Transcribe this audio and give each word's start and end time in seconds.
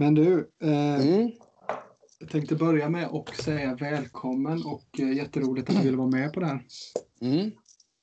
Men 0.00 0.14
du, 0.14 0.50
eh, 0.62 1.00
Mm. 1.06 1.30
jag 2.18 2.30
tänkte 2.30 2.54
börja 2.56 2.88
med 2.88 3.06
att 3.06 3.36
säga 3.36 3.74
välkommen 3.74 4.62
och 4.66 5.00
eh, 5.00 5.12
jätteroligt 5.12 5.70
att 5.70 5.76
du 5.76 5.82
ville 5.82 5.96
vara 5.96 6.10
med 6.10 6.32
på 6.32 6.40
det 6.40 6.46
här. 6.46 6.64
Mm. 7.20 7.50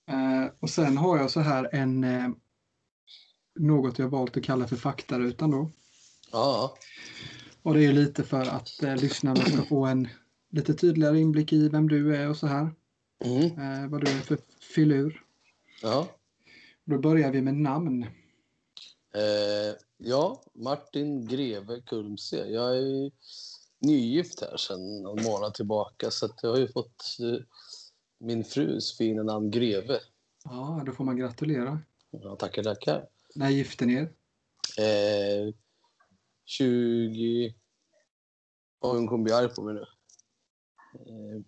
Eh, 0.10 0.50
och 0.60 0.70
sen 0.70 0.98
har 0.98 1.18
jag 1.18 1.32
så 1.32 1.40
här 1.40 1.70
en 1.72 2.04
eh, 2.04 2.30
något 3.60 4.00
jag 4.00 4.10
valt 4.10 4.38
att 4.38 4.44
kalla 4.44 4.68
för 4.68 4.76
faktarutan 4.76 5.52
då. 5.52 5.72
Ja. 6.32 6.78
Och 7.62 7.74
det 7.74 7.86
är 7.86 7.94
lite 7.94 8.24
för 8.24 8.42
att 8.42 8.84
eh, 8.84 8.96
lyssnarna 8.96 9.42
ska 9.42 9.62
få 9.62 9.86
en 9.86 10.08
lite 10.52 10.74
tydligare 10.74 11.20
inblick 11.20 11.54
i 11.54 11.70
vem 11.70 11.90
du 11.90 12.16
är 12.16 12.30
och 12.30 12.38
så 12.38 12.48
här. 12.48 12.72
Mm. 13.26 13.44
Eh, 13.44 13.90
vad 13.90 14.06
du 14.06 14.12
är 14.12 14.22
för 14.22 14.38
filur. 14.76 15.22
Ja. 15.82 16.08
Då 16.86 17.00
börjar 17.00 17.32
vi 17.32 17.42
med 17.42 17.56
namn. 17.56 18.06
Eh, 19.18 19.76
ja, 19.98 20.44
Martin 20.54 21.28
Greve 21.28 21.82
Kulmse. 21.82 22.46
Jag 22.46 22.78
är 22.78 23.12
nygift 23.80 24.42
här 24.42 24.58
sedan 24.58 25.02
någon 25.02 25.24
månad 25.24 25.54
tillbaka 25.54 26.12
så 26.12 26.30
jag 26.42 26.50
har 26.50 26.58
ju 26.58 26.68
fått 26.68 27.18
eh, 27.20 27.40
min 28.20 28.44
frus 28.44 28.98
fina 28.98 29.24
namn 29.24 29.52
Greve. 29.52 30.00
Ja, 30.44 30.84
då 30.86 30.92
får 30.92 31.04
man 31.04 31.18
gratulera. 31.18 31.80
Ja, 32.10 32.36
tackar, 32.36 32.64
tackar. 32.64 33.08
När 33.36 33.50
gifte 33.50 33.86
ni 33.86 33.94
er? 33.94 34.14
Eh, 34.80 35.54
20... 36.46 37.56
Oj, 38.80 38.98
hon 38.98 39.08
kommer 39.08 39.24
bli 39.24 39.34
arg 39.34 39.50
på 39.50 39.62
mig 39.62 39.74
nu. 39.74 39.86
Eh, 40.94 41.42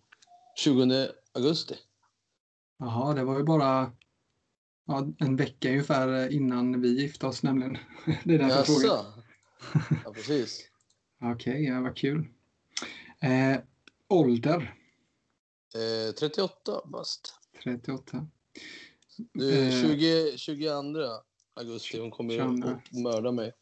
20 0.55 1.11
augusti. 1.33 1.75
Jaha, 2.77 3.13
det 3.13 3.23
var 3.23 3.37
ju 3.37 3.43
bara 3.43 3.91
ja, 4.89 5.07
en 5.19 5.35
vecka 5.35 5.69
ungefär 5.69 6.29
innan 6.31 6.81
vi 6.81 7.01
gifte 7.01 7.27
oss 7.27 7.43
nämligen. 7.43 7.77
Det 8.23 8.33
är 8.35 8.39
därför 8.39 8.55
jag 8.55 8.65
frågar. 8.65 8.87
Jaså? 8.87 9.05
Ja, 10.05 10.13
precis. 10.13 10.61
Okej, 11.21 11.63
ja, 11.63 11.81
vad 11.81 11.97
kul. 11.97 12.27
Eh, 13.21 13.59
ålder? 14.07 14.75
Eh, 15.75 16.13
38 16.13 16.81
bast. 16.85 17.33
38. 17.63 18.27
Du, 19.33 19.67
Eh. 19.67 19.81
20, 19.81 20.37
22 20.37 20.69
augusti. 21.53 21.99
Hon 21.99 22.11
kommer 22.11 22.33
ju 22.33 22.39
22. 22.39 22.67
att 22.69 22.91
mörda 22.91 23.31
mig. 23.31 23.53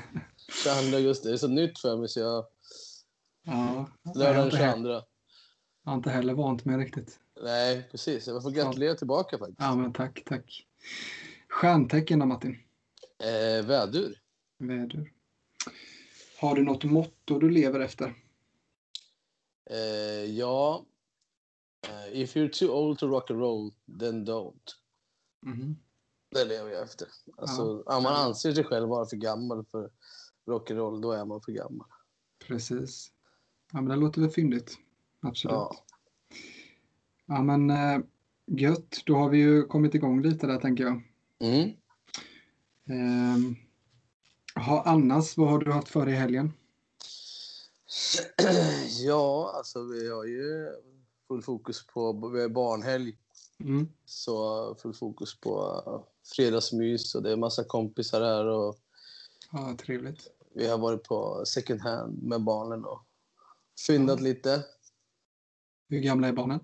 22 0.64 0.96
augusti. 0.96 1.28
Det 1.28 1.34
är 1.34 1.38
så 1.38 1.48
nytt 1.48 1.78
för 1.78 1.96
mig 1.96 2.08
så 2.08 2.20
jag... 2.20 2.46
Ja, 3.42 3.90
Lördagen 4.14 4.44
inte, 4.44 4.56
he- 4.56 4.74
22. 4.74 4.88
jag 4.88 5.02
har 5.90 5.94
inte 5.96 6.10
heller 6.10 6.34
vant 6.34 6.64
mig 6.64 6.76
riktigt. 6.76 7.20
Nej, 7.42 7.88
precis. 7.90 8.26
Jag 8.26 8.42
får 8.42 8.50
gratulera 8.50 8.94
tillbaka 8.94 9.38
faktiskt. 9.38 9.60
Ja, 9.60 9.76
men 9.76 9.92
tack, 9.92 10.22
tack. 10.26 10.66
Stjärntecken 11.48 12.18
då 12.18 12.26
Martin? 12.26 12.58
Eh, 13.18 13.66
vädur. 13.66 14.20
Väder. 14.58 15.12
Har 16.40 16.54
du 16.54 16.62
något 16.62 16.84
motto 16.84 17.38
du 17.38 17.50
lever 17.50 17.80
efter? 17.80 18.14
Eh, 19.70 20.24
ja. 20.24 20.86
Eh, 21.88 22.20
if 22.22 22.36
you're 22.36 22.48
too 22.48 22.70
old 22.70 22.98
to 22.98 23.06
rock 23.06 23.30
and 23.30 23.40
roll, 23.40 23.72
then 24.00 24.26
don't. 24.26 24.74
Mhm. 25.42 25.76
Det 26.30 26.44
lever 26.44 26.70
jag 26.70 26.82
efter. 26.82 27.08
Alltså, 27.36 27.82
Om 27.82 28.02
man 28.02 28.14
anser 28.14 28.52
sig 28.52 28.64
själv 28.64 28.88
vara 28.88 29.06
för 29.06 29.16
gammal 29.16 29.64
för 29.64 29.90
rock'n'roll, 30.46 31.02
då 31.02 31.12
är 31.12 31.24
man 31.24 31.40
för 31.40 31.52
gammal. 31.52 31.86
Precis. 32.46 33.10
Ja, 33.72 33.80
men 33.80 33.88
det 33.88 33.96
låter 33.96 34.20
väl 34.20 34.30
fyndigt. 34.30 34.78
Absolut. 35.20 35.54
Ja. 35.54 35.84
Ja, 37.26 37.42
men 37.42 37.70
eh, 37.70 37.98
gött. 38.46 39.02
Då 39.06 39.14
har 39.16 39.28
vi 39.28 39.38
ju 39.38 39.62
kommit 39.62 39.94
igång 39.94 40.22
lite 40.22 40.46
där 40.46 40.58
tänker 40.58 40.84
jag. 40.84 41.02
Mm. 41.40 41.70
Ehm, 42.88 43.56
ha, 44.66 44.82
annars, 44.86 45.36
vad 45.36 45.48
har 45.50 45.58
du 45.58 45.72
haft 45.72 45.88
för 45.88 46.06
dig 46.06 46.14
i 46.14 46.18
helgen? 46.18 46.52
ja, 49.06 49.52
alltså 49.56 49.82
vi 49.82 50.10
har 50.10 50.24
ju 50.24 50.68
full 51.28 51.42
fokus 51.42 51.86
på 51.86 52.12
barnhelg. 52.50 53.18
Mm. 53.60 53.88
Så 54.04 54.74
full 54.74 54.94
fokus 54.94 55.40
på 55.40 55.82
fredagsmys 56.36 57.14
och 57.14 57.22
det 57.22 57.32
är 57.32 57.36
massa 57.36 57.64
kompisar 57.64 58.20
här 58.20 58.46
och 58.46 58.76
Ja, 59.52 59.76
trevligt. 59.78 60.26
vi 60.54 60.66
har 60.66 60.78
varit 60.78 61.02
på 61.04 61.42
second 61.46 61.80
hand 61.80 62.22
med 62.22 62.42
barnen 62.44 62.84
och 62.84 63.02
fyndat 63.86 64.20
lite. 64.20 64.64
Hur 65.88 65.98
gamla 65.98 66.28
är 66.28 66.32
barnen? 66.32 66.60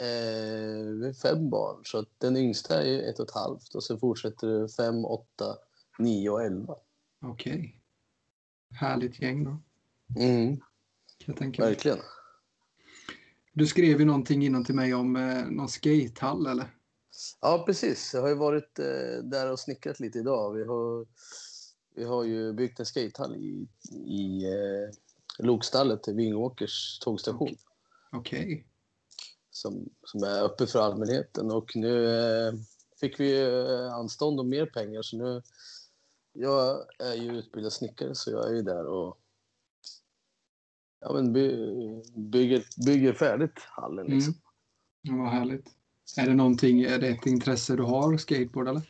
Eh, 0.00 1.12
fem 1.12 1.50
barn, 1.50 1.84
så 1.84 1.98
att 1.98 2.08
den 2.18 2.36
yngsta 2.36 2.82
är 2.82 3.10
ett 3.10 3.18
och 3.18 3.28
ett 3.28 3.34
halvt 3.34 3.74
och 3.74 3.84
sen 3.84 3.98
fortsätter 3.98 4.48
det 4.48 4.68
fem, 4.68 5.04
åtta, 5.04 5.56
nio 5.98 6.30
och 6.30 6.42
elva. 6.42 6.76
Okej. 7.22 7.80
Härligt 8.70 9.22
gäng 9.22 9.44
då. 9.44 9.58
Mm, 10.20 10.60
jag 11.26 11.36
tänka 11.36 11.62
verkligen. 11.64 11.98
Du 13.52 13.66
skrev 13.66 13.98
ju 14.00 14.04
någonting 14.04 14.44
innan 14.44 14.64
till 14.64 14.74
mig 14.74 14.94
om 14.94 15.16
eh, 15.16 15.46
någon 15.46 15.68
skatehall 15.68 16.46
eller? 16.46 16.74
Ja, 17.40 17.62
precis. 17.66 18.14
Jag 18.14 18.20
har 18.22 18.28
ju 18.28 18.34
varit 18.34 18.78
eh, 18.78 19.22
där 19.24 19.52
och 19.52 19.60
snickrat 19.60 20.00
lite 20.00 20.18
idag. 20.18 20.52
Vi 20.52 20.64
har, 20.64 21.06
vi 21.94 22.04
har 22.04 22.24
ju 22.24 22.52
byggt 22.52 22.80
en 22.80 22.86
skatehall 22.86 23.36
i, 23.36 23.68
i 24.06 24.44
eh, 24.44 24.90
Lokstallet 25.38 26.02
till 26.02 26.14
Vingåkers 26.14 26.98
tågstation 26.98 27.56
Okej. 28.12 28.66
Som, 29.56 29.88
som 30.04 30.22
är 30.22 30.42
öppen 30.42 30.66
för 30.66 30.78
allmänheten. 30.78 31.50
Och 31.50 31.76
nu 31.76 32.06
eh, 32.18 32.54
fick 33.00 33.20
vi 33.20 33.40
eh, 33.42 33.94
anstånd 33.94 34.40
och 34.40 34.46
mer 34.46 34.66
pengar 34.66 35.02
så 35.02 35.16
nu... 35.16 35.42
Jag 36.36 36.86
är 36.98 37.14
ju 37.14 37.38
utbildad 37.38 37.72
snickare 37.72 38.14
så 38.14 38.30
jag 38.30 38.50
är 38.50 38.54
ju 38.54 38.62
där 38.62 38.86
och 38.86 39.18
ja, 41.00 41.12
men 41.12 41.32
by, 41.32 41.56
bygger, 42.16 42.64
bygger 42.86 43.12
färdigt 43.12 43.58
hallen. 43.58 44.06
Liksom. 44.06 44.34
Mm. 45.08 45.18
Ja, 45.18 45.24
vad 45.24 45.32
härligt. 45.32 45.66
Är 46.16 46.26
det 46.26 46.34
någonting, 46.34 46.82
är 46.82 46.98
det 46.98 47.08
ett 47.08 47.26
intresse 47.26 47.76
du 47.76 47.82
har, 47.82 48.16
skateboard 48.16 48.68
eller? 48.68 48.82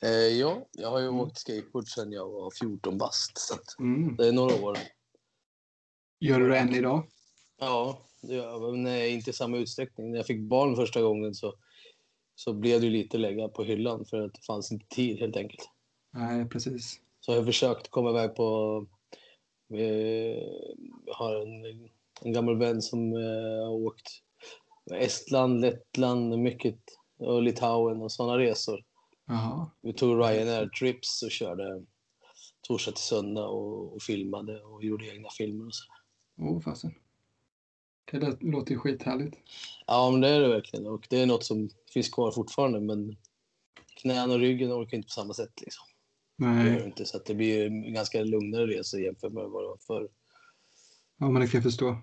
Eh, 0.00 0.10
ja, 0.10 0.66
jag 0.72 0.90
har 0.90 0.98
ju 0.98 1.08
Mm. 1.08 1.20
åkt 1.20 1.38
skateboard 1.38 1.88
sedan 1.88 2.12
jag 2.12 2.28
var 2.30 2.50
14 2.50 2.98
bast. 2.98 3.38
Så 3.38 3.54
Mm. 3.78 4.16
det 4.16 4.28
är 4.28 4.32
några 4.32 4.54
år. 4.62 4.78
Gör 6.20 6.40
du 6.40 6.48
det 6.48 6.58
än 6.58 6.74
idag? 6.74 7.08
Ja, 7.58 8.06
men 8.60 8.82
nej, 8.82 9.14
inte 9.14 9.30
i 9.30 9.32
samma 9.32 9.56
utsträckning. 9.56 10.10
När 10.10 10.16
jag 10.16 10.26
fick 10.26 10.40
barn 10.40 10.76
första 10.76 11.02
gången 11.02 11.34
så, 11.34 11.54
så 12.34 12.52
blev 12.52 12.80
det 12.80 12.90
lite 12.90 13.18
lägga 13.18 13.48
på 13.48 13.64
hyllan 13.64 14.04
för 14.04 14.22
att 14.22 14.34
det 14.34 14.44
fanns 14.46 14.72
inte 14.72 14.86
tid 14.86 15.18
helt 15.18 15.36
enkelt. 15.36 15.68
Nej, 16.12 16.48
precis. 16.48 17.00
Så 17.20 17.32
jag 17.32 17.38
har 17.38 17.44
försökt 17.46 17.90
komma 17.90 18.10
iväg 18.10 18.34
på... 18.34 18.86
Eh, 19.74 20.42
jag 21.06 21.14
har 21.14 21.42
en, 21.42 21.88
en 22.22 22.32
gammal 22.32 22.58
vän 22.58 22.82
som 22.82 23.12
eh, 23.12 23.66
har 23.66 23.70
åkt 23.70 24.08
Estland, 24.94 25.60
Lettland, 25.60 26.38
mycket 26.38 26.78
och 27.18 27.42
Litauen 27.42 28.02
och 28.02 28.12
sådana 28.12 28.38
resor. 28.38 28.84
Jaha. 29.26 29.70
Vi 29.82 29.92
tog 29.92 30.18
Ryanair 30.18 30.68
Trips 30.68 31.22
och 31.22 31.30
körde 31.30 31.84
torsdag 32.68 32.92
till 32.92 33.04
söndag 33.04 33.46
och, 33.46 33.94
och 33.94 34.02
filmade 34.02 34.62
och 34.62 34.84
gjorde 34.84 35.14
egna 35.14 35.28
filmer 35.38 35.66
och 35.66 35.74
så. 35.74 35.84
Åh, 36.38 36.60
fasen. 36.60 36.94
Det 38.10 38.36
låter 38.42 38.72
ju 38.72 38.78
skithärligt. 38.78 39.36
Ja, 39.86 40.10
men 40.10 40.20
det 40.20 40.28
är 40.28 40.40
det 40.40 40.48
verkligen. 40.48 40.86
Och 40.86 41.06
det 41.10 41.20
är 41.22 41.26
något 41.26 41.44
som 41.44 41.68
finns 41.94 42.08
kvar 42.08 42.30
fortfarande, 42.30 42.80
men 42.80 43.16
knäna 44.02 44.32
och 44.34 44.38
ryggen 44.40 44.72
orkar 44.72 44.96
inte 44.96 45.06
på 45.06 45.10
samma 45.12 45.34
sätt. 45.34 45.52
Liksom. 45.60 45.84
Gör 46.38 46.48
det 46.64 46.70
Nej, 46.72 46.84
inte, 46.86 47.04
så 47.04 47.16
att 47.16 47.24
det 47.24 47.34
blir 47.34 47.58
ju 47.58 47.66
en 47.66 47.92
ganska 47.94 48.22
lugnare 48.24 48.66
resa 48.66 48.98
jämfört 48.98 49.32
med 49.32 49.44
vad 49.44 49.62
det 49.64 49.68
var 49.68 49.78
förr. 49.86 50.08
ja, 51.18 51.30
men 51.30 51.42
det 51.42 51.48
kan 51.48 51.58
jag 51.58 51.62
förstå. 51.62 51.96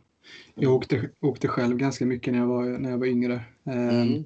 Jag 0.56 0.74
åkte, 0.74 1.10
åkte 1.22 1.48
själv 1.48 1.78
ganska 1.78 2.06
mycket 2.06 2.34
när 2.34 2.40
jag 2.40 2.48
var, 2.48 2.64
när 2.66 2.90
jag 2.92 2.98
var 2.98 3.06
yngre. 3.08 3.34
Eh, 3.66 4.02
Mm. 4.02 4.24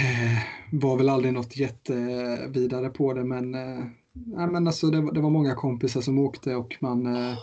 eh, 0.00 0.38
var 0.72 0.96
väl 0.96 1.08
aldrig 1.08 1.32
något 1.34 1.56
jättevidare 1.56 2.90
på 2.90 3.12
det, 3.14 3.24
men, 3.24 3.54
eh, 3.54 3.84
nej, 4.12 4.46
men 4.46 4.66
alltså, 4.66 4.86
det, 4.86 5.00
var- 5.00 5.12
det 5.12 5.20
var 5.20 5.30
många 5.30 5.54
kompisar 5.54 6.00
som 6.00 6.18
åkte 6.18 6.54
och 6.56 6.76
man, 6.80 7.06
eh, 7.16 7.38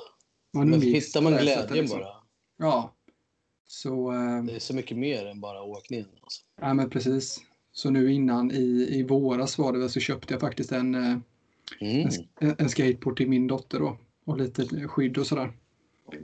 man 0.58 0.70
Men 0.70 0.82
hittar 0.82 1.22
man 1.22 1.34
glädjen 1.38 1.78
liksom. 1.78 2.00
bara. 2.00 2.10
Ja. 2.58 2.94
Så, 3.68 4.12
eh, 4.14 4.44
Det 4.44 4.56
är 4.56 4.60
så 4.60 4.76
mycket 4.76 4.98
mer 4.98 5.26
än 5.26 5.42
bara 5.42 5.62
åkningen. 5.64 6.08
Alltså. 6.24 6.42
ja 6.62 6.74
men 6.74 6.90
precis. 6.90 7.40
Så 7.72 7.90
nu 7.90 8.12
innan 8.14 8.52
i, 8.52 8.88
i 8.92 9.04
våras 9.04 9.58
var 9.58 9.74
det 9.74 9.80
väl 9.80 9.90
så 9.90 10.00
köpte 10.00 10.34
jag 10.34 10.42
faktiskt 10.42 10.72
en, 10.72 10.96
eh, 10.96 11.18
Mm. 11.82 12.10
en, 12.40 12.56
en 12.58 12.70
skateboard 12.70 13.18
till 13.18 13.30
min 13.30 13.48
dotter 13.48 13.80
då. 13.80 13.98
Och 14.26 14.38
lite 14.38 14.88
skydd 14.88 15.18
och 15.18 15.28
sådär. 15.28 15.52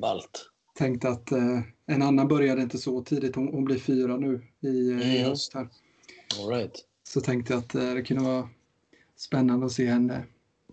Ballt. 0.02 0.50
Tänkte 0.76 1.10
att 1.10 1.32
eh, 1.32 1.60
en 1.86 2.02
annan 2.02 2.28
började 2.28 2.62
inte 2.62 2.78
så 2.78 3.04
tidigt. 3.04 3.36
Hon, 3.36 3.48
hon 3.48 3.66
blir 3.66 3.78
fyra 3.80 4.18
nu 4.18 4.42
i, 4.62 4.92
eh, 4.92 5.14
i 5.14 5.18
Mm. 5.18 5.30
höst 5.30 5.54
här. 5.54 5.68
All 6.40 6.50
right. 6.50 6.86
Så 7.04 7.22
tänkte 7.22 7.54
jag 7.54 7.60
att 7.60 7.76
eh, 7.76 7.94
det 7.94 8.02
kunde 8.04 8.24
vara 8.24 8.50
spännande 9.18 9.66
att 9.66 9.72
se 9.72 9.86
henne. 9.86 10.24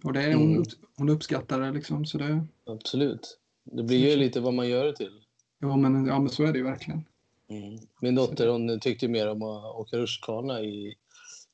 Och 0.05 0.13
det, 0.13 0.35
hon, 0.35 0.43
Mm. 0.49 0.59
upp, 0.61 0.69
hon 0.97 1.09
uppskattar 1.09 1.61
det 1.61 1.71
liksom. 1.73 2.07
Så 2.07 2.19
det, 2.19 2.47
Absolut. 2.67 3.39
Det 3.71 3.83
blir 3.83 4.11
ju 4.11 4.17
lite 4.17 4.41
vad 4.41 4.55
man 4.55 4.69
gör 4.69 4.87
det 4.87 4.97
till. 4.97 5.23
ja, 5.59 5.77
men, 5.77 6.07
ja 6.07 6.19
men 6.19 6.29
så 6.29 6.45
är 6.45 6.53
det 6.53 6.59
ju 6.59 6.65
verkligen. 6.65 7.05
Mm. 7.49 7.79
Min 8.01 8.15
dotter 8.15 8.49
hon 8.49 8.81
tyckte 8.81 9.09
mer 9.09 9.29
om 9.29 9.43
att 9.43 9.75
åka 9.75 9.97
rutschkana 9.97 10.61
i 10.61 10.95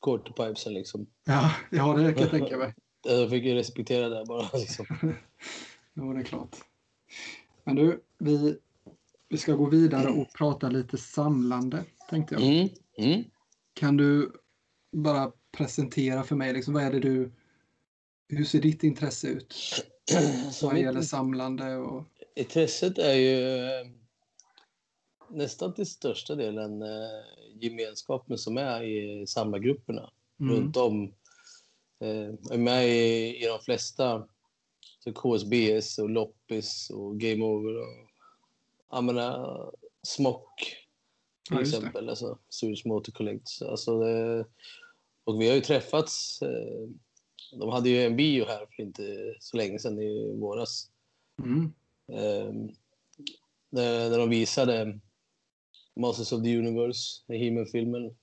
quarterpipesen. 0.03 0.75
Liksom. 0.75 1.07
Ja, 1.25 1.51
ja 1.71 1.95
det 1.97 2.13
kan 2.13 2.23
jag 2.23 2.31
tänka 2.31 2.57
mig. 2.57 2.75
Jag 3.09 3.31
fick 3.31 3.45
ju 3.45 3.55
respektera 3.55 4.09
det 4.09 4.25
bara. 4.25 4.49
Liksom. 4.59 4.87
jo, 5.95 6.13
det 6.13 6.21
är 6.21 6.25
klart. 6.25 6.57
Men 7.65 7.77
du, 7.77 8.01
vi, 8.19 8.59
vi 9.29 9.39
ska 9.39 9.55
gå 9.55 9.67
vidare 9.67 10.09
och 10.09 10.33
prata 10.39 10.69
lite 10.69 10.99
samlande, 10.99 11.85
tänkte 12.11 12.35
jag. 12.35 12.43
Mm. 12.43 12.69
Mm. 12.99 13.25
Kan 13.75 13.97
du 13.97 14.33
bara 14.93 15.33
presentera 15.53 16.23
för 16.23 16.37
mig, 16.37 16.53
liksom, 16.53 16.75
vad 16.75 16.83
är 16.83 16.93
det 16.93 17.01
du... 17.01 17.33
Hur 18.29 18.45
ser 18.45 18.61
ditt 18.61 18.83
intresse 18.83 19.29
ut? 19.29 19.55
Så 20.53 20.67
Vad 20.67 20.79
gäller 20.81 21.03
samlande 21.03 21.77
och... 21.77 22.05
intresset 22.35 22.99
är 22.99 23.15
ju 23.15 23.59
eh, 23.65 23.87
nästan 25.31 25.75
till 25.75 25.87
största 25.87 26.35
delen 26.35 26.83
eh, 26.83 27.25
gemenskapen 27.61 28.39
som 28.39 28.59
är 28.59 28.83
i 28.83 29.27
samlargrupperna 29.27 30.11
Mm. 30.41 30.55
runt 30.57 30.77
om. 30.77 31.15
Eh, 32.01 32.09
jag 32.43 32.53
är 32.53 32.59
med 32.59 32.89
i, 32.89 33.37
i 33.45 33.47
de 33.47 33.59
flesta. 33.61 34.29
Så 35.05 35.13
KSBS 35.13 35.99
och 35.99 36.11
Loppis 36.11 36.91
och 36.91 37.21
Game 37.21 37.45
Over 37.45 37.77
och 37.81 38.09
jag 38.91 39.05
menar, 39.05 39.71
Smock 40.03 40.61
till 41.49 41.57
Ja, 41.57 41.61
exempel. 41.63 42.09
Alltså, 42.09 42.39
Swedish 42.49 42.87
Motor 42.87 43.13
Collect. 43.13 43.63
Alltså, 43.63 43.99
det, 44.01 44.47
och 45.25 45.41
vi 45.41 45.49
har 45.49 45.55
ju 45.55 45.61
träffats. 45.61 46.43
Eh, 46.43 46.89
de 47.53 47.69
hade 47.69 47.89
ju 47.89 48.03
en 48.03 48.17
bio 48.17 48.45
här 48.45 48.67
för 48.67 48.83
inte 48.83 49.35
så 49.41 49.57
länge 49.57 49.79
sedan 49.79 49.99
i 49.99 50.37
våras. 50.41 50.91
Mm. 51.43 51.73
Eh, 52.13 52.53
där, 53.71 54.11
där 54.11 54.19
de 54.19 54.31
visade 54.31 54.99
Masters 55.97 56.33
of 56.33 56.43
the 56.43 56.59
Universe, 56.59 57.23
He-Man-filmen. 57.29 58.17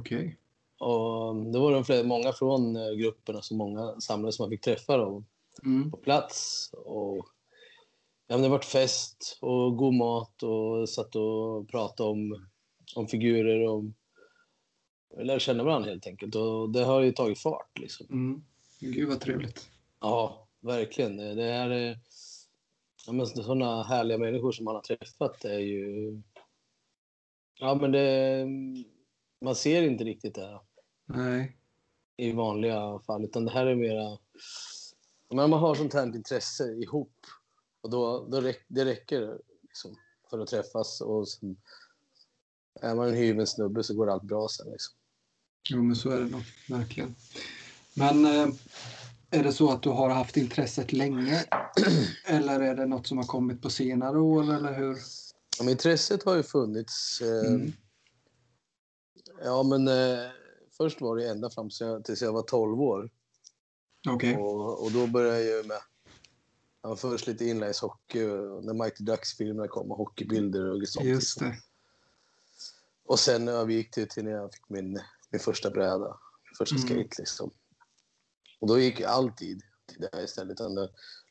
Okej. 0.00 0.38
Och 0.78 1.36
det 1.36 1.58
var 1.58 1.72
de 1.72 1.84
flera, 1.84 2.02
många 2.02 2.32
från 2.32 2.76
eh, 2.76 2.92
grupperna, 2.92 3.42
så 3.42 3.54
många 3.54 4.00
samlare 4.00 4.32
som 4.32 4.42
man 4.42 4.50
fick 4.50 4.64
träffa 4.64 4.96
då, 4.96 5.24
Mm. 5.64 5.90
på 5.90 5.96
plats. 5.96 6.70
Och, 6.72 7.26
ja, 8.26 8.36
det 8.36 8.48
varit 8.48 8.64
fest 8.64 9.38
och 9.40 9.76
god 9.76 9.94
mat 9.94 10.42
och 10.42 10.88
satt 10.88 11.16
och 11.16 11.68
pratade 11.68 12.10
om, 12.10 12.48
om 12.96 13.08
figurer 13.08 13.68
och 13.68 13.84
lärde 15.16 15.40
känna 15.40 15.64
varandra 15.64 15.90
helt 15.90 16.06
enkelt. 16.06 16.34
Och 16.34 16.70
det 16.70 16.84
har 16.84 17.00
ju 17.00 17.12
tagit 17.12 17.38
fart 17.38 17.78
liksom. 17.78 18.06
Mm. 18.10 18.44
Gud 18.78 19.08
vad 19.08 19.20
trevligt. 19.20 19.70
Ja, 20.00 20.48
verkligen. 20.60 21.16
Det 21.16 21.44
är 21.44 21.70
eh, 21.70 21.96
ja, 23.06 23.12
men 23.12 23.26
sådana 23.26 23.82
härliga 23.82 24.18
människor 24.18 24.52
som 24.52 24.64
man 24.64 24.74
har 24.74 24.82
träffat 24.82 25.44
är 25.44 25.58
ju... 25.58 26.22
Ja, 27.58 27.74
men 27.74 27.92
det... 27.92 28.46
Man 29.40 29.54
ser 29.54 29.82
inte 29.82 30.04
riktigt 30.04 30.34
det 30.34 30.60
Nej. 31.06 31.56
i 32.16 32.32
vanliga 32.32 32.98
fall, 33.06 33.24
utan 33.24 33.44
det 33.44 33.50
här 33.50 33.66
är 33.66 33.74
mera... 33.74 34.18
Men 35.30 35.50
man 35.50 35.60
har 35.60 35.74
sånt 35.74 35.94
här 35.94 36.06
intresse 36.06 36.72
ihop 36.72 37.26
och 37.80 37.90
då, 37.90 38.26
då 38.30 38.40
räck, 38.40 38.64
det 38.68 38.84
räcker 38.84 39.38
liksom 39.62 39.96
för 40.30 40.38
att 40.38 40.48
träffas 40.48 41.00
och 41.00 41.28
sen, 41.28 41.56
är 42.80 42.94
man 42.94 43.08
en 43.08 43.14
hyven 43.14 43.46
snubbe 43.46 43.82
så 43.82 43.94
går 43.94 44.10
allt 44.10 44.22
bra 44.22 44.48
sen. 44.48 44.70
Liksom. 44.70 44.94
Jo, 45.70 45.82
men 45.82 45.96
så 45.96 46.10
är 46.10 46.20
det 46.20 46.30
nog. 46.30 46.42
Verkligen. 46.68 47.14
Men 47.98 48.24
eh, 48.24 48.48
är 49.30 49.42
det 49.44 49.52
så 49.52 49.70
att 49.72 49.82
du 49.82 49.88
har 49.88 50.10
haft 50.10 50.36
intresset 50.36 50.92
länge? 50.92 51.44
Eller 52.26 52.60
är 52.60 52.74
det 52.74 52.86
något 52.86 53.06
som 53.06 53.18
har 53.18 53.24
kommit 53.24 53.62
på 53.62 53.70
senare 53.70 54.18
år, 54.20 54.54
eller 54.54 54.74
hur? 54.74 54.96
Ja, 55.58 55.70
intresset 55.70 56.22
har 56.22 56.36
ju 56.36 56.42
funnits. 56.42 57.20
Eh, 57.20 57.50
Mm. 57.54 57.72
Ja, 59.44 59.62
men 59.62 59.88
eh, 59.88 60.30
först 60.76 61.00
var 61.00 61.16
det 61.16 61.28
ända 61.28 61.50
fram 61.50 61.70
tills 62.04 62.22
jag, 62.22 62.32
var 62.32 62.42
12 62.42 62.80
år. 62.80 63.10
Okej. 64.08 64.36
Och, 64.36 64.84
och 64.84 64.92
då 64.92 65.06
började 65.06 65.42
jag 65.44 65.66
med 65.66 65.76
ja, 66.82 66.96
först 66.96 67.26
lite 67.26 67.44
inlineshockey 67.44 68.26
när 68.62 68.72
Mighty 68.84 69.04
Ducks-filmerna 69.04 69.68
kom 69.68 69.90
och 69.90 69.96
hockeybilder 69.96 70.82
och 70.82 70.88
sånt. 70.88 71.06
Just 71.06 71.40
liksom. 71.40 71.48
det. 71.48 71.56
Och 73.06 73.18
sen 73.18 73.48
övergick 73.48 73.94
det 73.94 74.10
till 74.10 74.24
när 74.24 74.30
jag 74.32 74.54
fick 74.54 74.68
min, 74.68 75.00
min 75.30 75.40
första 75.40 75.70
bräda, 75.70 76.18
min 76.44 76.54
första 76.58 76.76
Mm. 76.76 76.88
skate 76.88 77.14
liksom. 77.22 77.50
Och 78.58 78.68
då 78.68 78.78
gick 78.78 79.00
alltid 79.00 79.62
till 79.86 80.00
det 80.00 80.08
här 80.12 80.24
istället. 80.24 80.58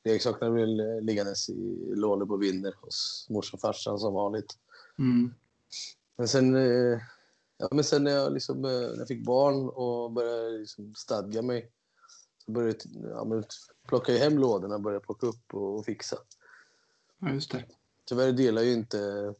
Leksakerna 0.03 0.51
blev 0.51 0.67
liggandes 1.03 1.49
i 1.49 1.93
lådor 1.95 2.25
på 2.25 2.37
vinner 2.37 2.73
hos 2.81 3.27
morsan 3.29 3.57
och 3.57 3.61
farsan 3.61 3.99
som 3.99 4.13
vanligt. 4.13 4.57
Mm. 4.99 5.33
Men 6.17 6.27
sen, 6.27 6.55
eh, 6.55 6.99
ja, 7.57 7.67
men 7.71 7.83
sen 7.83 8.03
när, 8.03 8.11
jag 8.11 8.33
liksom, 8.33 8.65
eh, 8.65 8.71
när 8.71 8.97
jag 8.97 9.07
fick 9.07 9.25
barn 9.25 9.69
och 9.69 10.11
började 10.11 10.57
liksom 10.57 10.95
stadga 10.95 11.41
mig 11.41 11.71
så 12.45 12.51
började 12.51 12.77
jag 12.93 13.11
ja, 13.11 13.25
men 13.25 13.43
plocka 13.87 14.17
hem 14.17 14.37
lådorna 14.37 14.75
och 14.75 14.81
började 14.81 15.05
plocka 15.05 15.27
upp 15.27 15.53
och, 15.53 15.77
och 15.77 15.85
fixa. 15.85 16.17
Ja, 17.19 17.33
just 17.33 17.51
det. 17.51 17.65
Tyvärr 18.05 18.31
delar 18.31 18.61
ju 18.61 18.73
inte 18.73 19.33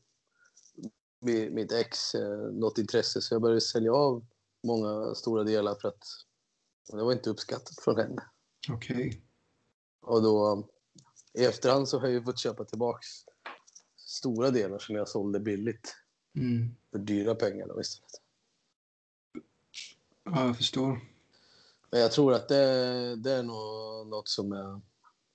mi- 1.21 1.49
mitt 1.49 1.71
ex 1.71 2.15
eh, 2.15 2.37
något 2.37 2.77
intresse 2.77 3.21
så 3.21 3.35
jag 3.35 3.41
började 3.41 3.61
sälja 3.61 3.93
av 3.93 4.25
många 4.63 5.15
stora 5.15 5.43
delar 5.43 5.75
för 5.75 5.87
att 5.87 6.03
det 6.91 7.03
var 7.03 7.13
inte 7.13 7.29
uppskattat 7.29 7.79
från 7.83 7.97
henne. 7.97 8.23
Okej. 8.69 9.21
Och 10.01 10.21
då 10.21 10.67
i 11.33 11.45
efterhand 11.45 11.89
så 11.89 11.99
har 11.99 12.07
jag 12.07 12.13
ju 12.13 12.23
fått 12.23 12.39
köpa 12.39 12.65
tillbaks 12.65 13.07
stora 13.95 14.51
delar 14.51 14.79
som 14.79 14.95
jag 14.95 15.07
sålde 15.09 15.39
billigt 15.39 15.95
Mm. 16.35 16.75
för 16.91 16.99
dyra 16.99 17.35
pengar 17.35 17.67
då 17.67 17.81
istället. 17.81 18.11
Ja, 20.23 20.45
jag 20.45 20.57
förstår. 20.57 20.99
Men 21.91 21.99
jag 21.99 22.11
tror 22.11 22.33
att 22.33 22.47
det, 22.47 23.15
det 23.15 23.31
är 23.31 23.43
nog 23.43 24.07
något 24.07 24.27
som 24.27 24.51
jag, 24.51 24.81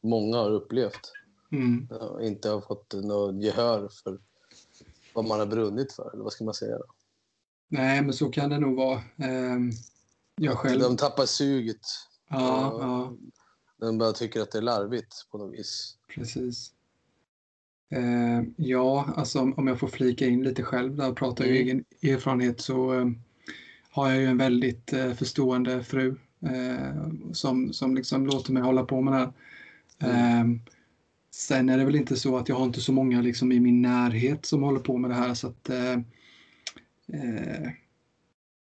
många 0.00 0.36
har 0.36 0.50
upplevt. 0.50 1.12
Mm. 1.52 1.88
inte 2.20 2.48
har 2.48 2.60
fått 2.60 2.94
något 2.94 3.42
gehör 3.42 3.88
för 3.88 4.20
vad 5.14 5.24
man 5.24 5.38
har 5.38 5.46
brunnit 5.46 5.92
för. 5.92 6.10
Eller 6.14 6.22
vad 6.24 6.32
ska 6.32 6.44
man 6.44 6.54
säga? 6.54 6.78
Då? 6.78 6.84
Nej, 7.68 8.02
men 8.02 8.12
så 8.12 8.30
kan 8.30 8.50
det 8.50 8.58
nog 8.58 8.76
vara. 8.76 9.02
Jag 10.40 10.58
själv. 10.58 10.80
De 10.80 10.96
tappar 10.96 11.26
suget. 11.26 11.80
Ja, 12.30 12.78
ja, 12.80 13.16
De 13.86 13.98
bara 13.98 14.12
tycker 14.12 14.40
att 14.40 14.50
det 14.50 14.58
är 14.58 14.62
larvigt 14.62 15.26
på 15.30 15.38
något 15.38 15.54
vis. 15.58 15.96
precis. 16.14 16.72
Ehm, 17.90 18.54
ja, 18.56 19.12
alltså 19.16 19.40
om 19.40 19.66
jag 19.66 19.80
får 19.80 19.88
flika 19.88 20.26
in 20.26 20.42
lite 20.42 20.62
själv 20.62 20.96
där 20.96 21.10
och 21.10 21.16
prata 21.16 21.44
ur 21.44 21.50
Mm. 21.50 21.62
egen 21.62 21.84
erfarenhet 22.14 22.60
så 22.60 22.92
ehm, 22.92 23.18
har 23.90 24.10
jag 24.10 24.18
ju 24.20 24.26
en 24.26 24.38
väldigt 24.38 24.92
eh, 24.92 25.12
förstående 25.12 25.84
fru 25.84 26.16
eh, 26.46 27.08
som, 27.32 27.72
som 27.72 27.94
liksom 27.94 28.26
låter 28.26 28.52
mig 28.52 28.62
hålla 28.62 28.84
på 28.84 29.00
med 29.00 29.12
det 29.14 29.18
här. 29.18 29.32
Mm. 29.98 30.40
Ehm, 30.40 30.60
sen 31.30 31.68
är 31.68 31.78
det 31.78 31.84
väl 31.84 31.96
inte 31.96 32.16
så 32.16 32.36
att 32.36 32.48
jag 32.48 32.56
har 32.56 32.64
inte 32.64 32.80
så 32.80 32.92
många 32.92 33.20
liksom 33.22 33.52
i 33.52 33.60
min 33.60 33.82
närhet 33.82 34.46
som 34.46 34.62
håller 34.62 34.80
på 34.80 34.98
med 34.98 35.10
det 35.10 35.14
här 35.14 35.34
så 35.34 35.48
att 35.48 35.68
eh, 35.70 35.92
eh, 37.12 37.70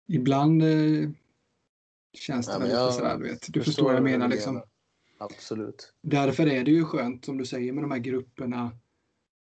ibland 0.07 0.63
eh, 0.63 1.09
känns 2.13 2.47
det 2.47 2.53
Ja, 2.53 2.59
väl 2.59 2.67
men 2.67 2.69
lite 2.69 2.81
jag 2.83 2.93
sådär, 2.93 3.17
du 3.17 3.23
vet. 3.29 3.45
Du 3.53 3.63
förstår 3.63 3.83
vad 3.83 3.95
jag 3.95 4.03
menar 4.03 4.27
liksom. 4.27 4.61
Absolut. 5.17 5.93
Därför 6.01 6.47
är 6.47 6.63
det 6.63 6.71
ju 6.71 6.85
skönt 6.85 7.25
som 7.25 7.37
du 7.37 7.45
säger 7.45 7.73
med 7.73 7.83
de 7.83 7.91
här 7.91 7.99
grupperna. 7.99 8.71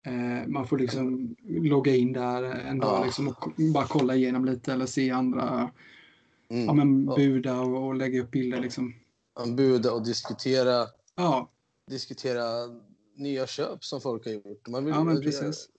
Eh, 0.05 0.47
man 0.47 0.67
får 0.67 0.77
liksom 0.79 1.35
logga 1.47 1.95
in 1.95 2.13
där 2.13 2.43
en 2.43 2.79
dag 2.79 2.99
Ja. 2.99 3.05
liksom 3.05 3.27
och 3.27 3.51
bara 3.73 3.87
kolla 3.87 4.15
igenom 4.15 4.45
lite 4.45 4.73
eller 4.73 4.85
se 4.85 5.11
andra 5.11 5.71
Mm. 6.49 6.65
ja, 6.65 6.73
men 6.73 7.05
buda 7.05 7.61
och, 7.61 7.87
och 7.87 7.95
lägga 7.95 8.21
upp 8.21 8.31
bilder 8.31 8.59
liksom. 8.61 8.93
Buda 9.55 9.91
och 9.93 10.05
diskutera, 10.05 10.87
Ja, 11.15 11.51
diskutera 11.89 12.43
nya 13.15 13.47
köp 13.47 13.83
som 13.83 14.01
folk 14.01 14.25
har 14.25 14.31
gjort. 14.33 14.67
Man 14.67 14.85
vill, 14.85 14.93
ja 14.93 15.03
men 15.03 15.21
precis. 15.21 15.69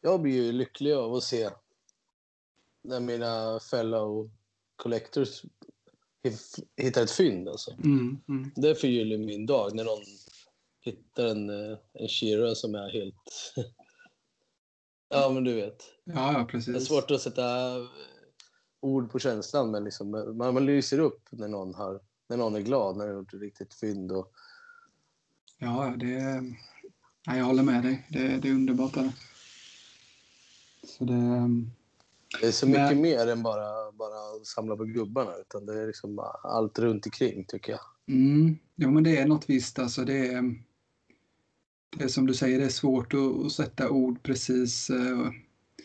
Jag 0.00 0.20
blir 0.22 0.32
ju 0.44 0.52
lycklig 0.52 0.92
av 0.92 1.14
att 1.14 1.22
se 1.22 1.50
när 2.82 3.00
mina 3.00 3.60
fellow 3.70 4.30
collectors 4.76 5.42
hittar 6.76 7.02
ett 7.02 7.10
fynd. 7.10 7.48
Alltså. 7.48 7.72
Mm, 7.84 8.20
mm. 8.28 8.50
Det 8.56 8.74
förgyller 8.74 9.18
min 9.18 9.46
dag 9.46 9.74
när 9.74 9.84
någon 9.84 10.04
hittar 10.80 11.26
en, 11.26 11.50
eh, 11.50 11.78
en 11.92 12.08
Shira 12.08 12.54
som 12.54 12.74
är 12.74 12.90
helt... 12.92 13.52
ja, 15.08 15.30
men 15.30 15.44
du 15.44 15.54
vet. 15.54 15.82
Ja, 16.04 16.32
ja, 16.32 16.32
Det 16.32 16.38
är 16.40 16.44
precis. 16.44 16.88
svårt 16.88 17.10
att 17.10 17.20
sätta 17.20 17.76
eh, 17.76 17.84
ord 18.80 19.10
på 19.10 19.18
känslan, 19.18 19.70
men 19.70 19.84
liksom, 19.84 20.10
man, 20.10 20.54
man 20.54 20.66
lyser 20.66 20.98
upp 20.98 21.28
när 21.30 21.48
någon, 21.48 21.74
har, 21.74 22.00
när 22.28 22.36
någon 22.36 22.54
är 22.54 22.60
glad, 22.60 22.96
när 22.96 23.06
de 23.06 23.12
har 23.12 23.20
gjort 23.20 23.34
ett 23.34 23.40
riktigt 23.40 23.74
fynd. 23.74 24.12
Och, 24.12 24.32
Ja, 25.60 25.94
det 25.96 26.42
ja, 27.24 27.36
jag 27.36 27.44
håller 27.44 27.62
med 27.62 27.82
dig. 27.82 28.06
Det, 28.08 28.28
det 28.38 28.48
är 28.48 28.52
underbart. 28.52 28.94
Det. 28.94 29.12
Så 30.84 31.04
det, 31.04 31.50
det 32.40 32.46
är 32.46 32.52
så 32.52 32.66
Men- 32.68 32.82
mycket 32.82 32.98
mer 32.98 33.26
än 33.32 33.42
bara, 33.42 33.92
bara 33.92 34.44
samla 34.44 34.76
på 34.76 34.84
gubbarna, 34.84 35.34
utan 35.36 35.66
det 35.66 35.82
är 35.82 35.86
liksom 35.86 36.18
allt 36.42 36.78
runt 36.78 37.06
omkring 37.06 37.44
tycker 37.48 37.72
jag. 37.72 37.80
mm, 38.08 38.58
ja, 38.74 38.90
men 38.90 39.04
det 39.04 39.16
är 39.16 39.26
något 39.26 39.50
visst. 39.50 39.78
Alltså, 39.78 40.04
det, 40.04 40.26
är, 40.28 40.42
det 41.98 42.04
är 42.04 42.08
som 42.08 42.26
du 42.26 42.34
säger, 42.34 42.58
det 42.58 42.64
är 42.64 42.68
svårt 42.68 43.14
att, 43.14 43.46
att 43.46 43.52
sätta 43.52 43.90
ord 43.90 44.22
precis. 44.22 44.90
eh, 44.90 45.30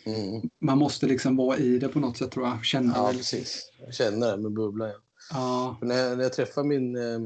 Mm. 0.06 0.50
Man 0.62 0.78
måste 0.78 1.06
liksom 1.08 1.36
vara 1.36 1.58
i 1.58 1.80
det 1.80 1.88
på 1.90 2.00
något 2.00 2.18
sätt 2.18 2.32
tror 2.32 2.48
jag. 2.48 2.66
Känna 2.66 2.94
Ja, 2.96 3.12
det. 3.12 3.18
precis. 3.18 3.72
Känner 3.92 4.32
det 4.32 4.38
med 4.44 4.52
bubblan. 4.54 4.90
Ja. 4.90 4.98
Ja, 5.32 5.78
när, 5.82 5.96
jag, 5.96 6.18
när 6.18 6.24
jag 6.24 6.34
träffar 6.34 6.64
min, 6.64 6.96
eh, 6.96 7.20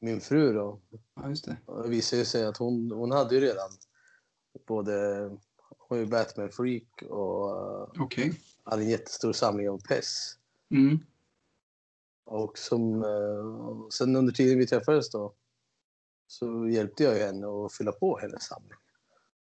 min 0.00 0.20
fru 0.20 0.52
då, 0.52 0.80
Ja, 1.16 1.28
just 1.28 1.44
det. 1.44 1.56
det 1.82 1.88
visade 1.88 2.24
sig 2.24 2.44
att 2.44 2.56
hon, 2.56 2.90
hon 2.92 3.10
hade 3.10 3.34
ju 3.34 3.40
redan 3.40 3.70
både, 4.68 4.94
hon 5.88 5.98
är 5.98 6.02
ju 6.02 6.08
Batman-freak 6.08 7.02
och 7.02 7.50
eh, 7.50 8.02
Okej. 8.02 8.40
hade 8.64 8.82
en 8.82 8.88
jättestor 8.88 9.32
samling 9.32 9.68
av 9.70 9.78
PES. 9.88 10.34
Mm. 10.70 10.98
Och 12.24 12.58
som, 12.58 13.02
eh, 13.04 13.88
sen 13.92 14.16
under 14.16 14.32
tiden 14.32 14.58
vi 14.58 14.66
träffades 14.66 15.10
då 15.10 15.34
så 16.26 16.68
hjälpte 16.68 17.04
jag 17.04 17.14
henne 17.14 17.46
att 17.46 17.72
fylla 17.72 17.92
på 17.92 18.18
hennes 18.18 18.42
samling. 18.42 18.78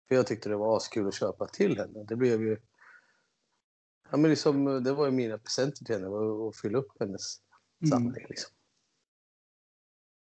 För 0.09 0.15
jag 0.15 0.27
tyckte 0.27 0.49
det 0.49 0.57
var 0.57 0.77
askul 0.77 1.09
att 1.09 1.15
köpa 1.15 1.47
till 1.47 1.79
henne. 1.79 2.05
Det 2.05 2.17
blev 2.17 2.43
ju... 2.43 2.57
Ja, 4.11 4.17
men 4.17 4.31
liksom, 4.31 4.85
det 4.85 4.93
var 4.93 5.05
ju 5.07 5.11
mina 5.13 5.39
presenter 5.39 5.85
till 5.85 5.95
henne, 5.95 6.07
att 6.49 6.57
fylla 6.57 6.79
upp 6.79 6.93
hennes 7.01 7.41
Mm. 7.83 7.91
samling. 7.91 8.27
Liksom. 8.29 8.51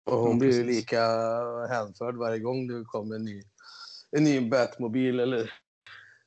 Och 0.04 0.18
hon 0.18 0.30
Ja, 0.32 0.38
blir 0.38 0.52
ju 0.52 0.64
lika 0.64 1.00
hänförd 1.70 2.16
varje 2.16 2.38
gång 2.38 2.66
det 2.68 2.84
kommer 2.84 3.14
en 3.16 3.24
ny, 3.24 3.42
en 4.10 4.24
ny 4.24 4.50
Batmobil 4.50 5.20
eller 5.20 5.52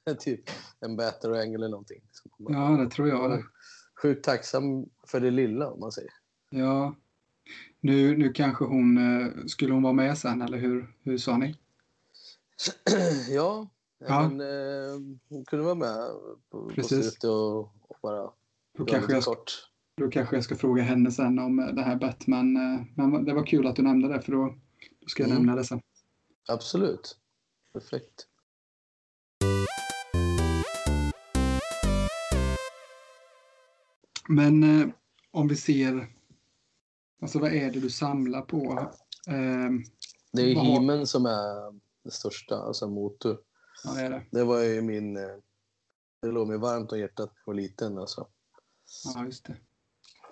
typ 0.20 0.42
en 0.80 0.96
Batarang 0.96 1.54
eller 1.54 1.70
någonting. 1.70 2.02
Ja, 2.38 2.70
det 2.70 2.90
tror 2.90 3.08
jag 3.10 3.32
det. 3.32 3.44
Sjukt 4.02 4.24
tacksam 4.26 4.86
för 5.08 5.20
det 5.20 5.32
lilla 5.32 5.70
om 5.72 5.80
man 5.80 5.92
säger. 5.92 6.12
Ja. 6.50 6.96
Nu, 7.80 8.18
nu 8.18 8.34
kanske 8.34 8.66
hon, 8.66 8.98
eh, 8.98 9.46
skulle 9.46 9.74
hon 9.74 9.84
vara 9.84 9.94
med 9.94 10.18
sen 10.18 10.42
eller 10.42 10.58
hur, 10.58 10.96
hur 11.04 11.18
sa 11.18 11.38
ni? 11.38 11.56
ja, 13.30 13.68
Ja. 14.08 14.30
Men, 14.30 14.42
eh, 14.42 15.00
hon 15.30 15.46
kunde 15.46 15.66
vara 15.66 15.76
med 15.76 16.08
på, 16.50 16.64
på 16.64 16.70
Precis. 16.70 16.90
slutet 17.02 17.24
och, 17.24 17.60
och 17.60 17.98
bara 18.02 18.32
Då 18.78 18.86
kanske, 18.86 19.14
jag, 19.14 19.24
kort. 19.24 19.52
då 19.98 20.10
kanske 20.10 20.36
jag 20.36 20.44
ska 20.44 20.56
fråga 20.56 20.84
henne 20.84 21.12
sen 21.12 21.40
om 21.40 21.60
eh, 21.60 21.68
det 21.68 21.82
här 21.82 21.96
Batman. 21.96 22.56
eh, 22.58 22.82
Men 22.96 23.26
det 23.26 23.34
var 23.34 23.46
kul 23.46 23.68
att 23.68 23.76
du 23.76 23.82
nämnde 23.82 24.08
det 24.08 24.22
för 24.22 24.32
då, 24.32 24.56
då 25.02 25.08
ska 25.08 25.24
jag 25.24 25.30
Mm. 25.32 25.44
nämna 25.44 25.56
det 25.56 25.64
sen. 25.66 25.82
Absolut. 26.48 27.18
Perfekt. 27.74 28.28
Men 34.32 34.64
eh, 34.82 34.88
om 35.32 35.48
vi 35.48 35.56
ser, 35.56 36.08
alltså 37.22 37.40
vad 37.40 37.54
är 37.54 37.72
det 37.72 37.80
du 37.80 37.90
samlar 37.90 38.42
på? 38.42 38.80
Eh, 39.28 39.70
Det 40.32 40.42
är 40.42 40.56
har- 40.56 40.64
Himen 40.64 41.08
som 41.08 41.26
är 41.26 41.80
det 42.04 42.12
största, 42.12 42.56
alltså 42.56 42.88
motor. 42.90 43.38
ja, 43.84 43.94
det 43.94 44.10
det. 44.10 44.24
Det 44.32 44.44
var 44.44 44.60
ju 44.64 44.82
min... 44.82 45.18
eh, 45.18 45.38
Det 46.22 46.28
låg 46.32 46.48
mig 46.48 46.58
varmt 46.58 46.92
om 46.92 47.00
hjärtat 47.00 47.30
när 47.30 47.36
jag 47.46 47.46
var 47.46 47.54
liten. 47.54 47.98
Alltså. 47.98 48.28
Ja, 49.16 49.26
just 49.26 49.46
det. 49.46 49.58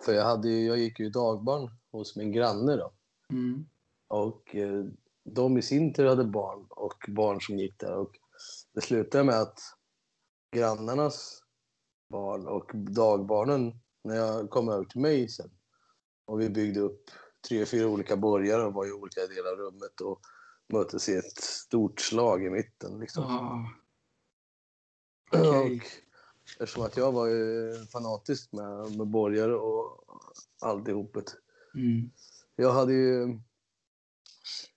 För 0.05 0.13
jag, 0.13 0.23
hade, 0.25 0.49
ju- 0.49 0.65
jag 0.67 0.77
gick 0.77 0.99
ju 0.99 1.09
dagbarn 1.09 1.69
hos 1.91 2.15
min 2.15 2.31
granne 2.31 2.75
då. 2.75 2.91
Mm. 3.31 3.65
Och 4.07 4.55
eh, 4.55 4.85
de 5.23 5.57
i 5.57 5.61
sin 5.61 5.93
tur 5.93 6.05
hade 6.07 6.23
barn 6.25 6.65
och 6.69 7.05
barn 7.07 7.41
som 7.41 7.59
gick 7.59 7.79
där. 7.79 7.95
Och 7.95 8.11
det 8.73 8.81
slutade 8.81 9.23
med 9.23 9.41
att 9.41 9.59
grannarnas 10.55 11.43
barn 12.09 12.47
och 12.47 12.71
dagbarnen, 12.75 13.79
när 14.03 14.15
jag 14.15 14.49
kom 14.49 14.69
över 14.69 14.85
till 14.85 15.01
mig 15.01 15.29
sen 15.29 15.51
och 16.25 16.41
vi 16.41 16.49
byggde 16.49 16.79
upp 16.79 17.11
tre, 17.47 17.65
fyra 17.65 17.87
olika 17.87 18.17
borgar 18.17 18.65
och 18.65 18.73
var 18.73 18.85
i 18.85 18.91
olika 18.91 19.27
delar 19.27 19.51
av 19.51 19.57
rummet 19.57 20.01
och 20.01 20.21
möttes 20.73 21.09
i 21.09 21.15
ett 21.15 21.37
stort 21.37 22.01
slag 22.01 22.45
i 22.45 22.49
mitten. 22.49 22.99
Liksom. 22.99 23.23
Ja. 23.23 23.69
Okej. 25.39 25.75
Och 25.75 26.61
eftersom 26.61 26.83
att 26.83 26.97
jag 26.97 27.11
var 27.11 27.27
ju 27.27 27.73
fanatisk 27.85 28.51
med, 28.51 28.97
med 28.97 29.07
borgar 29.07 29.49
och 29.49 30.03
alltihopet. 30.61 31.35
Mm. 31.75 32.11
Jag 32.55 32.71
hade 32.71 32.93
ju 32.93 33.39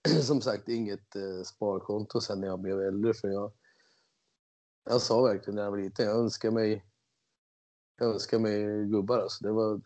som 0.22 0.40
sagt 0.40 0.68
inget 0.68 1.16
eh, 1.16 1.42
sparkonto 1.44 2.20
sen 2.20 2.40
när 2.40 2.48
jag 2.48 2.60
blev 2.60 2.80
äldre 2.80 3.14
för 3.14 3.28
jag, 3.28 3.52
jag 4.84 5.00
sa 5.00 5.22
verkligen 5.22 5.54
när 5.54 5.62
jag 5.62 5.70
var 5.70 5.78
liten, 5.78 6.06
jag 6.06 6.16
önskar 6.16 6.50
mig 6.50 6.84
jag 7.98 8.08
önskar 8.08 8.38
mig 8.38 8.86
gubbar 8.86 9.18
alltså. 9.18 9.44
Det 9.44 9.52
var, 9.52 9.80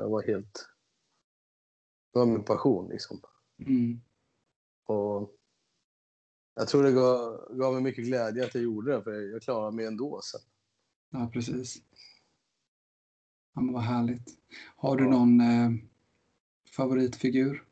jag 0.00 0.08
var 0.08 0.22
helt, 0.22 0.68
det 2.12 2.18
var 2.18 2.26
min 2.26 2.44
passion 2.44 2.88
liksom. 2.88 3.20
Mm. 3.58 4.00
Och 4.84 5.30
jag 6.54 6.68
tror 6.68 6.82
det 6.82 6.92
gav, 6.92 7.48
gav 7.58 7.72
mig 7.72 7.82
mycket 7.82 8.04
glädje 8.04 8.44
att 8.44 8.54
jag 8.54 8.64
gjorde 8.64 8.92
det 8.92 9.02
för 9.02 9.12
jag 9.12 9.42
klarade 9.42 9.76
mig 9.76 9.86
ändå 9.86 10.20
sen. 10.22 10.40
Ja, 11.10 11.30
precis. 11.32 11.76
Ja, 13.54 13.60
men 13.60 13.74
vad 13.74 13.82
härligt. 13.82 14.28
Har 14.76 14.96
du 14.96 15.04
Ja. 15.04 15.10
någon 15.10 15.40
eh, 15.40 15.70
favoritfigur? 16.76 17.64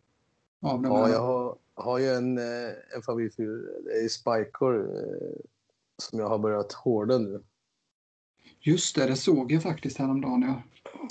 Av 0.60 0.82
de 0.82 0.92
Ja, 0.92 1.04
här? 1.04 1.12
jag 1.12 1.20
har, 1.20 1.58
har 1.74 1.98
ju 1.98 2.06
en, 2.08 2.38
eh, 2.38 2.72
en 2.96 3.02
favoritfigur. 3.02 3.82
Det 3.84 4.04
är 4.04 4.08
Spikor 4.08 4.96
eh, 4.96 5.40
som 5.96 6.18
jag 6.18 6.28
har 6.28 6.38
börjat 6.38 6.72
hårda 6.72 7.18
nu. 7.18 7.42
Just 8.64 8.94
det, 8.96 9.06
det 9.06 9.16
såg 9.16 9.52
jag 9.52 9.62
faktiskt 9.62 9.98
häromdagen. 9.98 10.42
Ja. 10.42 10.62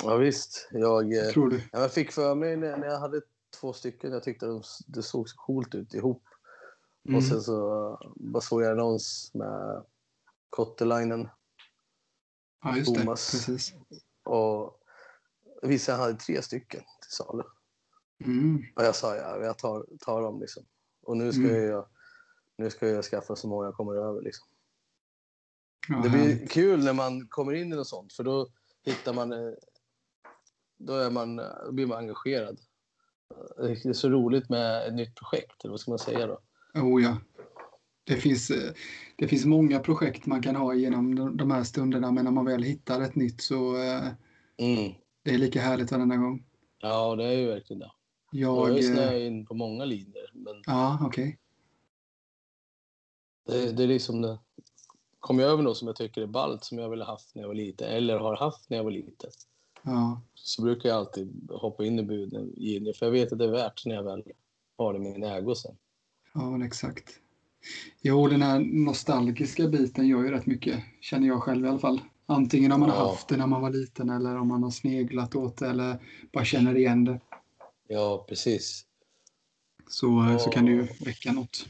Ja, 0.03 0.15
visst. 0.17 0.69
Jag, 0.71 1.13
eh, 1.13 1.23
Tror 1.23 1.49
du? 1.49 1.61
ja, 1.71 1.79
jag 1.79 1.93
fick 1.93 2.11
för 2.11 2.35
mig 2.35 2.57
när, 2.57 2.77
när 2.77 2.87
jag 2.87 2.99
hade 2.99 3.21
två 3.59 3.73
stycken, 3.73 4.11
jag 4.11 4.23
tyckte 4.23 4.45
de, 4.45 4.63
det 4.87 5.03
såg 5.03 5.29
så 5.29 5.37
coolt 5.37 5.75
ut 5.75 5.93
ihop. 5.93 6.23
Mm. 7.07 7.17
Och 7.17 7.23
sen 7.23 7.41
så 7.41 7.87
eh, 7.93 8.11
bara 8.15 8.41
såg 8.41 8.61
jag 8.61 8.71
annons 8.71 9.31
med 9.33 9.83
Kottelainen 10.49 11.29
ja, 12.63 12.77
just 12.77 12.93
det. 12.93 12.99
Thomas. 12.99 13.31
Precis. 13.31 13.73
och 14.23 14.77
vissa 15.61 15.95
hade 15.95 16.13
tre 16.13 16.41
stycken 16.41 16.81
till 17.01 17.11
salu. 17.11 17.43
Mm. 18.25 18.63
Och 18.75 18.83
jag 18.83 18.95
sa 18.95 19.15
ja, 19.15 19.37
jag 19.37 19.57
tar, 19.57 19.85
tar 19.99 20.21
dem 20.21 20.39
liksom. 20.39 20.63
Och 21.03 21.17
nu 21.17 21.31
ska, 21.31 21.41
Mm. 21.41 21.63
jag, 21.63 21.85
nu 22.57 22.69
ska 22.69 22.87
jag 22.89 23.05
skaffa 23.05 23.35
så 23.35 23.47
många 23.47 23.65
jag 23.65 23.75
kommer 23.75 23.95
över 23.95 24.21
liksom. 24.21 24.47
Det 25.87 26.09
blir 26.09 26.47
kul 26.47 26.83
när 26.83 26.93
man 26.93 27.27
kommer 27.27 27.53
in 27.53 27.73
i 27.73 27.75
något 27.75 27.87
sånt 27.87 28.13
för 28.13 28.23
då 28.23 28.47
hittar 28.85 29.13
man... 29.13 29.31
eh, 29.33 29.53
Då, 30.77 30.93
är 30.93 31.09
man, 31.11 31.35
då 31.65 31.71
blir 31.71 31.85
man 31.85 31.97
engagerad. 31.97 32.59
Det 33.57 33.85
är 33.85 33.93
så 33.93 34.09
roligt 34.09 34.49
med 34.49 34.87
ett 34.87 34.93
nytt 34.93 35.15
projekt, 35.15 35.63
eller 35.63 35.71
vad 35.71 35.79
ska 35.79 35.91
man 35.91 35.99
säga 35.99 36.27
då? 36.27 36.39
Oh, 36.73 37.03
ja. 37.03 37.17
Det 38.03 38.15
finns, 38.15 38.49
eh, 38.51 38.73
det 39.15 39.27
finns 39.27 39.45
många 39.45 39.79
projekt 39.79 40.25
man 40.25 40.41
kan 40.41 40.55
ha 40.55 40.73
genom 40.73 41.37
de- 41.37 41.51
här 41.51 41.63
stunderna, 41.63 42.11
men 42.11 42.23
när 42.25 42.31
man 42.31 42.45
väl 42.45 42.63
hittar 42.63 43.01
ett 43.01 43.15
nytt 43.15 43.41
så 43.41 43.77
eh, 43.77 44.07
Mm. 44.57 44.93
det 45.23 45.31
är 45.31 45.37
lika 45.37 45.61
härligt 45.61 45.91
varenda 45.91 46.15
gång. 46.15 46.45
Ja, 46.79 47.15
det 47.15 47.23
är 47.25 47.31
ju 47.37 47.47
verkligen 47.47 47.79
det. 47.79 47.91
Jag 48.31 48.69
Jag... 48.77 48.83
snöat 48.83 49.19
in 49.21 49.45
på 49.45 49.53
många 49.53 49.85
linjer, 49.85 50.31
men 50.33 50.61
Ja, 50.65 50.99
okej. 51.01 51.39
det, 53.45 53.71
det 53.71 53.83
är 53.83 53.87
liksom 53.87 54.21
det. 54.21 54.39
Kommer 55.21 55.43
jag 55.43 55.51
över 55.51 55.63
något 55.63 55.77
som 55.77 55.87
jag 55.87 55.95
tycker 55.95 56.21
är 56.21 56.27
ballt, 56.27 56.63
som 56.63 56.77
jag 56.77 56.89
ville 56.89 57.03
haft 57.05 57.35
när 57.35 57.41
jag 57.43 57.47
var 57.47 57.55
liten, 57.55 57.87
eller 57.89 58.17
har 58.17 58.35
haft 58.37 58.69
när 58.69 58.77
jag 58.77 58.83
var 58.83 58.91
liten, 58.91 59.29
Ja. 59.83 60.21
så 60.33 60.61
brukar 60.61 60.89
jag 60.89 60.97
alltid 60.97 61.49
hoppa 61.51 61.85
in 61.85 61.99
i 61.99 62.03
buden, 62.03 62.53
för 62.95 63.05
jag 63.05 63.11
vet 63.11 63.31
att 63.31 63.39
det 63.39 63.45
är 63.45 63.51
värt 63.51 63.85
när 63.85 63.95
jag 63.95 64.03
väl 64.03 64.23
har 64.77 64.93
det 64.93 64.99
i 64.99 65.01
min 65.01 65.23
ägo 65.23 65.55
sen. 65.55 65.75
Ja, 66.33 66.65
exakt. 66.65 67.19
Jo, 68.01 68.27
den 68.27 68.41
här 68.41 68.59
nostalgiska 68.59 69.67
biten 69.67 70.07
gör 70.07 70.23
ju 70.23 70.31
rätt 70.31 70.45
mycket, 70.45 70.83
känner 71.01 71.27
jag 71.27 71.43
själv 71.43 71.65
i 71.65 71.69
alla 71.69 71.79
fall. 71.79 72.01
Antingen 72.25 72.71
om 72.71 72.79
man 72.79 72.89
har 72.89 72.97
Ja. 72.97 73.09
haft 73.09 73.27
det 73.27 73.37
när 73.37 73.47
man 73.47 73.61
var 73.61 73.69
liten 73.69 74.09
eller 74.09 74.35
om 74.37 74.47
man 74.47 74.63
har 74.63 74.71
sneglat 74.71 75.35
åt 75.35 75.57
det 75.57 75.67
eller 75.67 75.97
bara 76.33 76.45
känner 76.45 76.77
igen 76.77 77.05
det. 77.05 77.19
Ja, 77.87 78.25
precis. 78.29 78.85
Så, 79.87 80.07
så 80.39 80.47
Ja. 80.49 80.51
kan 80.51 80.65
det 80.65 80.71
ju 80.71 80.87
väcka 81.05 81.31
något. 81.31 81.65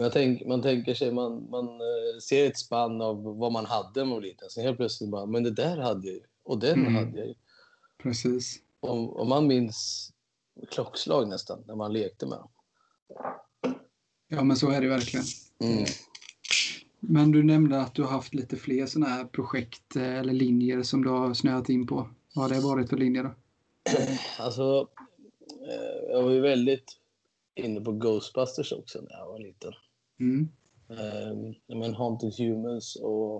Jag 0.00 0.12
tänk, 0.12 0.46
man 0.46 0.62
tänker 0.62 0.94
sig, 0.94 1.12
man, 1.12 1.50
man 1.50 1.64
eh, 1.68 2.18
ser 2.22 2.46
ett 2.46 2.58
spann 2.58 3.00
av 3.00 3.22
vad 3.38 3.52
man 3.52 3.66
hade 3.66 4.00
när 4.00 4.04
man 4.04 4.14
var 4.14 4.20
liten. 4.20 4.50
Sen 4.50 4.64
helt 4.64 4.76
plötsligt 4.76 5.10
bara, 5.10 5.26
men 5.26 5.42
det 5.42 5.50
där 5.50 5.76
hade 5.76 6.06
jag 6.06 6.14
ju. 6.16 6.22
Och 6.42 6.58
den 6.58 6.80
Mm. 6.80 6.94
hade 6.94 7.18
jag 7.18 7.26
ju. 7.28 7.34
Precis. 8.02 8.58
Om, 8.80 9.10
om 9.10 9.28
man 9.28 9.46
minns 9.46 10.10
klockslag 10.70 11.28
nästan, 11.28 11.64
när 11.66 11.74
man 11.74 11.92
lekte 11.92 12.26
med 12.26 12.38
dem. 12.38 12.48
Ja, 14.28 14.42
men 14.44 14.56
så 14.56 14.70
är 14.70 14.80
det 14.80 14.88
verkligen. 14.88 15.26
Mm. 15.60 15.84
Men 17.00 17.32
du 17.32 17.42
nämnde 17.42 17.80
att 17.80 17.94
du 17.94 18.02
har 18.02 18.10
haft 18.10 18.34
lite 18.34 18.56
fler 18.56 18.86
sådana 18.86 19.10
här 19.14 19.24
projekt 19.24 19.96
eh, 19.96 20.18
eller 20.18 20.32
linjer 20.32 20.82
som 20.82 21.02
du 21.04 21.08
har 21.10 21.34
snöat 21.34 21.68
in 21.68 21.86
på. 21.86 22.08
Vad 22.34 22.50
har 22.50 22.56
det 22.56 22.60
varit 22.60 22.90
för 22.90 22.96
linjer 22.96 23.22
då? 23.24 23.34
Alltså, 24.38 24.88
eh, 25.68 26.10
jag 26.10 26.22
var 26.22 26.30
ju 26.30 26.40
väldigt 26.40 26.96
inne 27.54 27.80
på 27.80 27.92
Ghostbusters 27.92 28.72
också 28.72 29.00
när 29.00 29.18
jag 29.18 29.26
var 29.26 29.38
liten. 29.38 29.72
Mm. 30.20 30.48
Eh, 30.88 31.76
men 31.76 31.94
Haunted 31.94 32.34
Humans 32.38 32.96
och, 32.96 33.36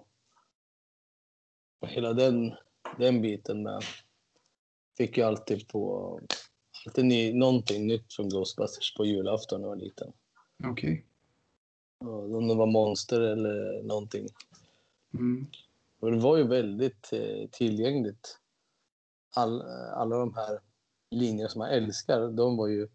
och 1.80 1.88
hela 1.88 2.12
den, 2.12 2.54
den 2.98 3.22
biten 3.22 3.62
med. 3.62 3.82
Fick 4.96 5.16
ju 5.16 5.22
alltid 5.22 5.68
på 5.68 6.20
alltid 6.86 7.04
ny, 7.04 7.32
någonting 7.34 7.86
nytt 7.86 8.12
från 8.12 8.28
Ghostbusters 8.28 8.94
på 8.96 9.04
julafton 9.04 9.60
när 9.60 9.68
jag 9.68 9.76
var 9.76 9.82
liten. 9.82 10.12
Okej. 10.64 11.04
Och 11.98 12.34
Om 12.34 12.48
det 12.48 12.54
var 12.54 12.66
monster 12.66 13.20
eller 13.20 13.82
någonting. 13.82 14.28
Mm. 15.14 15.46
Och 16.00 16.10
det 16.10 16.18
var 16.18 16.36
ju 16.36 16.46
väldigt 16.46 17.12
eh, 17.12 17.48
tillgängligt. 17.50 18.38
All, 19.34 19.62
alla 19.92 20.16
de 20.16 20.34
här 20.34 20.60
linjerna 21.10 21.48
som 21.48 21.60
jag 21.60 21.74
älskar, 21.74 22.28
de 22.28 22.56
var 22.56 22.66
ju 22.68 22.88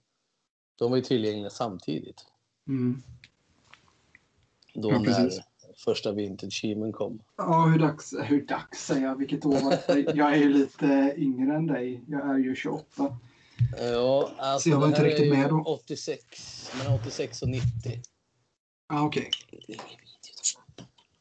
de 0.76 0.92
var 0.92 0.98
ju 0.98 1.04
tillgängliga 1.04 1.50
samtidigt. 1.50 2.26
Mm. 2.68 3.02
Då 4.76 4.92
Ja, 4.92 5.00
när 5.00 5.32
första 5.86 6.12
vintage 6.12 6.66
kom. 6.94 7.20
Ja, 7.38 7.66
hur 7.66 7.80
dags, 7.80 8.14
hur 8.24 8.46
dags 8.46 8.86
säger 8.86 9.02
jag? 9.08 9.16
Vilket 9.16 9.46
år 9.46 9.60
var 9.62 9.94
det? 9.96 10.16
Jag 10.16 10.32
är 10.34 10.36
ju 10.38 10.50
lite 10.54 11.14
yngre 11.18 11.56
än 11.56 11.68
dig. 11.68 12.04
Jag 12.08 12.30
är 12.30 12.38
ju 12.38 12.56
28. 12.56 13.18
Ja, 13.80 14.32
alltså 14.38 14.64
Så 14.64 14.70
jag 14.70 14.80
var 14.80 14.88
det 14.88 14.90
inte 14.90 15.04
riktigt 15.04 15.34
med 15.34 15.50
då. 15.50 15.64
86, 15.66 16.72
mellan 16.78 16.94
86 16.94 17.42
och 17.42 17.50
90. 17.50 17.68
Ja, 18.90 19.06
okej. 19.06 19.30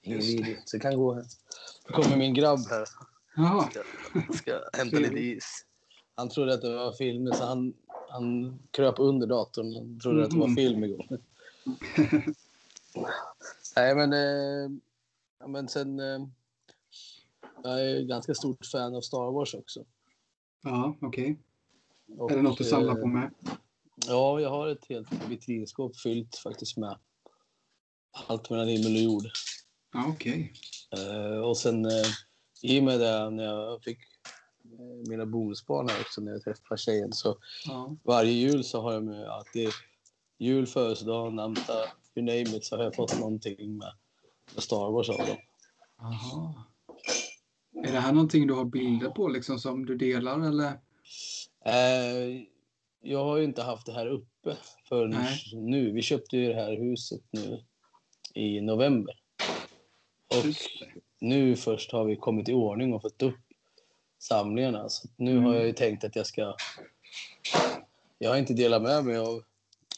Ingen 0.03 0.19
Just 0.19 0.37
det. 0.39 0.43
video, 0.45 0.57
så 0.65 0.77
jag 0.77 0.83
kan 0.83 0.97
gå 0.97 1.15
här. 1.15 1.25
Nu 1.89 1.93
kommer 1.95 2.17
min 2.17 2.35
grabb 2.35 2.61
här. 2.71 2.85
Jaha. 3.37 3.69
Jag 4.29 4.35
ska 4.35 4.61
hämta 4.73 4.97
lite 4.99 5.19
is. 5.21 5.65
Han 6.15 6.29
trodde 6.29 6.55
att 6.55 6.61
det 6.63 6.75
var 6.77 6.93
film, 6.93 7.33
så 7.33 7.45
han, 7.45 7.75
han 8.11 8.59
kröp 8.71 8.95
under 8.99 9.27
datorn. 9.27 9.75
Han 9.75 10.01
trodde 10.01 10.25
att 10.25 10.31
det 10.31 10.37
var 10.39 10.47
Mhm. 10.47 10.57
film 10.57 10.85
igång. 10.85 11.09
Nej, 13.77 13.95
men, 13.95 14.13
eh, 14.13 14.71
men 15.49 15.69
sen... 15.69 16.01
Eh, 16.01 16.27
jag 17.63 17.81
är 17.91 18.03
ganska 18.03 18.35
stort 18.35 18.67
fan 18.67 18.95
av 18.95 19.01
Star 19.01 19.33
Wars 19.33 19.55
också. 19.55 19.85
Ja, 20.63 20.97
okej. 21.01 21.39
Och, 22.19 22.31
Är 22.33 22.37
det 22.37 22.43
något 22.43 22.59
du 22.59 22.65
samlar 22.65 22.95
eh, 22.97 23.01
på 23.01 23.07
med? 23.07 23.31
Ja, 24.07 24.41
jag 24.41 24.51
har 24.51 24.69
ett 24.69 24.87
helt 24.89 25.09
vitrinskåp 25.29 26.01
fyllt 26.01 26.37
faktiskt 26.37 26.77
med 26.77 26.99
allt 28.27 28.51
mellan 28.51 28.69
himmel 28.69 28.95
och 28.95 29.03
jord. 29.03 29.25
Ja, 29.93 30.05
okej. 30.09 30.53
Eh, 30.97 31.39
och 31.41 31.57
sen 31.57 31.85
eh, 31.85 32.07
i 32.63 32.81
och 32.81 32.85
med 32.85 33.01
det 33.01 33.31
när 33.31 33.45
jag 33.45 33.83
fick 33.83 33.99
eh, 34.65 35.09
mina 35.09 35.27
bonusbarn 35.27 35.89
här 35.89 36.01
också 36.01 36.21
när 36.21 36.33
jag 36.33 36.43
träffade 36.43 36.79
tjejen 36.79 37.13
så 37.13 37.39
Ja. 37.67 37.97
varje 38.03 38.33
jul 38.33 38.65
så 38.65 38.81
har 38.81 38.93
jag 38.93 39.05
med 39.05 39.29
alltid 39.29 39.69
jul, 40.39 40.67
födelsedag, 40.67 41.33
namnsdag, 41.33 41.87
you 42.17 42.27
name 42.27 42.57
it 42.57 42.65
så 42.65 42.77
har 42.77 42.85
jag 42.85 42.95
fått 42.95 43.19
någonting 43.19 43.79
med, 43.79 43.93
med 44.55 44.63
Star 44.63 44.91
Wars 44.91 45.09
av 45.09 45.19
dem. 45.19 45.37
Jaha. 45.99 46.55
Är 47.87 47.93
det 47.93 48.01
här 48.01 48.13
någonting 48.13 48.47
du 48.47 48.55
har 48.55 48.65
bilder 48.65 49.11
på 49.11 49.29
liksom 49.29 49.59
som 49.59 49.87
du 49.87 49.97
delar 49.97 50.41
eller? 50.49 50.73
Eh, 51.65 52.43
jag 53.01 53.25
har 53.25 53.37
ju 53.37 53.45
inte 53.45 53.63
haft 53.63 53.87
det 53.87 53.93
här 53.93 54.07
uppe 54.07 54.57
förrän 54.89 55.11
Nej. 55.11 55.39
nu. 55.55 55.93
Vi 55.93 56.03
köpte 56.03 56.37
ju 56.37 56.49
det 56.49 56.55
här 56.55 56.77
huset 56.77 57.23
nu 57.31 57.65
i 58.35 58.61
november. 58.61 59.15
Och 60.29 60.45
nu 61.21 61.57
först 61.57 61.93
har 61.93 62.05
vi 62.05 62.17
kommit 62.17 62.49
i 62.49 62.53
ordning 62.53 62.95
och 62.95 63.03
fått 63.03 63.23
upp 63.23 63.39
samlingarna. 64.19 64.89
Så 64.89 65.09
nu 65.17 65.31
Mm. 65.31 65.45
har 65.45 65.55
jag 65.55 65.67
ju 65.67 65.73
tänkt 65.73 66.05
att 66.05 66.17
jag 66.17 66.27
ska... 66.27 66.55
Jag 68.19 68.31
har 68.31 68.37
inte 68.37 68.55
delat 68.55 68.83
med 68.83 69.05
mig 69.05 69.17
av, 69.19 69.43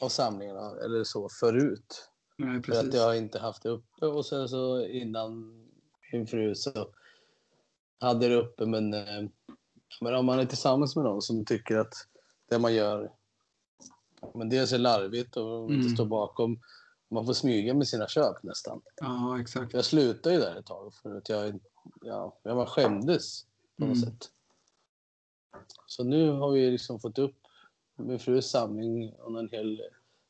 av 0.01 0.09
samlingarna 0.09 0.71
eller 0.85 1.05
så 1.05 1.29
förut. 1.29 2.09
Nej, 2.37 2.49
För 2.63 2.73
att 2.73 2.79
precis. 2.79 2.95
jag 2.95 3.03
har 3.03 3.15
inte 3.15 3.39
haft 3.39 3.63
det 3.63 3.69
uppe. 3.69 4.07
Och 4.07 4.27
sen 4.27 4.49
så 4.49 4.87
innan 4.87 5.63
min 6.13 6.27
fru 6.27 6.55
så 6.55 6.89
hade 8.01 8.29
det 8.29 8.35
uppe. 8.37 8.67
Men, 8.67 8.95
eh, 8.95 9.25
men 10.01 10.15
om 10.15 10.27
man 10.27 10.39
är 10.39 10.45
tillsammans 10.47 10.97
med 10.97 11.05
någon 11.05 11.23
som 11.23 11.45
tycker 11.45 11.77
att 11.77 11.95
det 12.49 12.59
man 12.59 12.75
gör 12.75 13.13
men 14.35 14.49
dels 14.49 14.73
är 14.73 14.79
larvigt 14.79 15.37
och 15.37 15.63
inte 15.71 15.75
Mm. 15.87 15.95
står 15.95 16.05
bakom. 16.07 16.61
Man 17.09 17.27
får 17.27 17.33
smyga 17.33 17.75
med 17.75 17.89
sina 17.89 18.09
köp 18.09 18.43
nästan. 18.43 18.83
Ja, 18.97 19.41
exakt. 19.41 19.73
Jag 19.75 19.85
slutade 19.85 20.35
ju 20.35 20.41
där 20.41 20.57
ett 20.57 20.67
tag 20.67 20.95
för 20.95 21.15
att 21.17 21.29
jag, 21.29 21.61
ja, 22.03 22.37
jag 22.43 22.55
var 22.55 22.67
skämdes 22.67 23.45
på 23.79 23.85
något 23.87 23.97
Mm. 23.97 24.11
sätt. 24.11 24.31
Så 25.87 26.05
nu 26.05 26.31
har 26.31 26.51
vi 26.51 26.71
liksom 26.71 27.01
fått 27.01 27.19
upp 27.19 27.37
min 27.97 28.19
frus 28.19 28.51
samling 28.51 29.13
och 29.13 29.39
en 29.39 29.49
hel 29.49 29.83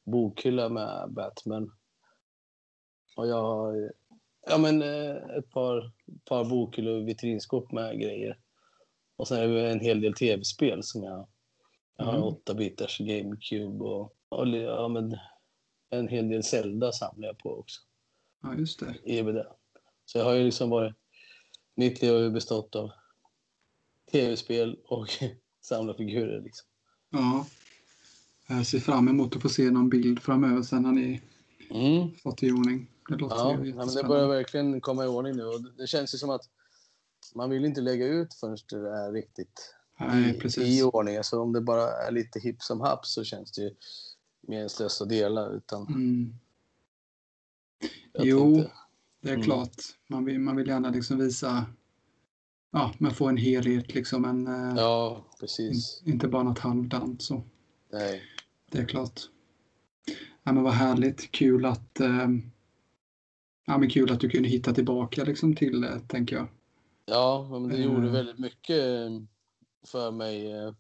bokhylla 0.05 0.69
med 0.69 1.11
Batman. 1.13 1.73
Och 3.17 3.27
jag 3.27 3.43
har 3.43 3.93
ja, 4.47 4.59
men, 4.59 4.83
eh, 4.83 5.17
ett 5.17 5.51
par, 5.51 5.93
par 6.25 6.45
bokhyllor 6.45 7.01
och 7.01 7.09
vitrinskåp 7.09 7.73
med 7.73 8.01
grejer. 8.01 8.39
Och 9.17 9.29
sen 9.29 9.39
är 9.39 9.49
det 9.49 9.71
en 9.71 9.81
hel 9.81 10.01
del 10.01 10.15
tv-spel 10.15 10.83
som 10.83 11.03
jag... 11.03 11.29
Jag 11.99 12.05
har 12.05 12.13
Mm. 12.13 12.25
åtta 12.25 12.55
bitars 12.55 12.99
GameCube 12.99 13.85
och, 13.85 14.17
och 14.29 14.49
ja, 14.49 14.89
men, 14.89 15.17
en 15.91 16.09
hel 16.09 16.29
del 16.29 16.43
Zelda 16.43 16.93
samlar 16.93 17.29
jag 17.29 17.39
på 17.39 17.59
också 17.59 17.81
Ja, 18.43 18.55
just 18.55 18.81
det. 18.81 18.95
det. 19.33 19.47
Så 20.05 20.19
jag 20.19 20.25
har 20.25 20.35
ju 20.35 20.45
liksom 20.45 20.71
varit... 20.71 20.95
Mitt 21.75 22.03
liv 22.03 22.13
har 22.13 22.21
ju 22.21 22.31
bestått 22.31 22.77
av 22.77 22.91
tv-spel 24.13 24.79
och 24.85 25.07
samla 25.61 25.95
figurer. 25.95 26.41
Liksom. 26.41 26.66
Ja. 27.11 27.47
Jag 28.47 28.67
ser 28.67 28.79
fram 28.81 29.09
emot 29.09 29.37
att 29.37 29.43
få 29.43 29.49
se 29.49 29.71
någon 29.71 29.89
bild 29.89 30.21
framöver 30.23 30.63
sen 30.63 30.83
när 30.83 30.93
ni 30.93 31.23
Mm. 31.71 32.15
fått 32.23 32.43
i 32.43 32.51
ordning. 32.53 32.91
Det 33.09 33.17
låter 33.17 33.37
Ja, 33.37 33.65
ju 33.65 33.75
men 33.75 33.89
det 33.95 34.05
börjar 34.05 34.29
verkligen 34.29 34.81
komma 34.81 35.05
i 35.05 35.09
ordning 35.09 35.37
nu. 35.37 35.45
Och 35.45 35.61
det- 35.63 35.87
känns 35.87 36.15
ju 36.15 36.19
som 36.19 36.31
att 36.31 36.49
man 37.35 37.51
vill 37.51 37.65
inte 37.65 37.81
lägga 37.81 38.07
ut 38.07 38.35
förrän 38.35 38.57
det 38.71 38.77
är 38.91 39.13
riktigt 39.13 39.75
Nej, 40.01 40.41
i, 40.59 40.79
i 40.79 40.83
ordning. 40.83 41.25
Så 41.25 41.41
om 41.43 41.53
det 41.53 41.61
bara 41.61 41.91
är 42.07 42.11
lite 42.11 42.39
hipp 42.41 42.63
som 42.63 42.81
happ 42.81 43.07
så 43.07 43.25
känns 43.25 43.53
det 43.53 43.63
ju 43.63 43.75
meningslöst 44.41 45.01
att 45.03 45.09
dela. 45.09 45.49
Utan 45.49 45.87
Mm. 45.87 46.35
Jo. 48.19 48.55
tänkte, 48.55 48.73
Det 49.21 49.29
är 49.31 49.35
Mm. 49.35 49.45
klart. 49.45 49.77
Man 50.07 50.25
vill, 50.25 50.41
man 50.41 50.57
vill 50.57 50.69
gärna 50.69 50.91
liksom 50.91 51.19
visa, 51.19 51.67
ja, 52.73 52.93
men 52.99 53.11
få 53.11 53.29
en 53.29 53.37
helhet 53.37 53.95
liksom. 53.95 54.25
En, 54.25 54.47
eh, 54.47 54.75
ja, 54.77 55.25
precis. 55.41 56.03
Inte 56.07 56.29
bara 56.29 56.43
något 56.43 56.59
halvdant 56.59 57.23
så. 57.23 57.43
Nej. 57.93 58.23
Det 58.71 58.79
är 58.79 58.85
klart. 58.87 59.21
Ja, 60.43 60.53
men 60.53 60.63
vad 60.63 60.73
härligt. 60.73 61.33
Kul 61.33 61.65
att, 61.65 62.01
eh, 62.01 62.29
ja, 63.67 63.79
men 63.79 63.91
kul 63.91 64.13
att 64.13 64.21
du 64.21 64.29
kunde 64.29 64.49
hitta 64.49 64.75
tillbaka 64.75 65.25
liksom 65.25 65.57
till 65.57 65.81
det, 65.81 66.01
tänker 66.09 66.37
jag. 66.37 66.49
Ja, 67.07 67.49
men 67.51 67.69
det 67.69 67.77
gjorde 67.79 67.97
Mm. 67.99 68.13
väldigt 68.13 68.39
mycket 68.39 68.77
eh, 68.85 69.11
för 69.87 70.11
mig 70.11 70.53
eh, 70.53 70.73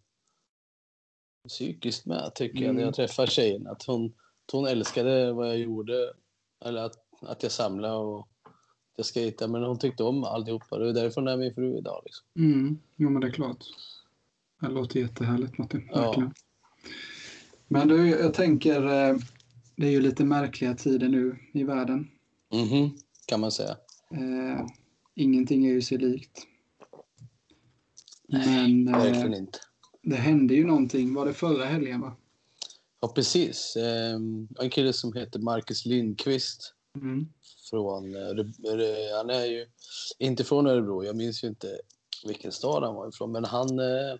psykiskt 1.48 2.06
med, 2.06 2.32
tycker 2.34 2.58
jag, 2.58 2.64
när 2.64 2.70
Mm. 2.70 2.84
jag 2.84 2.94
träffade 2.94 3.30
tjejen. 3.30 3.66
Att 3.66 3.82
hon, 3.82 4.06
att 4.46 4.52
hon 4.52 4.66
älskade 4.66 5.32
vad 5.32 5.48
jag 5.48 5.58
gjorde, 5.58 6.12
eller 6.64 6.82
att, 6.82 6.94
att 7.20 7.42
jag 7.42 7.52
samlade 7.52 7.94
och 7.96 8.28
jag 8.96 9.06
skejtade. 9.06 9.52
Men 9.52 9.62
hon 9.62 9.78
tyckte 9.78 10.02
om 10.02 10.24
alltihopa. 10.24 10.78
Det 10.78 10.88
är 10.88 10.92
därför 10.92 11.20
hon 11.20 11.28
är 11.28 11.36
min 11.36 11.54
fru 11.54 11.78
idag. 11.78 12.02
Liksom. 12.04 12.26
Mm. 12.36 12.78
Jo, 12.96 13.10
men 13.10 13.20
det 13.20 13.26
är 13.26 13.32
klart. 13.32 13.64
Det 14.60 14.68
låter 14.68 15.00
jättehärligt, 15.00 15.58
Martin. 15.58 15.88
Ja. 15.92 16.00
Verkligen. 16.00 16.34
Men 17.68 17.88
du, 17.88 18.08
jag 18.08 18.34
tänker, 18.34 18.82
eh, 18.82 19.16
det 19.76 19.86
är 19.86 19.90
ju 19.90 20.00
lite 20.00 20.24
märkliga 20.24 20.74
tider 20.74 21.08
nu 21.08 21.36
i 21.52 21.64
världen. 21.64 22.10
Mhm, 22.52 22.90
kan 23.26 23.40
man 23.40 23.52
säga. 23.52 23.76
Eh, 24.10 24.66
ingenting 25.14 25.66
är 25.66 25.72
ju 25.72 25.82
sig 25.82 25.98
likt. 25.98 26.46
Men 28.28 28.88
eh, 28.88 28.98
Verkligen 29.02 29.34
inte. 29.34 29.58
det 30.02 30.16
hände 30.16 30.54
ju 30.54 30.66
någonting, 30.66 31.14
var 31.14 31.26
det 31.26 31.32
förra 31.32 31.64
helgen 31.64 32.00
va? 32.00 32.16
Ja, 33.00 33.08
precis. 33.08 33.76
Eh, 33.76 34.14
en 34.60 34.70
kille 34.70 34.92
som 34.92 35.12
heter 35.12 35.38
Marcus 35.40 35.86
Lindqvist. 35.86 36.74
Mm. 37.02 37.32
Från, 37.70 38.14
han 39.16 39.30
är 39.30 39.44
ju 39.46 39.66
inte 40.18 40.44
från 40.44 40.66
Örebro. 40.66 41.04
Jag 41.04 41.16
minns 41.16 41.44
ju 41.44 41.48
inte 41.48 41.80
vilken 42.26 42.52
stad 42.52 42.82
han 42.82 42.94
var 42.94 43.08
ifrån. 43.08 43.32
Men 43.32 43.44
han... 43.44 43.78
Eh, 43.78 44.16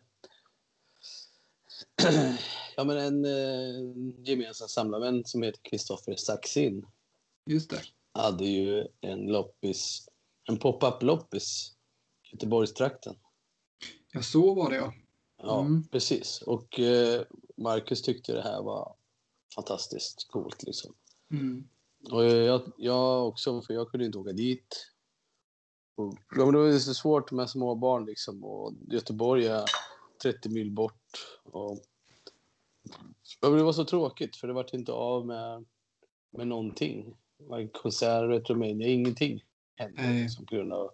ja, 2.77 2.85
men 2.85 2.97
en 2.97 3.25
eh, 3.25 3.81
gemensam 4.29 4.69
samlarvän 4.69 5.25
som 5.25 5.43
heter 5.43 5.61
Kristoffer 5.63 6.17
Saxin 6.17 6.87
Just 7.47 7.71
det. 7.71 7.81
hade 8.13 8.45
ju 8.45 8.87
en 9.01 9.27
loppis, 9.27 10.09
en 10.49 10.57
pop-up 10.59 11.03
loppis 11.03 11.73
i 12.23 12.33
Göteborgstrakten. 12.35 13.15
Ja, 14.13 14.23
så 14.23 14.55
var 14.55 14.71
det 14.71 14.77
ja. 14.77 14.93
Ja, 15.43 15.61
Mm. 15.61 15.89
precis. 15.89 16.43
Och 16.43 16.81
eh, 16.81 17.23
Marcus 17.57 18.03
tyckte 18.03 18.33
det 18.33 18.43
här 18.43 18.63
var 18.63 18.95
fantastiskt 19.55 20.27
coolt. 20.31 20.63
Liksom. 20.63 20.95
Mm. 21.31 21.69
Och 22.11 22.25
jag, 22.25 22.73
jag 22.77 23.29
också, 23.29 23.63
för 23.63 23.75
jag 23.75 23.91
kunde 23.91 24.07
inte 24.07 24.19
åka 24.19 24.33
dit. 24.33 24.93
Och, 25.97 26.15
ja, 26.37 26.45
men 26.45 26.53
det 26.53 26.59
var 26.59 26.79
så 26.79 26.95
svårt 26.95 27.33
med 27.33 27.51
små 27.51 27.75
barn 27.75 28.07
liksom. 28.07 28.45
Och 28.45 28.73
Göteborg 28.91 29.47
är 29.47 29.65
30 30.23 30.49
mil 30.49 30.71
bort. 30.71 31.41
Och, 31.45 31.79
ja, 33.41 33.49
det 33.49 33.63
var 33.63 33.73
så 33.73 33.85
tråkigt 33.85 34.37
för 34.37 34.47
det 34.47 34.53
var 34.53 34.75
inte 34.75 34.93
av 34.93 35.27
med, 35.27 35.65
med 36.31 36.49
någonting. 36.49 37.17
Varken 37.39 37.69
konsert, 37.69 38.31
Retromania, 38.31 38.89
ingenting 38.89 39.45
hände 39.77 40.03
Nej. 40.03 40.23
liksom, 40.23 40.47
på 40.47 40.55
grund 40.55 40.73
av 40.73 40.91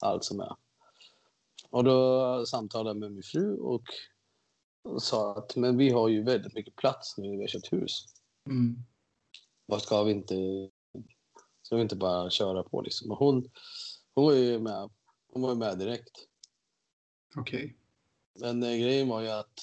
allt 0.00 0.24
som 0.24 0.40
är. 0.40 0.56
Och 1.70 1.84
då 1.84 2.46
samtalade 2.46 2.90
jag 2.90 2.96
med 2.96 3.12
min 3.12 3.22
fru 3.22 3.56
och, 3.56 3.84
och 4.84 5.02
sa 5.02 5.34
att 5.36 5.56
men 5.56 5.76
vi 5.76 5.90
har 5.90 6.08
ju 6.08 6.22
väldigt 6.22 6.54
mycket 6.54 6.76
plats 6.76 7.18
nu 7.18 7.28
när 7.28 7.36
vi 7.36 7.42
har 7.42 7.48
köpt 7.48 7.72
hus. 7.72 8.06
Mm. 8.46 8.76
Vad 9.66 9.82
ska 9.82 10.02
vi 10.02 10.12
inte... 10.12 10.34
Ska 11.62 11.76
vi 11.76 11.82
inte 11.82 11.96
bara 11.96 12.30
köra 12.30 12.62
på 12.62 12.82
liksom? 12.82 13.10
Och 13.10 13.18
hon, 13.18 13.50
hon 14.14 14.24
var 14.24 14.32
ju 14.32 14.58
med. 14.58 14.90
Hon 15.32 15.42
var 15.42 15.50
ju 15.50 15.56
med 15.56 15.78
direkt. 15.78 16.26
Okej. 17.36 17.76
Men 18.40 18.62
eh, 18.62 18.76
grejen 18.76 19.08
var 19.08 19.20
ju 19.20 19.28
att 19.28 19.60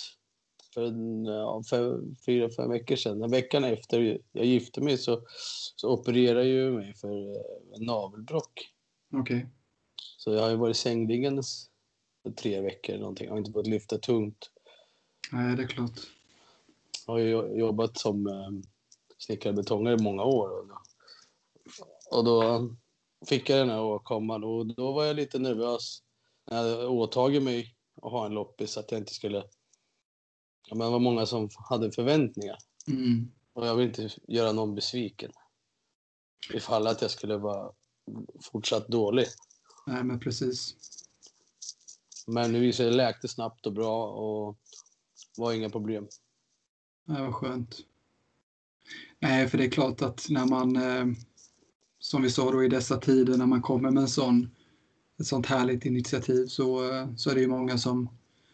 för 0.73 0.83
en, 0.83 1.25
ja, 1.25 1.63
för 1.63 2.01
fyra, 2.25 2.49
fem 2.49 2.69
veckor 2.69 2.95
sedan. 2.95 3.31
Veckan 3.31 3.63
efter 3.63 4.21
jag 4.31 4.45
gifte 4.45 4.81
mig 4.81 4.97
så, 4.97 5.23
så 5.75 5.89
opererade 5.93 6.45
jag 6.45 6.65
ju 6.65 6.71
mig 6.71 6.93
för 6.93 7.35
eh, 7.35 7.79
navelbråck. 7.79 8.69
Okej. 9.13 9.37
Okay. 9.37 9.49
Så 10.17 10.33
jag 10.33 10.41
har 10.41 10.49
ju 10.49 10.55
varit 10.55 10.77
sängliggandes 10.77 11.69
för 12.23 12.31
tre 12.31 12.61
veckor 12.61 12.93
eller 12.93 13.01
någonting. 13.01 13.25
Jag 13.25 13.33
har 13.33 13.39
inte 13.39 13.51
fått 13.51 13.67
lyfta 13.67 13.97
tungt. 13.97 14.51
Nej, 15.31 15.55
det 15.55 15.63
är 15.63 15.67
klart. 15.67 15.99
Jag 17.05 17.13
har 17.13 17.19
ju 17.19 17.59
jobbat 17.59 17.97
som 17.97 18.27
eh, 18.27 18.49
snickare 19.21 19.53
betongare 19.53 19.95
i 19.95 20.03
många 20.03 20.23
år. 20.23 20.49
Och 20.49 20.67
då, 20.67 20.81
och 22.11 22.23
då 22.23 22.69
fick 23.27 23.49
jag 23.49 23.59
den 23.59 23.69
här 23.69 23.81
åkomman 23.81 24.43
och 24.43 24.75
då 24.75 24.91
var 24.91 25.05
jag 25.05 25.15
lite 25.15 25.39
nervös 25.39 26.03
när 26.51 26.67
jag 26.67 26.91
åtagit 26.91 27.43
mig 27.43 27.75
att 28.01 28.11
ha 28.11 28.25
en 28.25 28.33
loppis 28.33 28.77
att 28.77 28.91
jag 28.91 29.01
inte 29.01 29.13
skulle... 29.13 29.37
Ja, 30.67 30.75
men 30.75 30.87
det 30.87 30.91
var 30.91 30.99
många 30.99 31.25
som 31.25 31.49
hade 31.69 31.91
förväntningar. 31.91 32.57
Mm. 32.87 33.31
Och 33.53 33.67
jag 33.67 33.75
vill 33.75 33.87
inte 33.87 34.09
göra 34.27 34.51
någon 34.51 34.75
besviken. 34.75 35.31
Ifall 36.53 36.87
att 36.87 37.01
jag 37.01 37.11
skulle 37.11 37.37
vara 37.37 37.71
fortsatt 38.41 38.87
dålig. 38.87 39.25
Nej, 39.87 40.03
men 40.03 40.19
precis. 40.19 40.75
Men 42.27 42.51
nu 42.51 42.59
visade 42.59 42.89
det 42.89 42.95
läkte 42.95 43.27
snabbt 43.27 43.65
och 43.65 43.73
bra 43.73 44.07
och 44.07 44.57
var 45.37 45.53
inga 45.53 45.69
problem. 45.69 46.07
Nej, 47.05 47.21
vad 47.21 47.35
skönt. 47.35 47.79
Nej, 49.21 49.47
för 49.47 49.57
det 49.57 49.65
är 49.65 49.69
klart 49.69 50.01
att 50.01 50.27
när 50.29 50.45
man, 50.45 50.75
eh, 50.75 51.05
som 51.99 52.21
vi 52.21 52.29
sa 52.29 52.51
då 52.51 52.63
i 52.63 52.67
dessa 52.67 52.97
tider, 52.97 53.37
när 53.37 53.45
man 53.45 53.61
kommer 53.61 53.91
med 53.91 54.01
en 54.01 54.09
sån, 54.09 54.49
ett 55.19 55.25
sånt 55.25 55.45
härligt 55.45 55.85
initiativ 55.85 56.45
så, 56.45 56.93
eh, 56.93 57.15
så 57.15 57.29
är 57.29 57.35
det 57.35 57.41
ju 57.41 57.47
många 57.47 57.77
som 57.77 58.09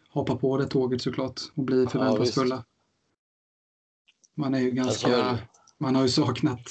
hoppar 0.10 0.36
på 0.36 0.58
det 0.58 0.68
tåget 0.68 1.02
såklart 1.02 1.42
och 1.56 1.64
blir 1.64 1.88
förväntansfulla. 1.88 2.56
Ja, 2.56 2.64
man 4.36 4.54
är 4.54 4.60
ju 4.60 4.72
ganska, 4.72 5.40
man 5.78 5.96
har 5.96 6.04
ju 6.04 6.10
saknat, 6.10 6.62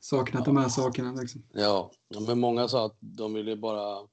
saknat 0.00 0.42
ja. 0.46 0.52
de 0.52 0.56
här 0.56 0.68
sakerna. 0.68 1.12
Liksom. 1.12 1.42
Ja, 1.52 1.90
men 2.26 2.40
många 2.40 2.68
sa 2.68 2.86
att 2.86 2.96
de 3.00 3.34
ville 3.34 3.56
bara, 3.56 4.08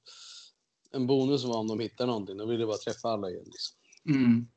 en 0.92 1.08
bonus 1.08 1.44
var 1.44 1.58
om 1.58 1.68
de 1.68 1.80
hittar 1.80 2.08
någonting, 2.08 2.38
de 2.38 2.50
ville 2.50 2.66
bara 2.66 2.78
träffa 2.78 3.10
alla 3.10 3.30
igen. 3.30 3.46
Liksom. 3.46 3.78
Mm. 4.10 4.48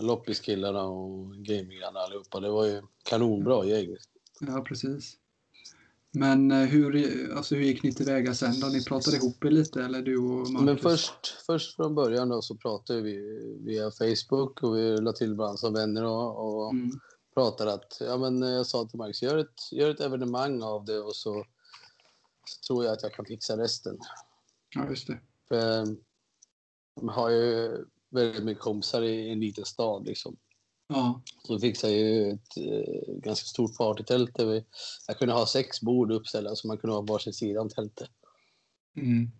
Loppiskillarna 0.00 0.82
och 0.82 1.34
gamingarna 1.34 2.00
allihopa. 2.00 2.40
Det 2.40 2.50
var 2.50 2.66
ju 2.66 2.82
kanonbra 3.04 3.64
gäng. 3.64 3.96
Ja, 4.40 4.64
precis. 4.68 5.16
Men 6.12 6.50
eh, 6.50 6.58
hur, 6.58 7.32
alltså, 7.36 7.54
hur 7.54 7.62
gick 7.62 7.82
ni 7.82 7.92
tillväga 7.92 8.34
sen 8.34 8.60
då? 8.60 8.66
Ni 8.66 8.84
pratade 8.84 9.16
ihop 9.16 9.44
er 9.44 9.50
lite 9.50 9.84
eller 9.84 10.02
du 10.02 10.18
och 10.18 10.50
Marcus? 10.50 10.60
Men 10.60 10.78
först, 10.78 11.26
först 11.46 11.76
från 11.76 11.94
början 11.94 12.28
då 12.28 12.42
så 12.42 12.56
pratade 12.56 13.00
vi 13.00 13.16
via 13.64 13.90
Facebook 13.90 14.62
och 14.62 14.76
vi 14.76 14.96
la 14.96 15.12
till 15.12 15.34
varandra 15.34 15.56
som 15.56 15.74
vänner 15.74 16.04
och, 16.04 16.46
och 16.46 16.72
mm. 16.72 16.90
pratade 17.34 17.72
att, 17.72 17.96
ja 18.00 18.16
men 18.16 18.42
jag 18.42 18.66
sa 18.66 18.84
till 18.84 18.98
Marcus, 18.98 19.22
gör 19.22 19.38
ett, 19.38 19.72
gör 19.72 19.90
ett 19.90 20.00
evenemang 20.00 20.62
av 20.62 20.84
det 20.84 20.98
och 20.98 21.16
så, 21.16 21.44
så 22.44 22.66
tror 22.66 22.84
jag 22.84 22.92
att 22.92 23.02
jag 23.02 23.12
kan 23.12 23.24
fixa 23.24 23.56
resten. 23.56 23.98
Ja, 24.74 24.88
just 24.88 25.06
det. 25.06 25.20
För 25.48 25.86
man 27.00 27.14
har 27.14 27.30
ju 27.30 27.84
väldigt 28.10 28.44
mycket 28.44 28.62
kompisar 28.62 29.02
i 29.02 29.30
en 29.30 29.40
liten 29.40 29.64
stad. 29.64 30.06
Liksom. 30.06 30.36
Ja. 30.88 31.22
Så 31.46 31.58
fixade 31.58 31.92
jag 31.92 32.02
ju 32.02 32.30
ett 32.30 32.56
eh, 32.56 33.14
ganska 33.14 33.46
stort 33.46 33.76
partytält. 33.76 34.34
Där 34.34 34.46
vi, 34.46 34.64
jag 35.06 35.18
kunde 35.18 35.34
ha 35.34 35.46
sex 35.46 35.80
bord 35.80 36.12
uppställda 36.12 36.56
så 36.56 36.68
man 36.68 36.78
kunde 36.78 36.96
ha 36.96 37.02
varsin 37.02 37.32
sida 37.32 37.60
om 37.60 37.68
tältet. 37.68 38.10
Mm. 38.96 39.30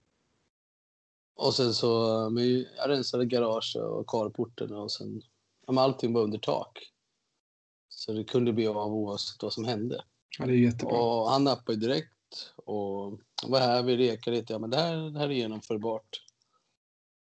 Och 1.37 1.55
sen 1.55 1.75
så, 1.75 2.31
men 2.31 2.67
jag 2.77 2.89
rensade 2.89 3.27
garage 3.27 3.77
och 3.77 4.07
carporten 4.07 4.73
och 4.73 4.93
sen, 4.93 5.23
ja, 5.67 5.81
allting 5.81 6.13
var 6.13 6.23
under 6.23 6.39
tak. 6.39 6.79
Så 7.89 8.13
det 8.13 8.25
kunde 8.25 8.53
bli 8.53 8.67
av 8.67 8.77
oavsett 8.77 9.43
vad 9.43 9.53
som 9.53 9.65
hände. 9.65 10.05
Ja, 10.39 10.47
det 10.47 10.53
är 10.53 10.57
jättebra. 10.57 10.99
Och 10.99 11.31
han 11.31 11.45
nappade 11.45 11.79
direkt 11.79 12.53
och 12.57 13.21
var 13.47 13.61
här, 13.61 13.83
vi 13.83 13.97
rekade 13.97 14.37
lite. 14.37 14.53
Ja, 14.53 14.59
men 14.59 14.71
det 14.71 14.77
här, 14.77 14.97
det 14.97 15.19
här 15.19 15.29
är 15.29 15.35
genomförbart. 15.35 16.23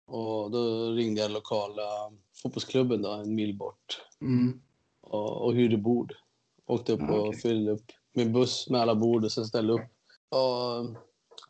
Och 0.07 0.51
då 0.51 0.91
ringde 0.91 1.21
jag 1.21 1.31
lokala 1.31 2.13
fotbollsklubben 2.43 3.03
då, 3.03 3.11
en 3.11 3.35
mil 3.35 3.57
bort. 3.57 4.03
Mm. 4.21 4.61
Och, 5.01 5.45
och 5.45 5.55
hyrde 5.55 5.77
bord. 5.77 6.15
Åkte 6.67 6.93
upp 6.93 7.11
och 7.11 7.29
okay. 7.29 7.41
fyllde 7.41 7.73
upp 7.73 7.93
min 8.13 8.33
buss 8.33 8.71
med 8.71 8.81
alla 8.81 8.95
bord 8.95 9.25
och 9.25 9.33
sen 9.33 9.45
ställde 9.45 9.73
upp. 9.73 9.91
Och, 10.29 10.97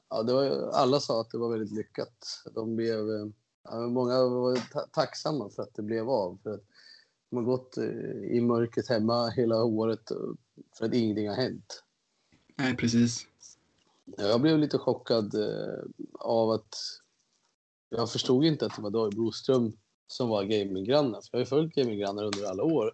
ja, 0.09 0.23
det 0.23 0.33
var, 0.33 0.71
alla 0.73 1.01
sa 1.01 1.21
att 1.21 1.31
det 1.31 1.39
var 1.39 1.51
väldigt 1.51 1.77
lyckat. 1.77 2.43
De 2.55 2.77
blev, 2.77 2.99
ja, 3.65 3.81
många 3.89 4.25
var 4.25 4.59
tacksamma 4.93 5.51
för 5.51 5.63
att 5.63 5.75
det 5.75 5.83
blev 5.83 6.11
av. 6.11 6.39
För 6.43 6.55
att 6.55 6.65
de 7.31 7.37
har 7.37 7.45
gått 7.45 7.77
eh, 7.77 7.85
i 8.37 8.41
mörkret 8.41 8.89
hemma 8.89 9.29
hela 9.29 9.65
året 9.65 10.13
för 10.79 10.87
att 10.87 10.95
ingenting 10.95 11.29
har 11.29 11.37
hänt. 11.37 11.83
Nej, 12.57 12.77
precis. 12.77 13.27
Jag 14.17 14.41
blev 14.41 14.59
lite 14.59 14.79
chockad 14.79 15.35
eh, 15.35 15.85
av 16.19 16.51
att 16.51 16.75
jag 17.89 18.13
förstod 18.13 18.45
inte 18.45 18.67
att 18.67 18.77
det 18.77 18.83
var 18.83 18.91
David 18.91 19.15
Broström 19.15 19.73
som 20.07 20.29
var 20.29 20.45
gaminggranne. 20.45 21.13
För 21.13 21.29
jag 21.31 21.39
har 21.39 21.41
ju 21.41 21.47
följt 21.47 21.75
gaminggrannar 21.75 22.25
under 22.25 22.45
alla 22.45 22.63
år. 22.63 22.93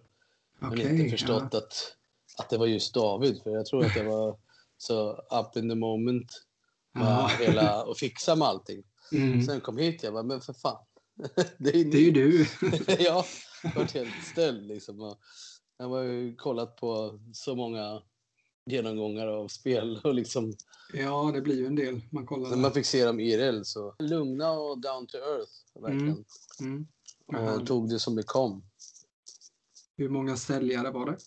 Okay, 0.61 0.85
men 0.85 0.99
inte 0.99 1.11
förstått 1.11 1.49
ja. 1.51 1.57
att, 1.57 1.95
att 2.37 2.49
det 2.49 2.57
var 2.57 2.65
just 2.65 2.93
David. 2.93 3.41
För 3.43 3.49
jag 3.51 3.65
tror 3.65 3.85
att 3.85 3.95
jag 3.95 4.05
var 4.05 4.37
så 4.77 5.11
up 5.11 5.57
in 5.57 5.69
the 5.69 5.75
moment 5.75 6.31
med 6.93 7.29
hela, 7.39 7.83
och 7.83 7.97
fixa 7.97 8.35
med 8.35 8.47
allting. 8.47 8.83
Mm. 9.11 9.41
Sen 9.41 9.61
kom 9.61 9.77
hit 9.77 10.03
jag 10.03 10.13
bara, 10.13 10.23
men 10.23 10.41
för 10.41 10.53
fan. 10.53 10.85
det 11.57 11.69
är, 11.75 11.83
det 11.83 11.97
är 11.97 12.01
ju 12.01 12.11
du. 12.11 12.47
ja, 12.99 13.25
jag 13.63 13.75
var 13.75 13.93
helt 13.93 14.25
ställd 14.31 14.67
liksom. 14.67 15.15
Jag 15.77 15.89
har 15.89 16.01
ju 16.01 16.35
kollat 16.35 16.75
på 16.75 17.19
så 17.33 17.55
många 17.55 18.01
genomgångar 18.65 19.27
av 19.27 19.47
spel 19.47 19.99
och 20.03 20.13
liksom 20.13 20.53
Ja, 20.93 21.31
det 21.33 21.41
blir 21.41 21.55
ju 21.55 21.65
en 21.65 21.75
del. 21.75 22.01
Man 22.09 22.25
kollar 22.25 22.49
När 22.49 22.57
man 22.57 22.71
fick 22.71 22.85
se 22.85 23.05
dem 23.05 23.19
IRL 23.19 23.63
så 23.63 23.95
lugna 23.99 24.51
och 24.51 24.81
down 24.81 25.07
to 25.07 25.17
earth. 25.17 25.51
Verkligen. 25.81 26.25
Mm. 26.59 26.87
Mm. 27.33 27.61
Och 27.61 27.67
tog 27.67 27.89
det 27.89 27.99
som 27.99 28.15
det 28.15 28.23
kom. 28.23 28.63
Hur 29.97 30.09
många 30.09 30.37
säljare 30.37 30.91
var 30.91 31.05
det? 31.05 31.17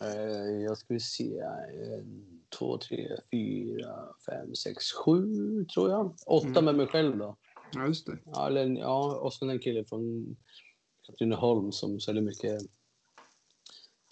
Eh, 0.00 0.62
jag 0.62 0.78
skulle 0.78 1.00
se. 1.00 1.38
En, 1.38 2.40
två, 2.58 2.78
tre, 2.78 3.08
fyra, 3.30 4.08
fem, 4.26 4.54
sex, 4.54 4.92
sju 4.92 5.24
tror 5.64 5.90
jag. 5.90 6.14
Åtta 6.26 6.48
mm. 6.48 6.64
med 6.64 6.74
mig 6.74 6.86
själv 6.86 7.18
då. 7.18 7.36
Ja, 7.72 7.86
just 7.86 8.06
det. 8.06 8.18
Ja, 8.24 8.46
eller, 8.46 8.66
ja 8.66 9.18
och 9.18 9.34
sen 9.34 9.50
en 9.50 9.58
kille 9.58 9.84
från 9.84 10.36
Katrineholm 11.06 11.72
som 11.72 12.00
säljer 12.00 12.22
mycket 12.22 12.62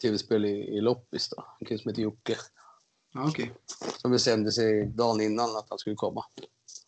tv-spel 0.02 0.44
i, 0.44 0.76
i 0.76 0.80
loppis. 0.80 1.28
Då. 1.28 1.44
En 1.60 1.66
kille 1.66 1.78
som 1.78 1.88
heter 1.88 2.02
Jocke. 2.02 2.36
Ja, 3.14 3.28
okay. 3.28 3.48
Som 3.98 4.10
bestämde 4.10 4.52
sig 4.52 4.86
dagen 4.86 5.20
innan 5.20 5.56
att 5.56 5.66
han 5.68 5.78
skulle 5.78 5.96
komma. 5.96 6.24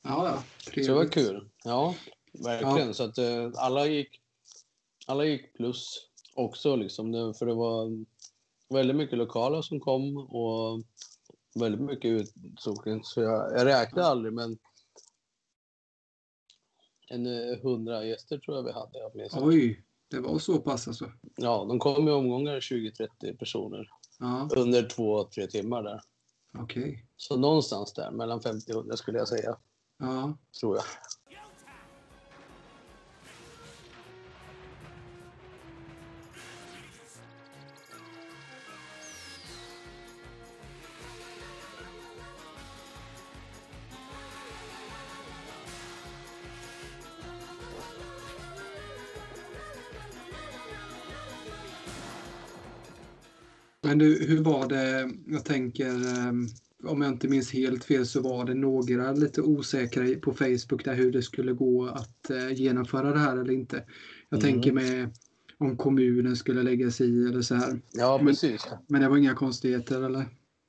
Ja, 0.02 0.26
ja. 0.26 0.42
Trevligt. 0.64 0.86
Så 0.86 0.92
det 0.92 0.98
var 0.98 1.12
kul. 1.12 1.50
Ja, 1.64 1.94
verkligen. 2.32 2.86
Ja. 2.86 2.94
Så 2.94 3.02
att 3.04 3.18
uh, 3.18 3.52
alla, 3.56 3.86
gick, 3.86 4.20
alla 5.06 5.24
gick 5.24 5.54
plus 5.54 6.08
också. 6.34 6.76
Liksom. 6.76 7.34
För 7.38 7.46
det 7.46 7.54
var 7.54 8.04
väldigt 8.68 8.96
mycket 8.96 9.18
lokala 9.18 9.62
som 9.62 9.80
kom 9.80 10.16
och 10.16 10.82
väldigt 11.60 11.80
mycket 11.80 12.10
utsokning. 12.10 13.04
Så 13.04 13.22
jag, 13.22 13.58
jag 13.58 13.66
räknade 13.66 14.08
aldrig, 14.08 14.32
men 14.32 14.58
en 17.08 17.26
eh, 17.26 17.58
hundra 17.62 18.04
gäster 18.04 18.38
tror 18.38 18.56
jag 18.56 18.64
vi 18.64 18.72
hade. 18.72 19.28
Oj, 19.32 19.84
det 20.10 20.20
var 20.20 20.38
så 20.38 20.58
pass 20.58 20.88
alltså? 20.88 21.12
Ja, 21.36 21.64
de 21.68 21.78
kom 21.78 22.08
i 22.08 22.10
omgångar 22.10 22.60
20-30 22.60 23.36
personer. 23.36 23.90
Ja. 24.18 24.48
Under 24.56 24.88
två, 24.88 25.24
tre 25.24 25.46
timmar 25.46 25.82
där. 25.82 26.00
Okej. 26.58 26.82
Okay. 26.82 26.98
Så 27.16 27.36
någonstans 27.36 27.92
där, 27.92 28.10
mellan 28.10 28.40
50 28.40 28.72
och 28.72 28.78
100 28.78 28.96
skulle 28.96 29.18
jag 29.18 29.28
säga. 29.28 29.56
Ja. 29.98 30.38
Tror 30.60 30.76
jag. 30.76 30.84
Men 53.84 53.98
du, 53.98 54.26
hur 54.26 54.42
var 54.42 54.68
det? 54.68 55.10
Jag 55.26 55.44
tänker, 55.44 55.86
ehm, 55.86 56.46
om 56.84 57.02
jag 57.02 57.12
inte 57.12 57.28
minns 57.28 57.52
helt 57.52 57.84
fel 57.84 58.06
så 58.06 58.20
var 58.20 58.44
det 58.44 58.54
några 58.54 59.12
lite 59.12 59.42
osäkra 59.42 60.04
på 60.22 60.32
Facebook 60.32 60.84
där 60.84 60.94
hur 60.94 61.12
det 61.12 61.22
skulle 61.22 61.52
gå 61.52 61.86
att 61.86 62.30
eh, 62.30 62.52
genomföra 62.52 63.12
det 63.12 63.18
här 63.18 63.36
eller 63.36 63.52
inte. 63.52 63.84
Jag 64.28 64.42
mm. 64.42 64.52
tänker 64.52 64.72
med 64.72 65.10
om 65.58 65.76
kommunen 65.76 66.36
skulle 66.36 66.62
lägga 66.62 66.90
sig 66.90 67.06
i 67.06 67.28
eller 67.28 67.42
så 67.42 67.54
här. 67.54 67.80
Ja, 67.92 68.18
precis. 68.18 68.66
Men, 68.88 69.00
det 69.00 69.08
var 69.08 69.16
inga 69.16 69.34
konstigheter 69.34 70.02
eller? 70.02 70.26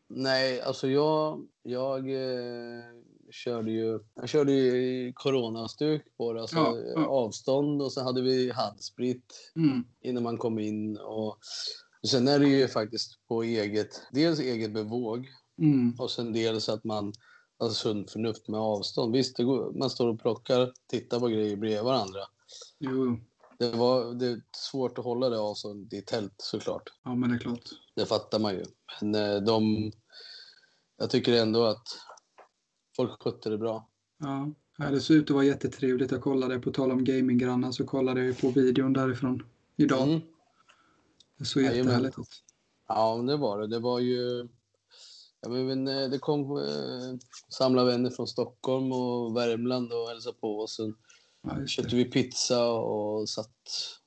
Nej, 0.10 0.62
alltså 0.62 0.88
jag, 0.88 1.48
jag 1.64 2.10
eh, 2.10 2.84
körde 3.32 3.72
ju, 3.72 4.00
jag 4.16 4.30
körde 4.30 4.52
ju 4.52 4.78
i 4.78 5.14
coronastuk 5.16 6.02
på 6.18 6.34
det, 6.34 6.42
alltså 6.42 6.56
Ja, 6.56 6.78
ja. 6.96 7.06
avstånd 7.06 7.82
och 7.82 7.92
så 7.92 8.04
hade 8.04 8.22
vi 8.22 8.52
handsprit 8.52 9.52
Mm. 9.56 9.84
innan 10.02 10.24
man 10.24 10.38
kom 10.38 10.60
in. 10.60 10.98
Och, 10.98 11.38
sen 12.08 12.28
är 12.28 12.40
det 12.40 12.48
ju 12.48 12.68
faktiskt 12.68 13.28
på 13.28 13.44
eget, 13.44 14.02
dels 14.12 14.40
eget 14.40 14.74
bevåg 14.74 15.28
Mm. 15.62 15.96
och 16.00 16.12
sen 16.12 16.34
dels 16.34 16.70
att 16.70 16.84
man 16.84 17.14
har 17.60 17.70
sunt 17.70 18.12
förnuft 18.12 18.48
med 18.48 18.60
avstånd. 18.60 19.16
Visst, 19.16 19.38
går, 19.38 19.72
man 19.80 19.90
står 19.90 20.08
och 20.08 20.22
plockar, 20.22 20.74
tittar 20.88 21.20
på 21.20 21.28
grejer 21.28 21.56
bredvid 21.56 21.84
varandra. 21.84 22.20
Jo, 22.80 23.18
Det, 23.60 23.72
var, 23.72 24.14
det 24.14 24.28
är 24.28 24.42
svårt 24.58 24.98
att 24.98 25.06
hålla 25.06 25.30
det 25.30 25.40
avståndet 25.40 25.94
i 25.94 26.02
tält 26.02 26.34
såklart. 26.38 26.84
ja 27.04 27.16
men 27.16 27.30
det 27.30 27.36
är 27.36 27.40
klart. 27.40 27.62
Det 27.96 28.06
fattar 28.06 28.40
man 28.40 28.54
ju. 28.54 28.66
Men 29.02 29.16
eh, 29.16 29.42
de... 29.42 29.92
Jag 30.98 31.10
tycker 31.10 31.34
ändå 31.34 31.64
att 31.66 31.88
folk 32.96 33.22
skötte 33.24 33.50
det 33.50 33.58
bra. 33.58 33.90
Ja. 34.20 34.52
Det 34.90 35.00
såg 35.02 35.18
ut 35.18 35.30
att 35.30 35.36
vara 35.36 35.46
jättetrevligt. 35.46 36.12
Jag 36.12 36.22
kollade, 36.22 36.60
på 36.60 36.72
tal 36.72 36.92
om 36.92 37.04
gaminggrannar, 37.04 37.72
så 37.72 37.86
kollade 37.86 38.26
jag 38.26 38.42
på 38.42 38.50
videon 38.50 38.94
därifrån 38.94 39.44
idag. 39.76 40.08
Mm. 40.08 40.22
Det 41.38 41.46
såg 41.46 41.64
jättehärligt 41.64 42.20
ut. 42.20 42.44
Ja, 42.88 43.16
det 43.18 43.38
var 43.38 43.60
det. 43.60 43.68
Det 43.68 43.80
var 43.80 44.00
ju... 44.00 44.48
Ja, 45.42 45.50
men, 45.50 45.88
eh, 45.88 46.10
det 46.10 46.20
kom 46.20 46.58
eh, 46.58 47.18
samla 47.50 47.84
vänner 47.84 48.10
från 48.10 48.28
Stockholm 48.28 48.92
och 48.92 49.38
Värmland 49.38 49.94
och 49.94 50.08
hälsade 50.08 50.38
på 50.38 50.60
oss. 50.60 50.76
Sen 50.76 50.96
Ja, 51.46 51.66
köpte 51.68 51.96
vi 51.96 52.06
pizza 52.06 52.70
och 52.70 53.30
satt 53.30 53.56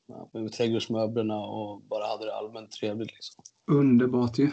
ja, 0.07 0.31
med 0.33 0.53
trädgårdsmöblerna 0.53 1.37
och 1.38 1.83
bara 1.83 2.07
hade 2.07 2.25
det 2.25 2.35
allmänt 2.35 2.73
trevligt. 2.73 3.12
Liksom. 3.12 3.45
Underbart 3.71 4.38
ju. 4.38 4.51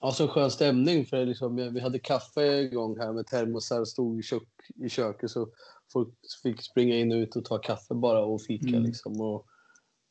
Ja, 0.00 0.12
så 0.12 0.28
skön 0.28 0.50
stämning. 0.50 1.06
för 1.06 1.26
liksom, 1.26 1.56
Vi 1.56 1.80
hade 1.80 1.98
kaffe 1.98 2.60
igång 2.60 2.98
här 2.98 3.12
med 3.12 3.26
termosar, 3.26 3.84
stod 3.84 4.18
i, 4.20 4.22
kök, 4.22 4.48
i 4.84 4.88
köket 4.88 5.30
så 5.30 5.48
folk 5.92 6.08
fick 6.42 6.62
springa 6.62 6.96
in 6.96 7.12
och 7.12 7.16
ut 7.16 7.36
och 7.36 7.44
ta 7.44 7.58
kaffe 7.58 7.94
bara 7.94 8.24
och 8.24 8.42
fika. 8.42 8.68
Mm. 8.68 8.82
Liksom. 8.82 9.20
Och 9.20 9.46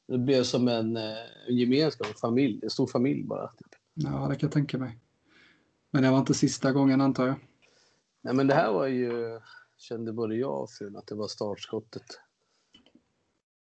det 0.07 0.17
blev 0.17 0.43
som 0.43 0.67
en, 0.67 0.97
eh, 0.97 1.47
en 1.47 1.57
gemenskap, 1.57 2.07
en 2.07 2.13
familj, 2.13 2.59
en 2.63 2.69
stor 2.69 2.87
familj 2.87 3.23
bara. 3.23 3.47
Typ. 3.47 3.75
Ja, 3.93 4.27
det 4.29 4.35
kan 4.35 4.47
jag 4.47 4.51
tänka 4.51 4.77
mig. 4.77 4.99
Men 5.91 6.03
det 6.03 6.11
var 6.11 6.19
inte 6.19 6.33
sista 6.33 6.71
gången 6.71 7.01
antar 7.01 7.27
jag. 7.27 7.35
Nej, 8.21 8.33
men 8.33 8.47
det 8.47 8.53
här 8.53 8.71
var 8.71 8.87
ju, 8.87 9.39
kände 9.77 10.13
både 10.13 10.35
jag 10.35 10.63
och 10.63 10.69
frun 10.71 10.95
att 10.95 11.07
det 11.07 11.15
var 11.15 11.27
startskottet 11.27 12.19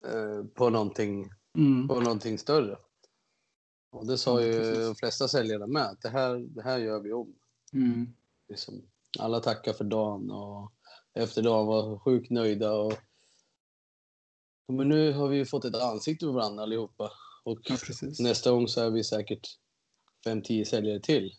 eh, 0.08 0.46
på, 0.54 0.70
någonting, 0.70 1.30
Mm. 1.58 1.88
på 1.88 2.00
någonting 2.00 2.38
större. 2.38 2.78
Och 3.92 4.08
det 4.08 4.18
sa 4.18 4.42
ju 4.42 4.54
precis. 4.54 4.78
de 4.86 4.96
flesta 4.96 5.28
säljarna 5.28 5.68
med, 5.68 5.84
att 5.84 6.02
det 6.02 6.10
här, 6.10 6.36
det 6.36 6.62
här 6.62 6.78
gör 6.78 7.00
vi 7.00 7.14
om. 7.14 7.36
Mm. 7.74 8.14
Liksom. 8.50 8.82
Alla 9.20 9.40
tackar 9.40 9.74
för 9.74 9.84
dagen 9.84 10.32
och 10.32 10.72
efter 11.14 11.42
dagen 11.42 11.68
var 11.68 12.00
sjukt 12.00 12.30
nöjda. 12.30 12.74
Och... 12.74 12.94
Men 14.72 14.90
nu 14.90 15.14
har 15.14 15.28
vi 15.28 15.38
ju 15.38 15.46
fått 15.46 15.66
ett 15.66 15.76
ansikte 15.76 16.26
på 16.26 16.32
varandra 16.32 16.64
allihopa. 16.64 17.12
Och 17.44 17.60
Ja, 17.64 17.78
nästa 18.20 18.52
gång 18.52 18.68
så 18.68 18.82
är 18.82 18.90
vi 18.90 19.04
säkert 19.04 19.48
5-10 20.26 20.64
säljare 20.64 21.00
till. 21.00 21.34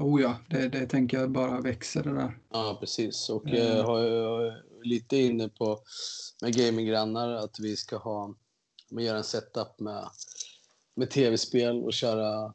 Oh 0.00 0.22
ja, 0.22 0.36
det, 0.50 0.68
det 0.68 0.86
tänker 0.86 1.20
jag 1.20 1.30
bara 1.30 1.60
växer 1.60 2.02
det 2.02 2.14
där. 2.14 2.38
Ja, 2.52 2.76
precis. 2.80 3.30
Och 3.30 3.46
Mm. 3.46 3.76
eh, 3.78 3.84
har 3.84 3.98
jag 4.00 4.46
är 4.46 4.62
lite 4.84 5.16
inne 5.16 5.48
på 5.48 5.78
med 6.42 6.54
gaminggrannar 6.56 7.32
att 7.32 7.58
vi 7.60 7.76
ska 7.76 7.96
ha, 7.96 8.34
göra 8.90 9.16
en 9.16 9.24
setup 9.24 9.80
med, 9.80 10.08
med 10.96 11.10
tv-spel 11.10 11.84
och 11.84 11.92
köra, 11.92 12.54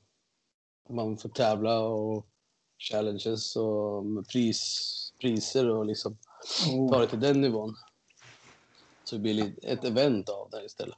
man 0.90 1.18
får 1.18 1.30
tävla 1.30 1.80
och 1.80 2.28
challenges 2.92 3.56
och 3.56 4.06
med 4.06 4.28
pris, 4.28 4.96
priser 5.22 5.70
och 5.70 5.86
liksom 5.86 6.18
ta 6.90 6.96
Oh. 6.96 7.02
det 7.02 7.08
till 7.08 7.20
den 7.20 7.42
nivån. 7.42 7.76
Så 9.10 9.16
det 9.16 9.22
blir 9.22 9.54
ett 9.62 9.84
event 9.86 10.30
av 10.30 10.50
det 10.52 10.66
istället. 10.66 10.98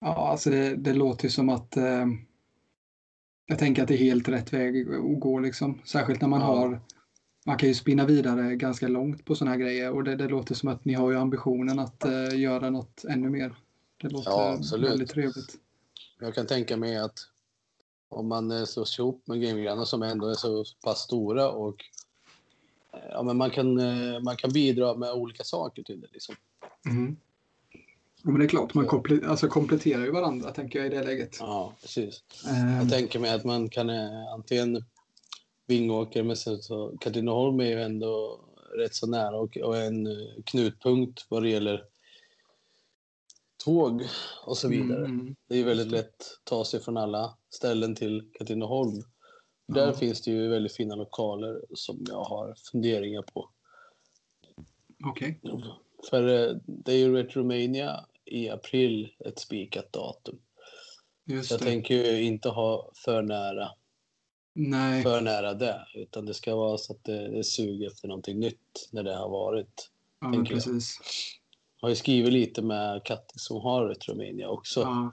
Ja, 0.00 0.28
alltså 0.30 0.50
det, 0.50 0.76
det 0.76 0.92
låter 0.94 1.24
ju 1.24 1.30
som 1.30 1.48
att 1.48 1.76
eh, 1.76 2.06
jag 3.46 3.58
tänker 3.58 3.82
att 3.82 3.88
det 3.88 3.94
är 3.94 3.98
helt 3.98 4.28
rätt 4.28 4.52
väg 4.52 4.88
att 4.88 5.20
gå 5.20 5.38
liksom. 5.38 5.80
Särskilt 5.84 6.20
när 6.20 6.28
man 6.28 6.40
Ja. 6.40 6.46
har 6.46 6.80
man 7.46 7.58
kan 7.58 7.68
ju 7.68 7.74
spinna 7.74 8.06
vidare 8.06 8.56
ganska 8.56 8.88
långt 8.88 9.24
på 9.24 9.34
sådana 9.34 9.50
här 9.50 9.58
grejer 9.62 9.92
och 9.92 10.04
det, 10.04 10.16
det 10.16 10.28
låter 10.28 10.54
som 10.54 10.68
att 10.68 10.84
ni 10.84 10.94
har 10.94 11.10
ju 11.10 11.16
ambitionen 11.18 11.78
att 11.78 12.04
eh, 12.04 12.40
göra 12.40 12.70
något 12.70 13.04
ännu 13.04 13.30
mer. 13.30 13.54
Det 13.96 14.08
låter 14.08 14.30
Ja, 14.30 14.52
absolut. 14.52 14.90
väldigt 14.90 15.10
trevligt. 15.10 15.58
Jag 16.20 16.34
kan 16.34 16.46
tänka 16.46 16.76
mig 16.76 16.96
att 16.98 17.18
om 18.08 18.28
man 18.28 18.50
eh, 18.50 18.64
slås 18.64 18.98
ihop 18.98 19.26
med 19.26 19.40
gaminggrannar 19.42 19.84
som 19.84 20.02
ändå 20.02 20.26
är 20.26 20.34
så 20.34 20.64
pass 20.84 20.98
stora 21.00 21.50
och 21.50 21.84
eh, 22.92 23.00
ja, 23.10 23.22
men 23.22 23.36
man, 23.36 23.50
kan, 23.50 23.78
eh, 23.78 24.20
man 24.20 24.36
kan 24.36 24.52
bidra 24.52 24.94
med 24.94 25.12
olika 25.12 25.44
saker 25.44 25.82
till 25.82 26.00
det. 26.00 26.08
Liksom. 26.12 26.34
Mm. 26.90 27.16
Ja, 28.22 28.30
men 28.30 28.38
det 28.38 28.46
är 28.46 28.48
klart, 28.48 28.74
man 28.74 28.86
komple- 28.88 29.26
alltså 29.26 29.48
kompletterar 29.48 30.04
ju 30.04 30.10
varandra 30.10 30.50
tänker 30.50 30.78
jag 30.78 30.86
i 30.86 30.90
det 30.96 31.02
läget. 31.04 31.36
Ja, 31.40 31.74
precis. 31.82 32.24
Eh, 32.48 32.76
Jag 32.78 32.90
tänker 32.90 33.18
mig 33.18 33.34
att 33.34 33.44
man 33.44 33.68
kan 33.68 33.90
eh, 33.90 34.32
antingen 34.34 34.84
Vingåker, 35.66 36.22
men 36.22 36.36
sen 36.36 36.58
så 36.58 36.96
Katrineholm 37.00 37.60
är 37.60 37.64
ju 37.64 37.82
ändå 37.82 38.40
rätt 38.78 38.94
så 38.94 39.06
nära 39.06 39.36
och, 39.36 39.56
och 39.56 39.76
en 39.76 40.06
eh, 40.06 40.42
knutpunkt 40.46 41.26
vad 41.28 41.42
det 41.42 41.48
gäller 41.48 41.84
tåg 43.64 44.02
och 44.46 44.56
så 44.56 44.68
vidare. 44.68 45.04
mm, 45.04 45.36
Det 45.48 45.56
är 45.60 45.64
väldigt 45.64 45.90
lätt 45.90 46.06
att 46.20 46.40
ta 46.44 46.64
sig 46.64 46.80
från 46.80 46.96
alla 46.96 47.38
ställen 47.50 47.94
till 47.94 48.30
Katrineholm. 48.38 49.02
Där 49.68 49.86
Ja. 49.86 49.92
finns 49.92 50.22
det 50.22 50.30
ju 50.30 50.48
väldigt 50.48 50.72
fina 50.72 50.94
lokaler 50.94 51.60
som 51.74 52.04
jag 52.08 52.24
har 52.24 52.54
funderingar 52.72 53.22
på. 53.22 53.50
Okej. 55.04 55.40
För 56.10 56.48
eh, 56.50 56.56
det 56.66 56.92
är 56.92 56.96
ju 56.96 57.14
Retromania 57.16 58.04
i 58.24 58.48
april 58.48 59.12
ett 59.26 59.38
spikat 59.38 59.92
datum. 59.92 60.38
Just 61.24 61.50
jag 61.50 61.60
det. 61.60 61.64
tänker 61.64 61.94
ju 61.94 62.22
inte 62.22 62.48
ha 62.48 62.90
för 62.94 63.22
nära, 63.22 63.68
Nej, 64.54 65.02
för 65.02 65.20
nära 65.20 65.54
det. 65.54 65.86
Utan 65.94 66.26
det 66.26 66.34
ska 66.34 66.56
vara 66.56 66.78
så 66.78 66.92
att 66.92 67.04
det, 67.04 67.28
det 67.28 67.44
suger 67.44 67.86
efter 67.86 68.08
någonting 68.08 68.40
nytt 68.40 68.88
när 68.92 69.02
det 69.02 69.14
har 69.14 69.28
varit. 69.28 69.90
ja, 70.20 70.44
precis. 70.48 70.98
Jag 71.80 71.86
har 71.86 71.90
ju 71.90 71.96
skrivit 71.96 72.32
lite 72.32 72.62
med 72.62 73.04
Katti 73.04 73.38
som 73.38 73.60
har 73.60 73.86
Retromania 73.88 74.48
också. 74.48 74.80
Ja, 74.80 75.12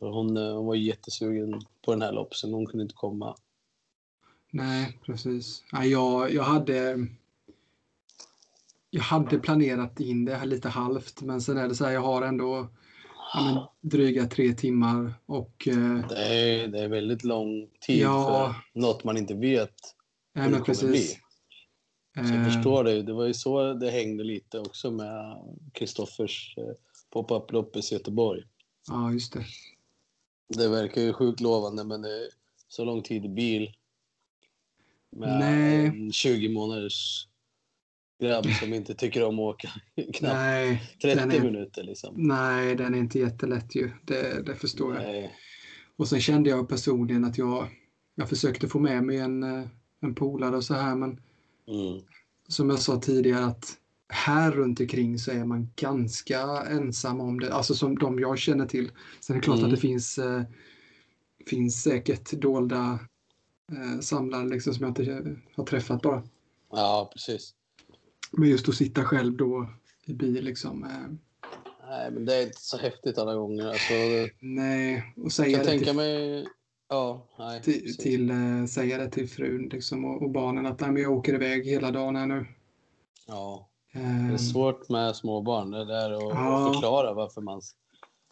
Hon, 0.00 0.36
eh, 0.36 0.54
hon 0.56 0.66
var 0.66 0.74
jättesugen 0.74 1.60
på 1.84 1.90
den 1.92 2.02
här 2.02 2.12
loppsen. 2.12 2.54
Hon 2.54 2.66
kunde 2.66 2.82
inte 2.82 2.94
komma. 2.94 3.36
nej, 4.50 4.98
precis. 5.06 5.64
Ja, 5.72 5.84
jag, 5.84 6.32
jag 6.34 6.42
hade 6.42 7.06
jag 8.90 9.02
hade 9.02 9.38
planerat 9.38 10.00
in 10.00 10.24
det 10.24 10.34
här 10.34 10.46
lite 10.46 10.68
halvt, 10.68 11.22
men 11.22 11.40
sen 11.40 11.56
är 11.56 11.68
det 11.68 11.74
så 11.74 11.84
här, 11.84 11.92
jag 11.92 12.00
har 12.00 12.22
ändå 12.22 12.68
ja, 13.34 13.44
men, 13.44 13.90
dryga 13.90 14.26
tre 14.26 14.52
timmar 14.54 15.14
och 15.26 15.68
eh, 15.68 16.08
Det 16.08 16.16
är, 16.26 16.68
det 16.68 16.80
är 16.80 16.88
väldigt 16.88 17.24
lång 17.24 17.68
tid 17.80 17.98
Ja. 18.02 18.54
för 18.74 18.80
något 18.80 19.04
man 19.04 19.16
inte 19.16 19.34
vet 19.34 19.74
nej, 20.34 20.44
hur 20.44 20.50
det 20.52 20.56
men 20.56 20.64
kommer 20.64 20.88
bli. 20.90 20.98
precis. 20.98 21.18
Så 22.14 22.20
jag 22.34 22.36
Eh, 22.36 22.44
förstår 22.44 22.84
det. 22.84 23.02
Det 23.02 23.12
var 23.12 23.26
ju 23.26 23.34
så 23.34 23.72
det 23.74 23.90
hängde 23.90 24.24
lite 24.24 24.58
också 24.58 24.90
med 24.90 25.36
Kristoffers 25.74 26.54
eh, 26.58 26.64
pop-up-loppis 27.10 27.92
i 27.92 27.94
Göteborg. 27.94 28.42
Ja, 28.88 29.12
just 29.12 29.32
det. 29.32 29.44
Det 30.56 30.68
verkar 30.68 31.00
ju 31.02 31.12
sjukt 31.12 31.40
lovande 31.40 31.84
men 31.84 32.02
det 32.02 32.08
är 32.10 32.28
så 32.68 32.84
lång 32.84 33.02
tid 33.02 33.24
i 33.24 33.28
bil. 33.28 33.72
Med 35.16 35.38
Nej. 35.38 35.86
en 35.86 36.12
20 36.12 36.48
månaders 36.48 37.27
grabb 38.20 38.46
som 38.60 38.74
inte 38.74 38.94
tycker 38.94 39.24
om 39.24 39.34
att 39.38 39.54
åka 39.54 39.68
knappt 40.14 40.20
Nej, 40.34 40.82
30 41.02 41.16
den 41.20 41.30
är- 41.32 41.40
minuter 41.40 41.82
liksom. 41.82 42.14
nej, 42.16 42.74
den 42.74 42.94
är 42.94 42.98
inte 42.98 43.18
jättelätt 43.18 43.74
ju. 43.74 43.90
Det, 44.04 44.42
det 44.46 44.54
förstår 44.54 44.94
jag. 44.94 45.02
Nej. 45.02 45.34
Och 45.96 46.08
sen 46.08 46.20
kände 46.20 46.50
jag 46.50 46.68
personligen 46.68 47.24
att 47.24 47.38
jag, 47.38 47.68
jag 48.14 48.28
försökte 48.28 48.68
få 48.68 48.78
med 48.78 49.04
mig 49.04 49.16
en, 49.18 49.42
eh, 49.42 49.64
en 50.00 50.14
polare 50.14 50.56
och 50.56 50.64
så 50.64 50.74
här, 50.74 50.94
men 50.94 51.20
Mm. 51.68 52.00
som 52.48 52.70
jag 52.70 52.78
sa 52.78 53.00
tidigare 53.00 53.44
att 53.44 53.76
här 54.08 54.50
runt 54.52 54.80
omkring 54.80 55.18
så 55.18 55.30
är 55.30 55.44
man 55.44 55.68
ganska 55.76 56.40
ensam 56.70 57.20
om 57.20 57.40
det, 57.40 57.52
alltså 57.52 57.74
som 57.74 57.98
de 57.98 58.18
jag 58.18 58.38
känner 58.38 58.66
till. 58.66 58.90
Sen 59.20 59.36
är 59.36 59.40
det 59.40 59.44
klart 59.44 59.58
Mm. 59.58 59.64
att 59.70 59.74
det 59.76 59.80
finns, 59.80 60.18
eh, 60.18 60.42
finns 61.46 61.82
säkert 61.82 62.32
dolda 62.32 62.98
eh, 63.72 64.00
samlare 64.00 64.48
liksom 64.48 64.74
som 64.74 64.82
jag 64.86 64.90
inte 64.90 65.36
har 65.54 65.64
träffat 65.64 66.02
bara. 66.02 66.22
Ja, 66.70 67.10
precis. 67.12 67.54
Men 68.32 68.48
just 68.48 68.68
att 68.68 68.74
sitta 68.74 69.04
själv 69.04 69.36
då 69.36 69.68
i 70.06 70.12
bil 70.14 70.44
liksom. 70.44 70.84
Eh, 70.84 70.90
Nej, 71.88 72.10
men 72.10 72.24
det 72.24 72.34
är 72.36 72.42
inte 72.42 72.60
så 72.60 72.76
häftigt 72.76 73.18
alla 73.18 73.34
gånger. 73.34 73.66
Alltså, 73.66 73.92
nej, 74.40 75.14
och 75.16 75.32
säga 75.32 75.58
det 75.58 75.64
tänka 75.64 75.84
till, 75.84 75.96
mig... 75.96 76.46
Ja, 76.88 77.26
nej. 77.38 77.62
till, 77.62 77.96
till, 77.96 78.30
eh, 78.30 78.64
säga 78.68 78.98
det 78.98 79.10
till 79.10 79.28
frun 79.28 79.68
liksom, 79.72 80.04
och, 80.04 80.22
och 80.22 80.30
barnen 80.30 80.66
att 80.66 80.80
nej, 80.80 80.90
men 80.90 81.02
jag 81.02 81.12
åker 81.12 81.34
iväg 81.34 81.66
hela 81.66 81.90
dagen 81.90 82.16
här 82.16 82.26
nu. 82.26 82.46
Ja, 83.26 83.68
det 83.92 83.98
Eh, 84.00 84.32
är 84.32 84.36
svårt 84.36 84.88
med 84.88 85.16
småbarn. 85.16 85.70
Det 85.70 85.84
där 85.84 86.12
och, 86.16 86.32
Ja. 86.32 86.70
förklara 86.74 87.14
varför 87.14 87.40
man... 87.40 87.60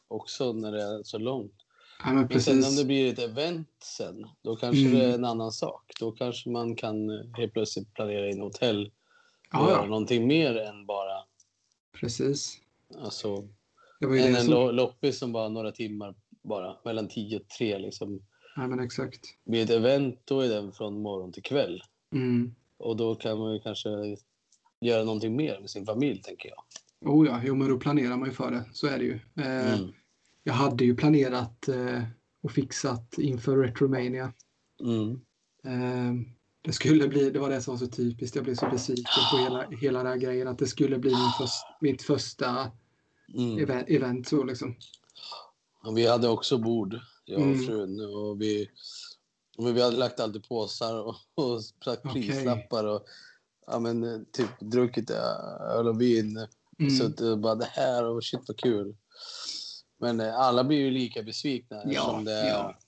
Också 0.08 0.52
när 0.52 0.72
det 0.72 0.82
är 0.82 1.02
så 1.02 1.18
långt. 1.18 1.52
ja, 2.04 2.12
men 2.12 2.26
Men 2.30 2.40
sen 2.40 2.64
om 2.64 2.76
det 2.76 2.84
blir 2.84 3.12
ett 3.12 3.18
event 3.18 3.68
sen, 3.82 4.26
då 4.42 4.56
kanske 4.56 4.80
Mm. 4.80 4.92
det 4.98 5.04
är 5.04 5.14
en 5.14 5.24
annan 5.24 5.52
sak. 5.52 5.92
Då 6.00 6.12
kanske 6.12 6.50
man 6.50 6.76
kan 6.76 7.10
helt 7.36 7.52
plötsligt 7.52 7.94
planera 7.94 8.30
in 8.30 8.40
hotell 8.40 8.90
Ja, 9.60 9.70
göra 9.70 9.82
ja. 9.82 9.86
någonting 9.88 10.26
mer 10.26 10.56
än 10.56 10.86
bara 10.86 11.22
Precis. 12.00 12.58
alltså, 12.98 13.48
Det 14.00 14.06
var 14.06 14.14
ju 14.14 14.20
än 14.20 14.32
det 14.32 14.38
en 14.38 14.44
som... 14.44 14.54
lo- 14.54 14.70
loppis 14.70 15.18
som 15.18 15.32
bara 15.32 15.48
några 15.48 15.72
timmar 15.72 16.14
bara 16.42 16.76
mellan 16.84 17.08
10 17.08 17.36
och 17.40 17.48
3 17.48 17.78
liksom. 17.78 18.20
Nej, 18.56 18.68
men 18.68 18.80
exakt. 18.80 19.20
Vid 19.44 19.62
ett 19.64 19.70
event 19.70 20.20
då 20.24 20.40
är 20.40 20.48
den 20.48 20.72
från 20.72 21.02
morgon 21.02 21.32
till 21.32 21.42
kväll 21.42 21.82
Mm. 22.12 22.54
och 22.78 22.96
då 22.96 23.14
kan 23.14 23.38
man 23.38 23.52
ju 23.54 23.60
kanske 23.60 23.88
göra 24.80 25.04
någonting 25.04 25.36
mer 25.36 25.60
med 25.60 25.70
sin 25.70 25.86
familj 25.86 26.22
tänker 26.22 26.48
jag. 26.48 26.62
Oh 27.12 27.26
ja, 27.26 27.40
jo, 27.44 27.54
men 27.54 27.68
då 27.68 27.78
planerar 27.78 28.16
man 28.16 28.28
ju 28.28 28.34
för 28.34 28.50
det. 28.50 28.64
Så 28.72 28.86
är 28.86 28.98
det 28.98 29.04
ju. 29.04 29.14
Eh, 29.36 29.74
Mm. 29.74 29.92
Jag 30.42 30.54
hade 30.54 30.84
ju 30.84 30.96
planerat 30.96 31.68
eh, 31.68 32.02
och 32.42 32.52
fixat 32.52 33.18
inför 33.18 33.56
Retromania. 33.56 34.32
Mm. 34.80 35.20
Eh, 35.64 36.14
det 36.66 36.72
skulle 36.72 37.08
bli, 37.08 37.30
det 37.30 37.38
var 37.38 37.50
det 37.50 37.62
som 37.62 37.74
var 37.74 37.78
så 37.78 37.86
typiskt. 37.92 38.36
Jag 38.36 38.44
blev 38.44 38.54
så 38.54 38.68
besviken 38.70 39.04
på 39.30 39.36
hela, 39.36 39.66
hela 39.80 39.98
den 39.98 40.06
här 40.06 40.16
grejen. 40.18 40.48
Att 40.48 40.58
det 40.58 40.66
skulle 40.66 40.98
bli 40.98 41.10
min 41.10 41.30
först, 41.38 41.64
mitt 41.80 42.02
första 42.02 42.70
Mm. 43.34 43.58
event, 43.58 43.88
event 43.88 44.28
så 44.28 44.44
liksom. 44.44 44.76
Och 45.84 45.98
vi 45.98 46.06
hade 46.06 46.28
också 46.28 46.58
bord, 46.58 47.00
jag 47.24 47.40
och 47.40 47.46
Mm. 47.46 47.64
frun. 47.66 48.00
Och 48.16 48.40
vi, 48.40 48.70
men 49.58 49.74
vi 49.74 49.82
hade 49.82 49.96
lagt 49.96 50.20
alltid 50.20 50.48
påsar 50.48 50.94
och, 51.02 51.14
och 51.34 51.60
Okej. 51.86 52.12
prislappar 52.12 52.84
och 52.84 53.06
ja, 53.66 53.78
men, 53.78 54.04
eh, 54.04 54.20
typ 54.32 54.60
druckit 54.60 55.10
äh, 55.10 55.16
öl 55.60 55.88
och 55.88 56.00
vin. 56.00 56.46
Mm. 56.78 56.90
Så 56.90 57.08
det 57.08 57.36
bara 57.36 57.54
det 57.54 57.64
här 57.70 58.04
och 58.04 58.24
shit 58.24 58.40
vad 58.48 58.56
kul. 58.58 58.96
Men 59.98 60.20
eh, 60.20 60.34
alla 60.40 60.64
blir 60.64 60.78
ju 60.78 60.90
lika 60.90 61.22
besvikna 61.22 61.76
Ja, 61.76 61.82
eftersom 61.90 62.24
det, 62.24 62.48
ja. 62.48 62.78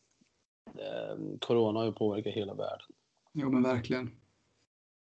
eh, 0.75 1.17
corona 1.41 1.79
har 1.79 1.87
ju 1.87 1.93
påverkat 1.93 2.33
hela 2.35 2.55
världen. 2.55 2.87
Jo, 3.41 3.51
men 3.51 3.63
verkligen. 3.63 4.11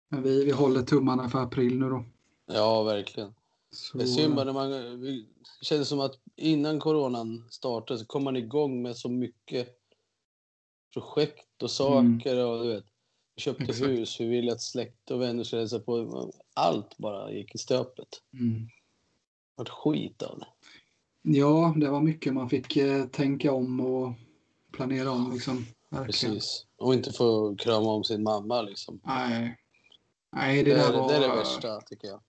Men 0.09 0.23
vi, 0.23 0.45
vi 0.45 0.51
håller 0.51 0.81
tummarna 0.81 1.29
för 1.29 1.39
april 1.39 1.79
nu 1.79 1.89
då. 1.89 2.05
Ja, 2.45 2.83
verkligen. 2.83 3.33
Så, 3.71 3.97
Det 3.97 4.03
är 4.03 4.07
synd 4.07 4.35
när 4.35 4.53
man... 4.53 4.71
Det 5.01 5.25
känns 5.61 5.87
som 5.87 5.99
att 5.99 6.19
innan 6.35 6.79
coronan 6.79 7.47
startade 7.49 7.99
så 7.99 8.05
kom 8.05 8.23
man 8.23 8.35
igång 8.35 8.81
med 8.81 8.97
så 8.97 9.09
mycket 9.09 9.69
projekt 10.93 11.63
och 11.63 11.71
saker. 11.71 12.45
Och, 12.45 12.63
du 12.63 12.69
vet, 12.73 12.85
vi 13.35 13.41
köpte 13.41 13.63
Mm. 13.63 13.69
Exakt. 13.69 13.89
hus, 13.91 14.19
vi 14.19 14.25
ville 14.25 14.51
att 14.51 14.61
släkt 14.61 15.11
och 15.11 15.21
vänner 15.21 15.43
skulle 15.43 15.61
hälsa 15.61 15.79
på. 15.79 16.31
Allt 16.53 16.97
bara 16.97 17.31
gick 17.31 17.55
i 17.55 17.57
stöpet. 17.57 18.07
mm. 18.33 18.61
Det 18.63 18.69
vart 19.55 19.69
skit 19.69 20.21
av 20.23 20.39
det. 20.39 20.47
Ja, 21.21 21.73
det 21.77 21.89
var 21.89 22.01
mycket 22.01 22.33
man 22.33 22.49
fick 22.49 22.77
eh, 22.77 23.05
tänka 23.05 23.51
om 23.53 23.79
och 23.79 24.13
planera 24.71 25.11
om 25.11 25.31
liksom. 25.33 25.65
Verkligen. 25.89 26.35
Precis. 26.35 26.65
Och 26.79 26.93
inte 26.93 27.11
få 27.13 27.55
krama 27.55 27.89
om 27.89 28.03
sin 28.03 28.23
mamma 28.23 28.61
liksom. 28.61 29.01
Nej. 29.03 29.57
Nej, 30.31 30.63
det, 30.63 30.73
Det, 30.73 30.77
där 30.77 30.93
är, 30.93 30.97
var, 30.97 31.07
det 31.09 31.15
är 31.15 31.21
det 31.21 31.35
värsta 31.35 31.81
tycker 31.81 32.07
jag. 32.07 32.21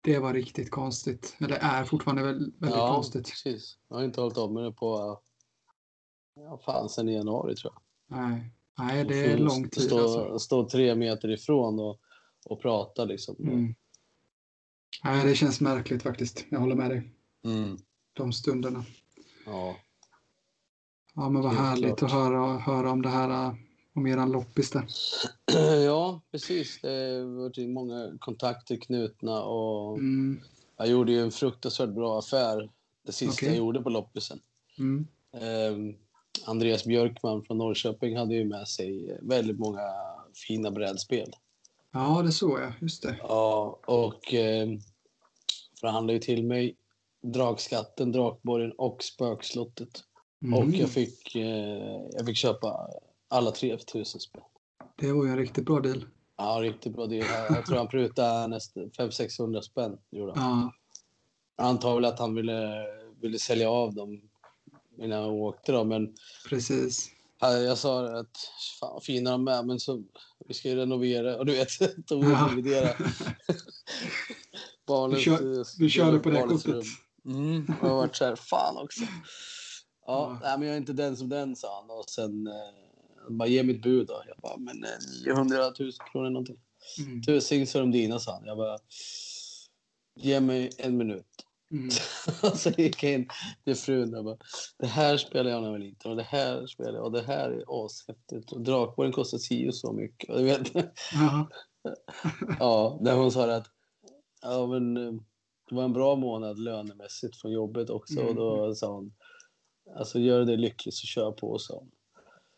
det 0.00 0.18
var 0.18 0.34
riktigt 0.34 0.70
konstigt. 0.70 1.36
Eller 1.40 1.56
är 1.56 1.84
fortfarande 1.84 2.22
väldigt, 2.22 2.54
ja, 2.60 2.94
konstigt. 2.94 3.26
precis. 3.30 3.78
Jag 3.88 3.96
har 3.96 4.04
inte 4.04 4.20
hållit 4.20 4.38
om 4.38 4.54
med 4.54 4.64
det 4.64 4.72
på... 4.72 5.20
Ja, 6.34 6.58
fan, 6.64 6.88
sen 6.88 7.08
i 7.08 7.14
januari 7.14 7.56
tror 7.56 7.72
jag. 7.74 7.82
Nej. 8.18 8.52
Nej, 8.78 9.04
det 9.04 9.24
är 9.24 9.38
lång 9.38 9.68
tid 9.68 9.82
stå, 9.82 9.98
alltså. 10.00 10.38
stå 10.38 10.68
tre 10.68 10.94
meter 10.94 11.30
ifrån 11.32 11.80
och, 11.80 12.00
och 12.44 12.62
prata 12.62 13.04
liksom. 13.04 13.36
Mm. 13.38 13.74
Nej, 15.04 15.26
det 15.26 15.34
känns 15.34 15.60
märkligt 15.60 16.02
faktiskt. 16.02 16.44
Jag 16.48 16.60
håller 16.60 16.74
med 16.74 16.90
dig. 16.90 17.10
Mm. 17.44 17.78
De 18.12 18.32
stunderna. 18.32 18.84
Ja. 19.46 19.76
Ja, 21.16 21.28
men 21.28 21.42
vad 21.42 21.52
Helt 21.52 21.66
härligt 21.66 21.98
klart. 21.98 22.02
att 22.02 22.10
höra, 22.18 22.58
höra 22.58 22.90
om 22.90 23.02
det 23.02 23.08
här, 23.08 23.56
om 23.94 24.06
eran 24.06 24.32
loppis 24.32 24.70
där. 24.70 24.86
Ja, 25.84 26.20
precis. 26.32 26.78
Det 26.82 26.88
har 26.88 27.42
varit 27.42 27.68
många 27.70 28.12
kontakter 28.18 28.76
knutna 28.76 29.42
och 29.42 29.98
Mm. 29.98 30.40
jag 30.76 30.88
gjorde 30.88 31.12
ju 31.12 31.20
en 31.20 31.30
fruktansvärt 31.30 31.88
bra 31.90 32.18
affär 32.18 32.70
det 33.06 33.12
sista 33.12 33.32
Okej. 33.32 33.48
jag 33.48 33.56
gjorde 33.58 33.82
på 33.82 33.90
loppisen. 33.90 34.40
Mm. 34.78 35.06
Eh, 35.34 35.94
Andreas 36.46 36.84
Björkman 36.84 37.42
från 37.44 37.58
Norrköping 37.58 38.16
hade 38.16 38.34
ju 38.34 38.44
med 38.44 38.68
sig 38.68 39.18
väldigt 39.22 39.58
många 39.58 39.80
fina 40.48 40.70
brädspel. 40.70 41.30
Ja, 41.92 42.22
det 42.22 42.32
såg 42.32 42.60
jag. 42.60 42.72
Just 42.80 43.02
det. 43.02 43.16
Ja, 43.22 43.78
och 43.86 44.34
eh, 44.34 44.68
förhandlade 45.80 46.12
ju 46.12 46.18
till 46.18 46.44
mig 46.46 46.76
Drakskatten, 47.22 48.12
Drakborgen 48.12 48.72
och 48.78 49.02
Spökslottet. 49.02 50.04
Mm. 50.42 50.54
Och 50.58 50.70
jag 50.74 50.90
fick, 50.90 51.34
eh, 51.34 52.00
jag 52.12 52.26
fick 52.26 52.36
köpa 52.36 52.88
alla 53.28 53.50
tre 53.50 53.78
för 53.78 53.84
tusen 53.84 54.20
spänn. 54.20 54.42
Det 54.96 55.12
var 55.12 55.24
ju 55.24 55.30
en 55.30 55.38
riktigt 55.38 55.64
bra 55.64 55.80
deal. 55.80 56.04
Ja, 56.36 56.58
riktigt 56.62 56.92
bra 56.92 57.06
deal. 57.06 57.26
Jag, 57.48 57.56
jag 57.58 57.66
tror 57.66 57.76
han 57.78 57.88
prutade 57.88 58.46
nästan 58.46 58.90
500-600 58.90 59.60
spänn. 59.60 59.98
Gjorde 60.10 60.40
han. 60.40 60.60
Ja, 60.60 60.72
Jag 61.56 61.66
antar 61.66 61.94
väl 61.94 62.04
att 62.04 62.18
han 62.18 62.34
ville, 62.34 62.84
ville 63.20 63.38
sälja 63.38 63.70
av 63.70 63.94
dem 63.94 64.20
innan 64.98 65.18
jag 65.22 65.32
åkte. 65.34 65.72
Då. 65.72 65.84
Men 65.84 66.14
precis. 66.48 67.10
ja, 67.40 67.52
jag 67.52 67.78
sa 67.78 68.04
att 68.18 68.36
fan 68.80 68.92
vad 68.92 69.02
fina 69.04 69.30
de 69.30 69.48
är, 69.48 69.62
men 69.62 69.80
så, 69.80 70.02
vi 70.48 70.54
ska 70.54 70.68
ju 70.68 70.76
renovera. 70.76 71.36
Och 71.36 71.46
du 71.46 71.52
vet, 71.52 71.68
tog 72.06 72.24
Ja. 72.24 72.28
ja. 72.30 72.48
revidera. 72.52 72.88
Barnens, 74.86 75.18
Du 75.18 75.24
kör- 75.24 75.58
eh, 75.58 75.64
Du 75.78 75.90
körde 75.90 76.18
på 76.18 76.30
det 76.30 76.42
kortet. 76.42 76.84
Mm, 77.24 77.66
och 77.80 77.86
jag 77.86 77.90
har 77.90 77.96
varit 77.96 78.16
så 78.16 78.24
här, 78.24 78.36
fan 78.36 78.76
också. 78.76 79.00
Ja, 80.06 80.38
Ja. 80.42 80.48
Nej, 80.48 80.58
men 80.58 80.68
jag 80.68 80.74
är 80.74 80.78
inte 80.80 80.92
den 80.92 81.16
som 81.16 81.28
den, 81.28 81.56
sa 81.56 81.80
han. 81.80 81.98
Och 81.98 82.10
sen 82.10 82.46
eh, 82.46 83.30
bara, 83.30 83.48
ge 83.48 83.62
mitt 83.62 83.82
bud 83.82 84.06
då. 84.06 84.22
Jag 84.26 84.36
bara, 84.42 84.56
men 84.56 84.84
eh, 84.84 84.90
900 85.26 85.56
000 85.78 85.92
kronor 86.12 86.30
någonting. 86.30 86.56
Mm. 86.98 87.22
Tusing 87.22 87.66
så 87.66 87.78
är 87.78 87.82
de 87.82 87.92
dina, 87.92 88.18
sa 88.18 88.32
han. 88.32 88.44
Jag 88.44 88.56
bara, 88.56 88.78
ge 90.14 90.40
mig 90.40 90.70
en 90.78 90.96
minut. 90.96 91.26
Mm. 91.70 91.90
Så 92.54 92.70
gick 92.70 93.02
jag 93.02 93.12
in 93.12 93.28
till 93.64 93.74
frun 93.74 94.14
och 94.14 94.24
bara, 94.24 94.36
det 94.78 94.86
här 94.86 95.16
spelar 95.16 95.50
jag 95.50 95.60
när 95.60 95.68
jag 95.68 95.72
var 95.72 95.78
liten 95.78 96.10
och 96.10 96.16
det 96.16 96.22
här 96.22 96.66
spelar 96.66 96.94
jag 96.94 97.04
och 97.04 97.12
det 97.12 97.22
här 97.22 97.50
är 97.50 97.64
ashäftigt. 97.68 98.52
Och 98.52 98.60
Drakborgen 98.60 99.12
kostar 99.12 99.38
si 99.38 99.68
och 99.68 99.74
så 99.74 99.92
mycket. 99.92 100.30
Och 100.30 100.38
du 100.38 100.44
vet, 100.44 100.74
Ja. 101.12 101.48
ja, 102.58 102.98
där 103.02 103.14
hon 103.14 103.32
sa 103.32 103.54
att 103.54 103.66
ja, 104.42 104.66
men, 104.66 104.96
eh, 104.96 105.12
det 105.68 105.74
var 105.74 105.84
en 105.84 105.92
bra 105.92 106.16
månad 106.16 106.58
lönemässigt 106.58 107.36
från 107.36 107.52
jobbet 107.52 107.90
också. 107.90 108.20
Och 108.20 108.34
då 108.34 108.74
sa 108.74 108.92
hon, 108.92 109.12
alltså 109.94 110.18
gör 110.18 110.44
dig 110.44 110.56
lycklig 110.56 110.94
så 110.94 111.06
kör 111.06 111.32
på, 111.32 111.58
hon. 111.68 111.90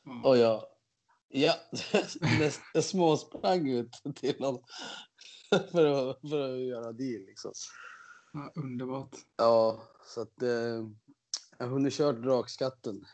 Ja. 0.05 0.29
Och 0.29 0.37
jag, 0.39 0.65
ja, 1.29 1.55
jag 2.75 2.85
småsprang 2.85 3.69
ut 3.69 3.93
till 4.15 4.39
honom 4.39 4.63
för 5.51 6.11
att, 6.11 6.21
för 6.21 6.55
att 6.55 6.61
göra 6.61 6.93
deal 6.93 7.21
liksom. 7.27 7.53
Ja, 8.33 8.53
underbart. 8.55 9.17
Ja, 9.37 9.83
så 10.07 10.21
att 10.21 10.43
eh, 10.43 10.89
jag 11.59 11.67
hunnit 11.67 11.95
kört 11.95 12.23
drakskatten 12.23 13.05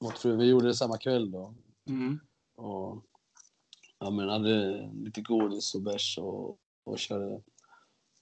mot 0.00 0.18
frun. 0.18 0.38
Vi 0.38 0.44
gjorde 0.48 0.66
det 0.66 0.74
samma 0.74 0.98
kväll 0.98 1.30
då. 1.30 1.54
Mm. 1.88 2.20
Och 2.56 3.04
ja, 3.98 4.10
men 4.10 4.28
hade 4.28 4.86
lite 4.94 5.20
godis 5.20 5.74
och 5.74 5.82
bärs 5.82 6.18
och, 6.18 6.58
och 6.84 6.98
körde. 6.98 7.42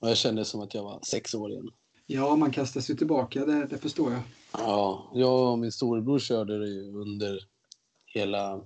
Och 0.01 0.09
jag 0.09 0.17
kände 0.17 0.45
som 0.45 0.61
att 0.61 0.75
jag 0.75 0.83
var 0.83 1.01
sex 1.03 1.35
år 1.35 1.51
igen. 1.51 1.71
Ja, 2.07 2.37
man 2.37 2.51
kastas 2.53 2.91
ju 2.91 2.95
tillbaka, 2.95 3.45
det, 3.45 3.67
det 3.67 3.79
förstår 3.79 4.13
jag. 4.13 4.23
Ja, 4.53 5.11
jag 5.15 5.53
och 5.53 5.59
min 5.59 5.73
storebror 5.73 6.19
körde 6.19 6.59
det 6.59 6.69
ju 6.69 6.93
under 6.95 7.41
hela, 8.07 8.61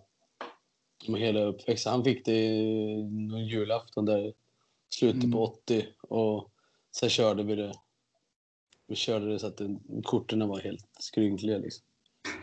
hela 1.17 1.41
uppväxten. 1.41 1.93
Han 1.93 2.05
fick 2.05 2.25
det 2.25 2.51
någon 3.11 3.47
julafton 3.47 4.05
där 4.05 4.33
slutet 4.89 5.25
Mm. 5.25 5.33
på 5.33 5.45
80 5.45 5.87
och 6.01 6.51
sen 6.97 7.11
körde 7.11 7.43
vi 7.43 7.55
det. 7.55 7.73
Vi 8.87 8.95
körde 8.97 9.29
det 9.33 9.39
så 9.39 9.47
att 9.47 9.61
korten 10.05 10.49
var 10.49 10.61
helt 10.61 10.87
skrynkliga 10.99 11.59
liksom. 11.59 11.85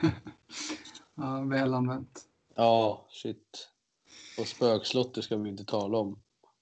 Ja, 1.16 1.42
väl 1.42 1.74
använt. 1.74 2.22
Ja, 2.56 3.06
shit. 3.10 3.70
Och 4.40 4.48
spökslotter 4.48 5.22
ska 5.22 5.38
vi 5.38 5.50
inte 5.50 5.66
tala 5.66 5.98
om 5.98 6.20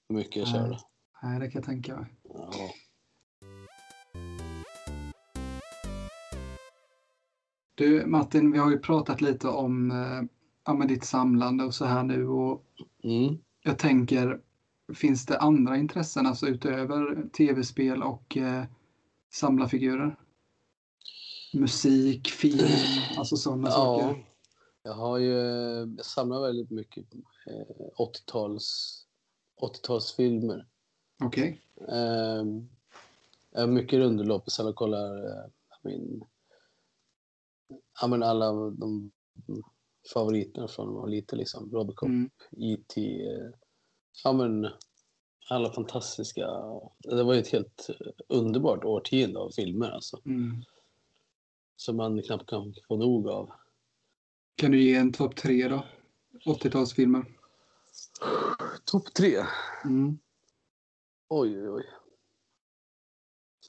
hur 0.08 0.16
mycket 0.16 0.36
jag 0.36 0.48
körde. 0.48 0.78
Nej, 1.22 1.40
det 1.40 1.50
kan 1.50 1.58
jag 1.60 1.64
tänka 1.64 1.96
mig. 1.96 2.06
Ja. 2.34 2.50
Du 7.74 8.06
Martin, 8.06 8.52
vi 8.52 8.58
har 8.58 8.70
ju 8.70 8.78
pratat 8.78 9.20
lite 9.20 9.48
om 9.48 9.90
eh, 9.90 10.22
ja, 10.64 10.74
men 10.74 10.88
ditt 10.88 11.04
samlande 11.04 11.64
och 11.64 11.74
så 11.74 11.84
här 11.84 12.02
nu 12.02 12.28
och 12.28 12.64
Mm. 13.04 13.38
jag 13.62 13.78
tänker, 13.78 14.40
finns 14.94 15.26
det 15.26 15.38
andra 15.38 15.76
intressen 15.76 16.26
alltså 16.26 16.46
utöver 16.46 17.28
tv-spel 17.28 18.02
och 18.02 18.36
eh, 18.36 18.64
samla 19.34 19.68
figurer? 19.68 20.18
Musik, 21.54 22.28
film, 22.28 22.58
alltså 23.18 23.36
sådana 23.36 23.68
Ja. 23.68 23.72
saker. 23.72 24.24
Jag 24.82 24.92
har 24.94 25.18
ju, 25.18 25.32
jag 25.96 26.04
samlar 26.04 26.40
väldigt 26.42 26.70
mycket 26.70 27.04
eh, 27.46 27.74
80-tals 27.98 29.00
80-talsfilmer. 29.62 30.64
Okej. 31.24 31.60
Ehm, 31.88 32.68
jag 33.50 33.62
är 33.62 33.66
mycket 33.66 33.98
rundloppis 33.98 34.58
och 34.58 34.74
kollar 34.74 35.16
eh, 35.16 35.50
min, 35.82 36.24
ja, 38.00 38.06
men 38.06 38.22
alla 38.22 38.52
de 38.70 39.10
favoriterna 40.12 40.68
från 40.68 40.86
när 40.86 40.92
man 40.92 41.02
var 41.02 41.08
liten. 41.08 41.38
Liksom. 41.38 41.70
Robocop, 41.72 42.08
Mm. 42.08 42.30
E.T. 42.56 43.26
Eh, 43.26 43.50
ja, 44.24 44.32
men 44.32 44.68
alla 45.48 45.72
fantastiska... 45.72 46.46
Det 46.98 47.22
var 47.22 47.34
ju 47.34 47.40
ett 47.40 47.48
helt 47.52 47.90
underbart 48.28 48.84
årtionde 48.84 49.38
av 49.40 49.50
filmer 49.50 49.90
alltså. 49.90 50.20
Mm. 50.26 50.64
Som 51.76 51.96
man 51.96 52.22
knappt 52.22 52.46
kan 52.46 52.74
få 52.88 52.96
nog 52.96 53.28
av. 53.28 53.50
Kan 54.56 54.70
du 54.70 54.82
ge 54.82 54.94
en 54.94 55.12
topp 55.12 55.36
tre 55.36 55.68
då? 55.68 55.84
80-talsfilmer. 56.46 57.24
Topp 58.84 59.14
tre? 59.14 59.44
Mm. 59.84 60.18
Oj, 61.28 61.60
oj, 61.60 61.68
oj. 61.68 61.84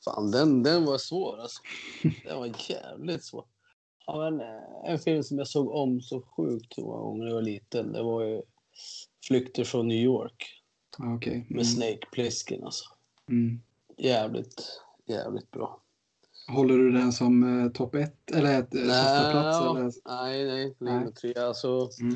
Fan, 0.06 0.32
den, 0.32 0.64
den 0.64 0.86
var 0.86 0.98
svår 0.98 1.40
alltså. 1.40 1.62
Den 2.24 2.38
var 2.38 2.70
jävligt 2.70 3.24
svår. 3.24 3.46
Ja, 4.08 4.18
men, 4.30 4.42
eh, 4.42 4.92
en 4.92 5.00
film 5.00 5.24
som 5.24 5.38
jag 5.38 5.48
såg 5.48 5.70
om 5.72 6.02
så 6.02 6.22
sjukt 6.22 6.78
många 6.78 6.98
gånger 7.02 7.20
när 7.24 7.28
jag 7.28 7.36
var 7.36 7.42
liten, 7.42 7.92
det 7.94 8.04
var 8.04 8.24
ju 8.24 8.42
Flykter 9.28 9.64
från 9.64 9.88
New 9.88 9.98
York 10.04 10.62
Ja, 10.98 11.16
Okej. 11.16 11.38
med 11.50 11.52
Mm. 11.52 11.66
Snake 11.66 12.08
Plissken 12.12 12.64
alltså. 12.64 12.86
Mm. 13.30 13.62
Jävligt, 13.98 14.82
jävligt 15.06 15.52
bra. 15.52 15.82
Håller 16.48 16.78
du 16.78 16.92
den 16.92 17.12
som 17.14 17.60
eh, 17.66 17.72
topp 17.72 17.96
ett 17.96 18.32
eller 18.32 18.60
ett, 18.60 18.76
eh, 18.76 18.82
första 18.82 19.32
plats? 19.32 19.60
Eller? 20.06 20.16
nej, 20.24 20.46
nej, 20.46 20.76
Nej. 20.80 21.00
nej. 21.04 21.14
tre. 21.14 21.34
Alltså, 21.36 21.90
Mm. 22.02 22.16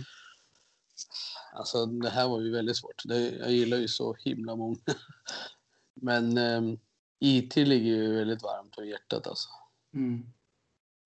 alltså, 1.53 1.85
det 1.85 2.09
här 2.09 2.27
var 2.27 2.41
ju 2.41 2.51
väldigt 2.51 2.77
svårt. 2.77 3.01
Det, 3.05 3.29
jag 3.29 3.51
gillar 3.51 3.77
ju 3.77 3.87
så 3.87 4.13
himla 4.19 4.55
många. 4.55 4.77
Men 5.93 6.37
um, 6.37 6.79
IT 7.19 7.55
ligger 7.55 7.91
ju 7.91 8.15
väldigt 8.15 8.43
varmt 8.43 8.77
om 8.77 8.87
hjärtat 8.87 9.27
alltså. 9.27 9.49
Mm. 9.93 10.25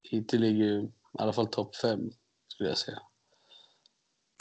IT 0.03 0.33
ligger 0.33 0.65
ju 0.65 0.81
i 0.83 0.91
alla 1.19 1.33
fall 1.33 1.47
topp 1.47 1.75
fem 1.75 2.11
skulle 2.47 2.69
jag 2.69 2.77
säga. 2.77 2.99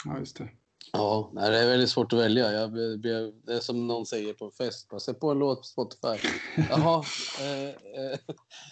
Ja, 0.05 0.19
just 0.19 0.37
det. 0.37 0.49
Ja, 0.93 1.31
det 1.33 1.41
är 1.41 1.67
väldigt 1.67 1.89
svårt 1.89 2.13
att 2.13 2.19
välja. 2.19 2.51
Jag, 2.51 2.73
det 3.01 3.53
är 3.53 3.59
som 3.59 3.87
någon 3.87 4.05
säger 4.05 4.33
på 4.33 4.45
en 4.45 4.51
fest. 4.51 4.89
Bara, 4.89 4.99
Sätt 4.99 5.19
på 5.19 5.31
en 5.31 5.39
låt 5.39 5.57
på 5.57 5.63
Spotify. 5.63 6.27
Jaha, 6.69 7.03
eh, 7.41 7.69
eh, 7.69 8.19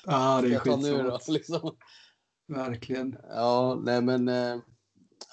Ja, 0.06 0.42
det 0.42 0.54
är 0.54 0.60
skitsvårt. 0.60 1.28
Liksom. 1.28 1.78
Verkligen. 2.48 3.18
Ja, 3.30 3.80
nej 3.84 4.02
men, 4.02 4.28
eh, 4.30 4.58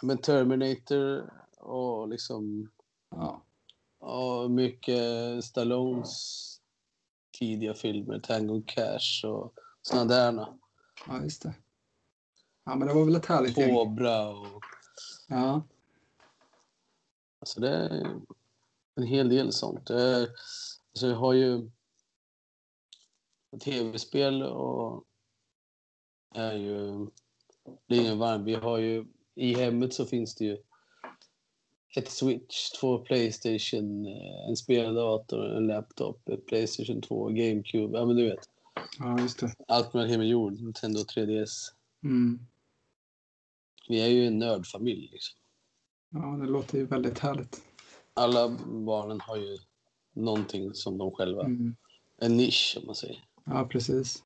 men 0.02 0.18
Terminator 0.18 1.32
och 1.58 2.08
liksom 2.08 2.70
Ja. 3.10 3.44
och 3.98 4.50
mycket 4.50 5.00
Stallones 5.44 6.44
tidiga 7.38 7.74
filmer, 7.74 8.18
Tango 8.18 8.62
Cash 8.66 9.24
och 9.26 9.54
såna 9.82 10.04
där. 10.04 10.46
Ja, 11.08 11.22
just 11.22 11.42
det. 11.42 11.54
Ja, 12.64 12.76
men 12.76 12.88
det 12.88 12.94
var 12.94 13.04
väl 13.04 13.16
ett 13.16 13.26
härligt 13.26 13.58
gäng. 13.58 13.74
Cobra 13.74 14.28
och 14.28 14.62
Ja. 15.28 15.62
alltså 17.40 17.60
det 17.60 17.68
är 17.68 18.20
en 18.94 19.06
hel 19.06 19.28
del 19.28 19.52
sånt. 19.52 19.90
Är, 19.90 20.20
alltså 20.90 21.06
jag 21.06 21.16
har 21.16 21.32
ju 21.32 21.70
tv-spel 23.64 24.42
och 24.42 25.04
är 26.34 26.52
ju 26.54 27.06
det 27.86 27.96
är 27.96 28.00
ingen 28.00 28.18
varm. 28.18 28.44
Vi 28.44 28.54
har 28.54 28.78
ju 28.78 29.06
i 29.34 29.54
hemmet 29.54 29.94
så 29.94 30.06
finns 30.06 30.34
det 30.34 30.44
ju 30.44 30.58
ett 31.96 32.08
Switch, 32.08 32.70
två 32.70 32.98
Playstation, 32.98 34.06
eh, 34.06 34.48
en 34.48 34.56
speldator, 34.56 35.56
en 35.56 35.66
laptop, 35.66 36.28
ett 36.28 36.46
Playstation 36.46 37.02
2, 37.02 37.28
GameCube. 37.28 37.98
Ja, 37.98 38.04
men 38.04 38.16
du 38.16 38.28
vet. 38.28 38.48
Ja, 38.98 39.20
just 39.20 39.40
det. 39.40 39.54
Allt 39.68 39.94
mellan 39.94 40.08
himmel 40.10 40.26
och 40.26 40.30
jord. 40.30 40.52
Nintendo 40.52 41.00
3DS. 41.00 41.72
Mm. 42.04 42.38
Vi 43.88 44.00
är 44.00 44.08
ju 44.08 44.26
en 44.26 44.38
nördfamilj. 44.38 45.08
Liksom. 45.12 45.38
Ja, 46.10 46.26
det 46.26 46.46
låter 46.46 46.78
ju 46.78 46.86
väldigt 46.86 47.18
härligt. 47.18 47.62
Alla 48.14 48.48
barnen 48.66 49.20
har 49.20 49.36
ju 49.36 49.58
någonting 50.12 50.74
som 50.74 50.98
de 50.98 51.10
själva... 51.10 51.44
Mm. 51.44 51.76
En 52.20 52.36
nisch, 52.36 52.76
om 52.80 52.86
man 52.86 52.94
säger. 52.94 53.24
Ja, 53.44 53.68
precis. 53.70 54.22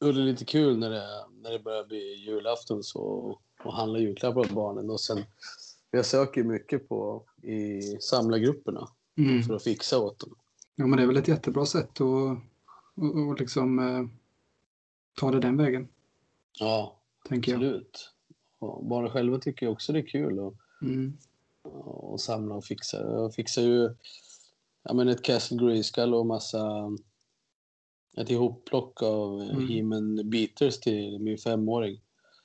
Och 0.00 0.14
det 0.14 0.20
är 0.20 0.24
lite 0.24 0.44
kul 0.44 0.78
när 0.78 0.90
det, 0.90 1.24
när 1.42 1.50
det 1.50 1.58
börjar 1.58 1.84
bli 1.84 2.14
julafton 2.14 2.82
så, 2.82 3.00
och 3.64 3.72
handla 3.72 3.98
julklappar 3.98 4.40
åt 4.40 4.50
barnen. 4.50 4.90
Och 4.90 5.00
sen, 5.00 5.24
jag 5.90 6.06
söker 6.06 6.44
mycket 6.44 6.88
på 6.88 7.24
i 7.42 7.80
samlargrupperna 8.00 8.88
Mm. 9.18 9.42
för 9.42 9.54
att 9.54 9.62
fixa 9.64 9.98
åt 9.98 10.18
dem. 10.18 10.34
Ja, 10.74 10.86
men 10.86 10.96
det 10.96 11.02
är 11.02 11.06
väl 11.06 11.16
ett 11.16 11.28
jättebra 11.28 11.66
sätt 11.66 12.00
att 12.00 12.38
och, 12.96 13.28
och 13.28 13.40
liksom 13.40 13.78
eh, 13.78 14.04
ta 15.20 15.30
det 15.30 15.40
den 15.40 15.56
vägen, 15.56 15.88
Ja, 16.58 17.00
tänker 17.28 17.52
jag. 17.52 17.58
absolut. 17.64 18.12
Och 18.58 18.84
barnen 18.86 19.10
själva 19.10 19.38
tycker 19.38 19.68
också 19.68 19.92
det 19.92 19.98
är 19.98 20.06
kul 20.06 20.38
att, 20.46 20.54
Mm. 20.82 21.16
att 22.14 22.20
samla 22.20 22.54
och 22.54 22.64
fixa. 22.64 22.96
Jag 23.02 23.34
fixar 23.34 23.62
ju 23.62 23.94
ja, 24.82 24.94
men 24.94 25.08
ett 25.08 25.22
Castle 25.22 25.56
Grayskull 25.58 26.14
och 26.14 26.26
massa 26.26 26.92
ett 28.16 28.30
ihopplock 28.30 29.02
av 29.02 29.40
Mm. 29.42 29.68
He-Man 29.68 30.30
Beaters 30.30 30.80
till 30.80 31.18
min 31.18 31.38
femåring. 31.38 32.00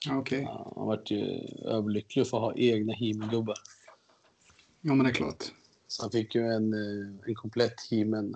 Ja, 0.07 0.23
Han 0.75 0.87
vart 0.87 1.11
ju 1.11 1.23
överlycklig 1.65 2.27
för 2.27 2.37
att 2.37 2.43
ha 2.43 2.53
egna 2.55 2.93
He-Man-gubbar. 2.93 3.55
Ja, 4.81 4.93
men 4.95 5.03
det 5.03 5.09
är 5.09 5.13
klart. 5.13 5.43
Så 5.87 6.03
han 6.03 6.11
fick 6.11 6.35
ju 6.35 6.41
en, 6.41 6.73
eh, 6.73 7.27
en 7.27 7.35
komplett 7.35 7.75
He-Man. 7.91 8.35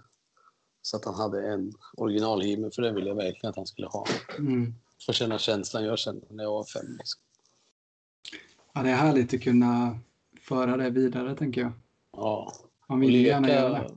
Så 0.86 0.97
att 0.97 1.05
han 1.05 1.15
hade 1.15 1.47
en 1.53 1.73
original 1.93 2.41
He-Man, 2.41 2.71
för 2.71 2.81
det 2.81 2.91
ville 2.93 3.07
jag 3.07 3.15
verkligen 3.15 3.49
att 3.49 3.55
han 3.55 3.67
skulle 3.67 3.88
ha. 3.88 4.05
Mm. 4.38 4.73
Få 5.05 5.13
känna 5.13 5.38
känslan 5.38 5.83
jag 5.86 5.99
kände 5.99 6.25
när 6.29 6.43
jag 6.43 6.51
var 6.51 6.63
fem. 6.63 6.86
Liksom. 6.97 7.21
Ja, 8.73 8.83
det 8.83 8.89
är 8.89 8.95
härligt 8.95 9.33
att 9.33 9.41
kunna 9.41 9.99
föra 10.41 10.77
det 10.77 10.89
vidare, 10.89 11.36
tänker 11.36 11.61
jag. 11.61 11.71
Ja, 12.11 12.53
Man 12.88 12.99
vill 12.99 13.15
ju 13.15 13.21
gärna 13.21 13.49
göra 13.49 13.69
leka, 13.69 13.93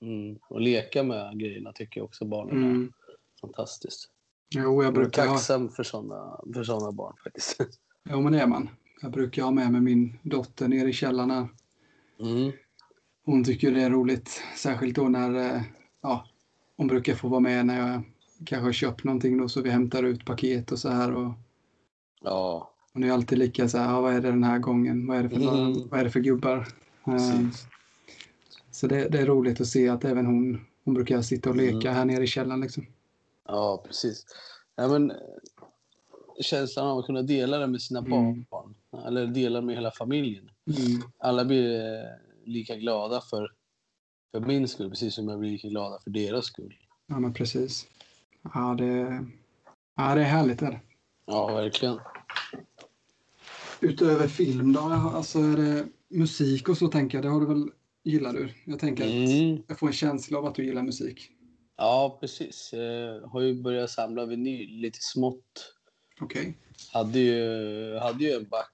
det. 0.00 0.06
mm, 0.06 0.38
och 0.48 0.60
leka 0.60 1.02
med 1.02 1.38
grejerna 1.38 1.72
tycker 1.72 2.00
jag 2.00 2.04
också 2.04 2.24
barnen 2.24 2.62
är 2.64 2.68
Mm. 2.70 2.92
fantastiskt. 3.40 4.10
Jo, 4.54 4.60
jag 4.62 4.74
Jag 4.84 4.88
är 4.88 4.92
brukar 4.92 5.26
ha... 5.26 5.32
tacksam 5.34 5.68
för 5.68 5.82
såna, 5.82 6.40
för 6.54 6.64
såna 6.64 6.92
barn 6.92 7.16
faktiskt. 7.24 7.60
Jo, 8.10 8.20
men 8.20 8.32
det 8.32 8.40
är 8.40 8.46
man. 8.46 8.68
Jag 9.02 9.10
brukar 9.12 9.42
ha 9.42 9.50
med 9.50 9.72
mig 9.72 9.80
min 9.80 10.18
dotter 10.22 10.68
ner 10.68 10.86
i 10.86 10.92
källaren 10.92 11.30
här. 11.30 11.48
Mm. 12.20 12.52
Hon 13.24 13.44
tycker 13.44 13.70
det 13.72 13.82
är 13.82 13.90
roligt, 13.90 14.42
särskilt 14.56 14.96
då 14.96 15.08
när 15.08 15.34
eh, 15.56 15.62
ja, 16.02 16.26
hon 16.80 16.86
brukar 16.86 17.14
få 17.14 17.28
vara 17.28 17.40
med 17.40 17.66
när 17.66 17.78
jag 17.90 18.02
kanske 18.44 18.66
har 18.66 18.72
köpt 18.72 19.04
någonting 19.04 19.38
då 19.38 19.48
så 19.48 19.60
vi 19.62 19.70
hämtar 19.70 20.02
ut 20.02 20.24
paket 20.24 20.72
och 20.72 20.78
så 20.78 20.88
här 20.88 21.14
och 21.14 21.32
Ja, 22.22 22.70
hon 22.92 23.04
är 23.04 23.12
alltid 23.12 23.38
lika 23.38 23.68
så 23.68 23.78
här, 23.78 23.92
ja, 23.92 24.00
vad 24.00 24.14
är 24.14 24.20
det 24.20 24.28
den 24.30 24.44
här 24.44 24.58
gången? 24.58 25.06
Vad 25.06 25.16
är 25.18 25.22
det 25.22 25.28
för, 25.28 25.36
Mm. 25.36 25.88
vad 25.88 26.00
är 26.00 26.04
det 26.04 26.10
för 26.10 26.20
gubbar? 26.20 26.68
Precis. 27.04 27.66
Så 28.70 28.86
det, 28.86 29.08
det 29.08 29.18
är 29.20 29.26
roligt 29.26 29.60
att 29.60 29.66
se 29.66 29.88
att 29.88 30.04
även 30.04 30.26
hon, 30.26 30.66
hon 30.84 30.94
brukar 30.94 31.22
sitta 31.22 31.50
och 31.50 31.56
leka 31.56 31.76
Mm. 31.88 31.94
här 31.94 32.04
nere 32.04 32.24
i 32.24 32.26
källaren 32.26 32.60
liksom. 32.60 32.86
Ja, 33.48 33.84
precis. 33.86 34.24
Ja, 34.76 34.88
men, 34.88 35.12
känslan 36.42 36.86
av 36.86 36.98
att 36.98 37.06
kunna 37.06 37.22
dela 37.22 37.58
det 37.58 37.66
med 37.66 37.82
sina 37.82 38.00
Mm. 38.00 38.44
barn. 38.50 38.74
Eller 39.06 39.26
dela 39.26 39.60
med 39.60 39.74
hela 39.74 39.90
familjen. 39.90 40.50
Mm. 40.66 41.02
alla 41.18 41.44
blir 41.44 41.94
eh, 41.94 42.04
lika 42.44 42.76
glada 42.76 43.20
för, 43.30 43.52
för 44.32 44.40
min 44.40 44.68
skull, 44.68 44.90
precis 44.90 45.14
som 45.14 45.28
jag 45.28 45.38
blir 45.38 45.50
lika 45.50 45.68
glada 45.68 45.98
för 46.04 46.10
deras 46.10 46.44
skull. 46.44 46.74
Ja, 47.06 47.18
men 47.20 47.34
precis. 47.34 47.86
Ja, 48.54 48.74
det, 48.78 49.24
ja, 49.96 50.14
det 50.14 50.20
är 50.20 50.24
härligt. 50.24 50.62
Är 50.62 50.70
det. 50.70 50.80
Ja, 51.26 51.46
verkligen. 51.54 51.98
Utöver 53.80 54.28
film 54.28 54.72
då, 54.72 54.80
alltså 54.80 55.38
är 55.38 55.56
det 55.56 55.86
musik 56.08 56.68
och 56.68 56.76
så 56.76 56.88
tänker 56.88 57.18
jag, 57.18 57.24
det 57.24 57.28
har 57.28 57.40
du 57.40 57.46
väl, 57.46 57.70
gillar 58.04 58.32
du? 58.32 58.48
Jag 58.64 58.78
tänker 58.78 59.04
att 59.04 59.10
Mm. 59.10 59.62
jag 59.68 59.78
får 59.78 59.86
en 59.86 59.92
känsla 59.92 60.38
av 60.38 60.46
att 60.46 60.54
du 60.54 60.64
gillar 60.64 60.82
musik. 60.82 61.30
Ja, 61.76 62.18
precis. 62.20 62.70
Jag 62.72 63.28
har 63.28 63.40
ju 63.40 63.62
börjat 63.62 63.90
samla 63.90 64.26
vinyl 64.26 64.80
lite 64.80 64.98
smått. 65.00 65.74
Okej. 66.20 66.56
Hade 66.92 67.18
ju, 67.18 67.96
hade 67.98 68.24
ju 68.24 68.32
en 68.32 68.48
back 68.48 68.72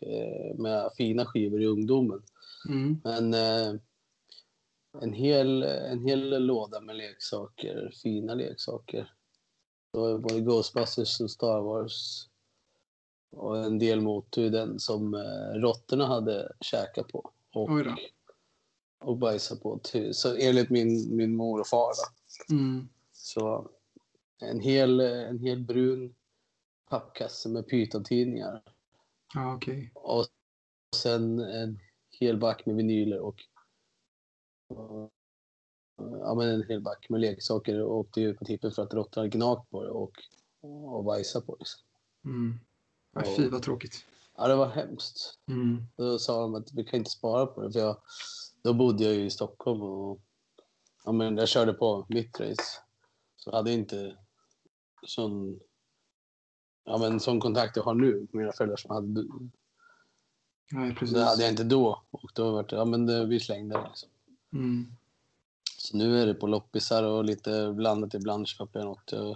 eh, 0.00 0.58
med 0.58 0.90
fina 0.96 1.24
skivor 1.26 1.62
i 1.62 1.66
ungdomen. 1.66 2.22
Mm. 2.68 3.00
Men 3.04 3.34
eh, 3.34 3.80
en, 5.02 5.12
hel, 5.12 5.62
en 5.62 6.04
hel 6.04 6.46
låda 6.46 6.80
med 6.80 6.96
leksaker, 6.96 7.92
fina 8.02 8.34
leksaker. 8.34 9.12
Det 9.92 9.98
var 9.98 10.18
både 10.18 10.40
Ghostbusters 10.40 11.20
och 11.20 11.30
Star 11.30 11.60
Wars. 11.60 12.28
Och 13.30 13.58
en 13.58 13.78
del 13.78 14.00
motor 14.00 14.44
i 14.44 14.48
den 14.48 14.78
som 14.78 15.14
eh, 15.14 15.60
råttorna 15.60 16.06
hade 16.06 16.52
käkat 16.60 17.08
på. 17.08 17.32
Och, 17.54 17.70
och 18.98 19.16
bajsat 19.16 19.62
på. 19.62 19.78
Till, 19.78 20.14
så 20.14 20.36
enligt 20.36 20.70
min, 20.70 21.16
min 21.16 21.36
mor 21.36 21.60
och 21.60 21.66
far. 21.66 21.92
Då. 22.48 22.54
Mm. 22.54 22.88
Så 23.12 23.70
en 24.40 24.60
hel, 24.60 25.00
en 25.00 25.38
hel 25.38 25.60
brun 25.60 26.14
pappkasse 26.90 27.48
med 27.48 27.68
pytontidningar. 27.68 28.62
Ja, 29.34 29.54
okej. 29.54 29.90
Och 29.94 30.26
sen 30.96 31.38
en 31.38 31.80
hel 32.20 32.38
back 32.38 32.66
med 32.66 32.76
vinyler 32.76 33.18
och 33.18 33.44
ja, 35.98 36.34
men 36.34 36.48
en 36.48 36.64
hel 36.68 36.80
back 36.80 37.06
med 37.08 37.20
leksaker 37.20 37.82
och 37.82 37.96
åkte 37.96 38.20
ut 38.20 38.38
på 38.38 38.44
tippen 38.44 38.72
för 38.72 38.82
att 38.82 38.94
råttor 38.94 39.20
hade 39.20 39.28
gnagt 39.28 39.70
på 39.70 39.82
det 39.82 39.90
och, 39.90 40.12
och 40.60 41.04
bajsat 41.04 41.46
på 41.46 41.54
det. 41.54 41.58
liksom. 41.58 41.80
Mm. 42.24 42.58
Ja, 43.12 43.22
fy 43.36 43.48
vad 43.48 43.62
tråkigt. 43.62 44.04
Ja, 44.36 44.48
det 44.48 44.54
var 44.54 44.68
hemskt. 44.68 45.38
Mm. 45.48 45.82
Då 45.96 46.18
sa 46.18 46.40
de 46.40 46.54
att 46.54 46.72
vi 46.72 46.84
kan 46.84 46.98
inte 46.98 47.10
spara 47.10 47.46
på 47.46 47.62
det 47.62 47.72
för 47.72 47.80
jag, 47.80 47.96
då 48.62 48.74
bodde 48.74 49.04
jag 49.04 49.14
ju 49.14 49.24
i 49.24 49.30
Stockholm 49.30 49.82
och 49.82 50.20
ja, 51.04 51.12
men 51.12 51.36
jag 51.36 51.48
körde 51.48 51.72
på 51.72 52.06
mitt 52.08 52.40
race. 52.40 52.80
Så 53.36 53.52
hade 53.52 53.70
jag 53.70 53.78
inte 53.78 54.16
sån, 55.06 55.60
ja, 56.84 56.98
men 56.98 57.20
sån 57.20 57.40
kontakt 57.40 57.76
jag 57.76 57.82
har 57.82 57.94
nu 57.94 58.14
med 58.14 58.34
mina 58.34 58.52
föräldrar 58.52 58.76
som 58.76 58.90
hade. 58.90 59.24
Nej, 60.72 60.94
precis. 60.94 61.14
Det 61.14 61.24
hade 61.24 61.42
jag 61.42 61.52
inte 61.52 61.64
då. 61.64 62.02
Och 62.10 62.30
då 62.34 62.50
var 62.50 62.62
det, 62.62 62.76
ja 62.76 62.84
men 62.84 63.06
det, 63.06 63.26
vi 63.26 63.40
slängde 63.40 63.78
det 63.78 63.88
liksom. 63.88 64.10
Mm. 64.52 64.86
Så 65.78 65.96
nu 65.96 66.22
är 66.22 66.26
det 66.26 66.34
på 66.34 66.46
loppisar 66.46 67.02
och 67.02 67.24
lite 67.24 67.72
blandat. 67.72 68.14
Ibland 68.14 68.48
köper 68.48 68.78
jag 68.78 68.86
något. 68.86 69.12
eh, 69.12 69.34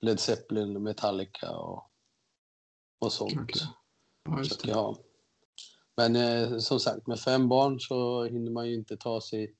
Led 0.00 0.20
Zeppelin, 0.20 0.82
Metallica 0.82 1.56
och, 1.56 1.90
och 2.98 3.12
sånt. 3.12 3.40
Okej. 3.40 3.62
Ja, 4.24 4.42
jag 4.64 4.74
ha. 4.74 4.98
Men 5.96 6.16
eh, 6.16 6.58
som 6.58 6.80
sagt, 6.80 7.06
med 7.06 7.20
fem 7.20 7.48
barn 7.48 7.80
så 7.80 8.24
hinner 8.24 8.50
man 8.50 8.68
ju 8.68 8.74
inte 8.74 8.96
ta 8.96 9.20
sig 9.20 9.54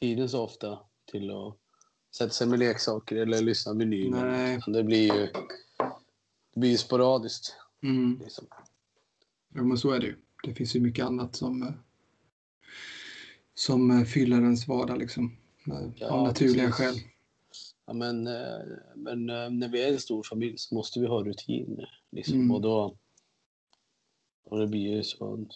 tiden 0.00 0.28
så 0.28 0.42
ofta 0.42 0.78
till 1.04 1.30
att 1.30 1.56
sätta 2.16 2.30
sig 2.30 2.46
med 2.46 2.58
leksaker 2.58 3.16
eller 3.16 3.42
lyssna 3.42 3.72
på 3.72 3.78
menyn. 3.78 4.12
Det 4.66 4.82
blir 4.84 5.14
ju 5.14 5.28
det 6.54 6.60
blir 6.60 6.70
ju 6.70 6.78
sporadiskt. 6.78 7.56
Mm. 7.82 8.18
Liksom. 8.22 8.46
Ja, 9.54 9.62
men 9.62 9.78
så 9.78 9.90
är 9.90 10.00
det 10.00 10.06
ju. 10.06 10.16
Det 10.42 10.54
finns 10.54 10.76
ju 10.76 10.80
mycket 10.80 11.04
annat 11.04 11.36
som, 11.36 11.62
eh, 11.62 11.72
som 13.54 13.90
eh, 13.90 14.04
fyller 14.04 14.36
ens 14.36 14.68
vardag 14.68 14.98
liksom. 14.98 15.36
Ja, 15.96 16.10
av 16.10 16.22
naturliga 16.22 16.66
precis. 16.66 16.86
skäl. 16.86 16.94
Ja, 17.86 17.92
men 17.92 18.26
eh, 18.26 18.60
men 18.96 19.30
eh, 19.30 19.50
när 19.50 19.68
vi 19.68 19.82
är 19.82 19.92
en 19.92 20.00
stor 20.00 20.22
familj 20.22 20.58
så 20.58 20.74
måste 20.74 21.00
vi 21.00 21.06
ha 21.06 21.24
rutiner. 21.24 22.00
Liksom. 22.10 22.34
Mm. 22.34 22.50
Och 22.50 22.60
då 22.60 22.96
och 24.44 24.58
det 24.58 24.66
blir 24.66 24.96
ju 24.96 25.02
så. 25.02 25.46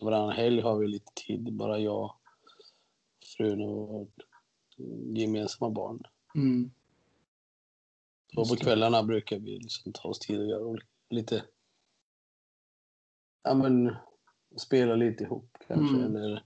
Varannan 0.00 0.32
helg 0.36 0.60
har 0.60 0.78
vi 0.78 0.88
lite 0.88 1.12
tid, 1.26 1.52
bara 1.52 1.78
jag, 1.78 2.14
frun 3.36 3.62
och 3.62 4.08
gemensamma 5.16 5.70
barn. 5.70 6.02
Mm. 6.34 6.70
Och 8.36 8.48
på 8.48 8.56
kvällarna 8.56 9.02
brukar 9.02 9.38
vi 9.38 9.58
liksom 9.58 9.92
ta 9.92 10.08
oss 10.08 10.18
tid 10.18 10.40
och 10.40 10.46
göra 10.46 10.78
lite... 11.10 11.44
Ja, 13.42 13.54
men 13.54 13.96
spela 14.56 14.94
lite 14.94 15.24
ihop 15.24 15.56
kanske, 15.68 15.96
Mm. 15.96 16.16
eller 16.16 16.44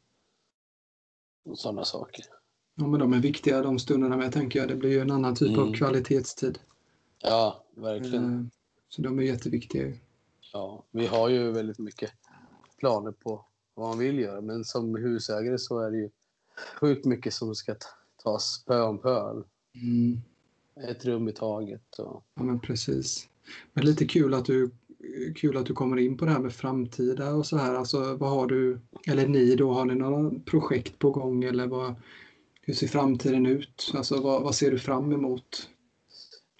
sådana 1.54 1.84
saker. 1.84 2.24
Ja, 2.74 2.86
men 2.86 3.00
de 3.00 3.12
är 3.12 3.18
viktiga 3.20 3.62
de 3.62 3.78
stunderna 3.78 4.16
med 4.16 4.32
tänker 4.32 4.58
jag. 4.58 4.68
Det 4.68 4.76
blir 4.76 4.90
ju 4.90 5.00
en 5.00 5.10
annan 5.10 5.34
typ 5.34 5.58
av 5.58 5.64
Mm. 5.64 5.74
kvalitetstid. 5.74 6.58
Ja, 7.22 7.64
verkligen. 7.74 8.40
Eh, 8.40 8.46
Så 8.88 9.02
de 9.02 9.18
är 9.18 9.22
jätteviktiga. 9.22 9.92
Ja, 10.52 10.84
vi 10.90 11.06
har 11.06 11.28
ju 11.28 11.50
väldigt 11.50 11.78
mycket 11.78 12.10
planer 12.78 13.12
på 13.12 13.44
vad 13.74 13.88
man 13.88 13.98
vill 13.98 14.18
göra, 14.18 14.40
men 14.40 14.64
som 14.64 14.94
husägare 14.96 15.58
så 15.58 15.78
är 15.78 15.90
det 15.90 15.96
ju 15.96 16.10
sjukt 16.80 17.04
mycket 17.04 17.34
som 17.34 17.54
ska 17.54 17.74
tas 18.22 18.64
pö 18.66 18.80
om 18.82 18.98
pö. 18.98 19.30
Mm. 19.74 20.20
Ett 20.88 21.04
rum 21.04 21.28
i 21.28 21.32
taget. 21.32 21.98
Och... 21.98 22.24
Ja, 22.34 22.42
men 22.42 22.60
precis. 22.60 23.28
Men 23.72 23.84
lite 23.84 24.04
kul 24.06 24.34
att 24.34 24.44
du 24.44 24.70
kul 25.36 25.56
att 25.56 25.66
du 25.66 25.74
kommer 25.74 25.96
in 25.96 26.16
på 26.16 26.24
det 26.24 26.30
här 26.30 26.38
med 26.38 26.52
framtida 26.52 27.30
och 27.34 27.46
så 27.46 27.56
här. 27.56 27.74
Alltså 27.74 28.16
vad 28.16 28.30
har 28.30 28.46
du, 28.46 28.80
eller 29.08 29.26
ni 29.26 29.56
då, 29.56 29.72
har 29.72 29.84
ni 29.84 29.94
några 29.94 30.30
projekt 30.46 30.98
på 30.98 31.10
gång 31.10 31.44
eller 31.44 31.66
vad, 31.66 31.94
hur 32.60 32.74
ser 32.74 32.86
framtiden 32.86 33.46
ut? 33.46 33.92
Alltså 33.94 34.20
vad, 34.20 34.42
vad 34.42 34.54
ser 34.54 34.70
du 34.70 34.78
fram 34.78 35.12
emot? 35.12 35.68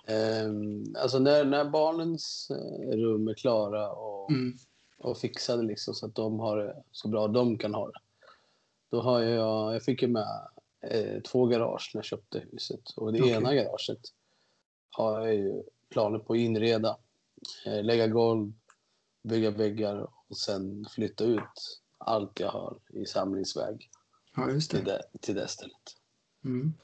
Ehm, 0.07 0.85
alltså 1.03 1.19
när, 1.19 1.45
när 1.45 1.71
barnens 1.71 2.51
eh, 2.51 2.97
rum 2.97 3.29
är 3.29 3.35
klara 3.35 3.93
och 3.93 4.31
Mm. 4.31 4.53
och 4.99 5.19
fixade 5.19 5.63
liksom 5.63 5.95
så 5.95 6.07
att 6.07 6.15
de 6.15 6.41
har 6.41 6.57
det 6.57 6.83
så 6.93 7.09
bra 7.09 7.29
de 7.29 7.59
kan 7.59 7.75
ha 7.75 7.87
det. 7.87 7.99
Då 8.91 9.01
har 9.01 9.21
jag, 9.21 9.75
jag 9.75 9.83
fick 9.83 10.03
ju 10.03 10.09
med 10.09 10.27
eh, 10.91 11.21
två 11.23 11.47
garage 11.47 11.91
när 11.95 11.99
jag 11.99 12.05
köpte 12.05 12.43
huset 12.53 12.91
och 12.97 13.13
det 13.13 13.21
Okej. 13.21 13.33
ena 13.33 13.55
garaget 13.55 13.99
har 14.91 15.21
jag 15.21 15.35
ju 15.35 15.63
planer 15.91 16.19
på 16.19 16.33
att 16.33 16.39
inreda, 16.39 16.97
lägga 17.65 18.07
golv, 18.07 18.53
bygga 19.23 19.51
väggar 19.51 20.11
och 20.29 20.37
sen 20.37 20.87
flytta 20.91 21.25
ut 21.25 21.81
allt 21.99 22.41
jag 22.41 22.49
har 22.49 22.79
i 22.93 23.07
samlingsväg 23.07 23.91
Ja, 24.37 24.51
just 24.51 24.71
till 24.71 24.85
det. 24.85 25.03
det, 25.13 25.19
till 25.19 25.35
det 25.35 25.49
stället. 25.49 25.97
Mm. 26.45 26.75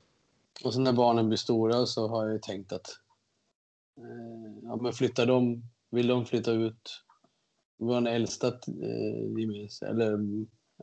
Och 0.65 0.75
sen 0.75 0.85
när 0.85 0.93
barnen 0.93 1.29
blir 1.29 1.37
stora 1.37 1.87
så 1.87 2.09
har 2.09 2.25
jag 2.25 2.33
ju 2.33 2.39
tänkt 2.39 2.73
att 2.73 2.89
eh, 3.97 4.63
ja, 4.63 4.77
men 4.77 4.93
flyttar 4.93 5.27
de, 5.27 5.63
vill 5.91 6.07
de 6.07 6.27
flytta 6.27 6.53
ut 6.53 7.05
vår 7.77 8.09
äldsta 8.09 8.49
eh, 8.49 9.39
gemens, 9.39 9.83
eller, 9.83 10.19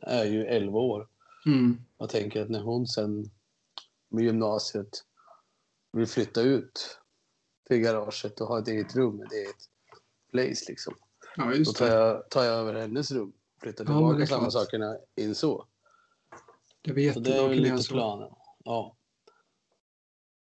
är 0.01 0.25
ju 0.25 0.45
11 0.45 0.79
år. 0.79 1.07
Mm. 1.45 1.77
Jag 1.97 2.09
tänker 2.09 2.41
att 2.41 2.49
när 2.49 2.61
hon 2.61 2.87
sen 2.87 3.25
med 4.09 4.23
gymnasiet 4.23 4.89
vill 5.91 6.07
flytta 6.07 6.41
ut 6.41 6.99
till 7.67 7.77
garaget 7.77 8.41
och 8.41 8.47
ha 8.47 8.59
ett 8.59 8.67
eget 8.67 8.95
rum, 8.95 9.21
ett 9.21 9.31
eget 9.33 9.55
place 10.31 10.65
liksom. 10.69 10.93
Ja, 11.37 11.45
Då 11.45 11.53
just 11.55 11.75
tar 11.77 11.85
det. 11.85 11.93
jag, 11.93 12.29
tar 12.29 12.43
jag 12.43 12.55
över 12.55 12.73
hennes 12.73 13.11
rum. 13.11 13.33
Flyttar 13.61 13.83
Ja, 13.83 13.87
tillbaka 13.87 14.21
är 14.21 14.25
samma 14.25 14.51
sakerna 14.51 14.97
in 15.15 15.35
så. 15.35 15.65
Det 16.81 16.89
är 16.91 16.93
Så 16.93 16.95
det 16.95 17.01
jättebra 17.29 17.33
är 17.33 17.49
väl 17.49 17.59
lite 17.59 17.83
planen. 17.89 18.29
Ja. 18.63 18.95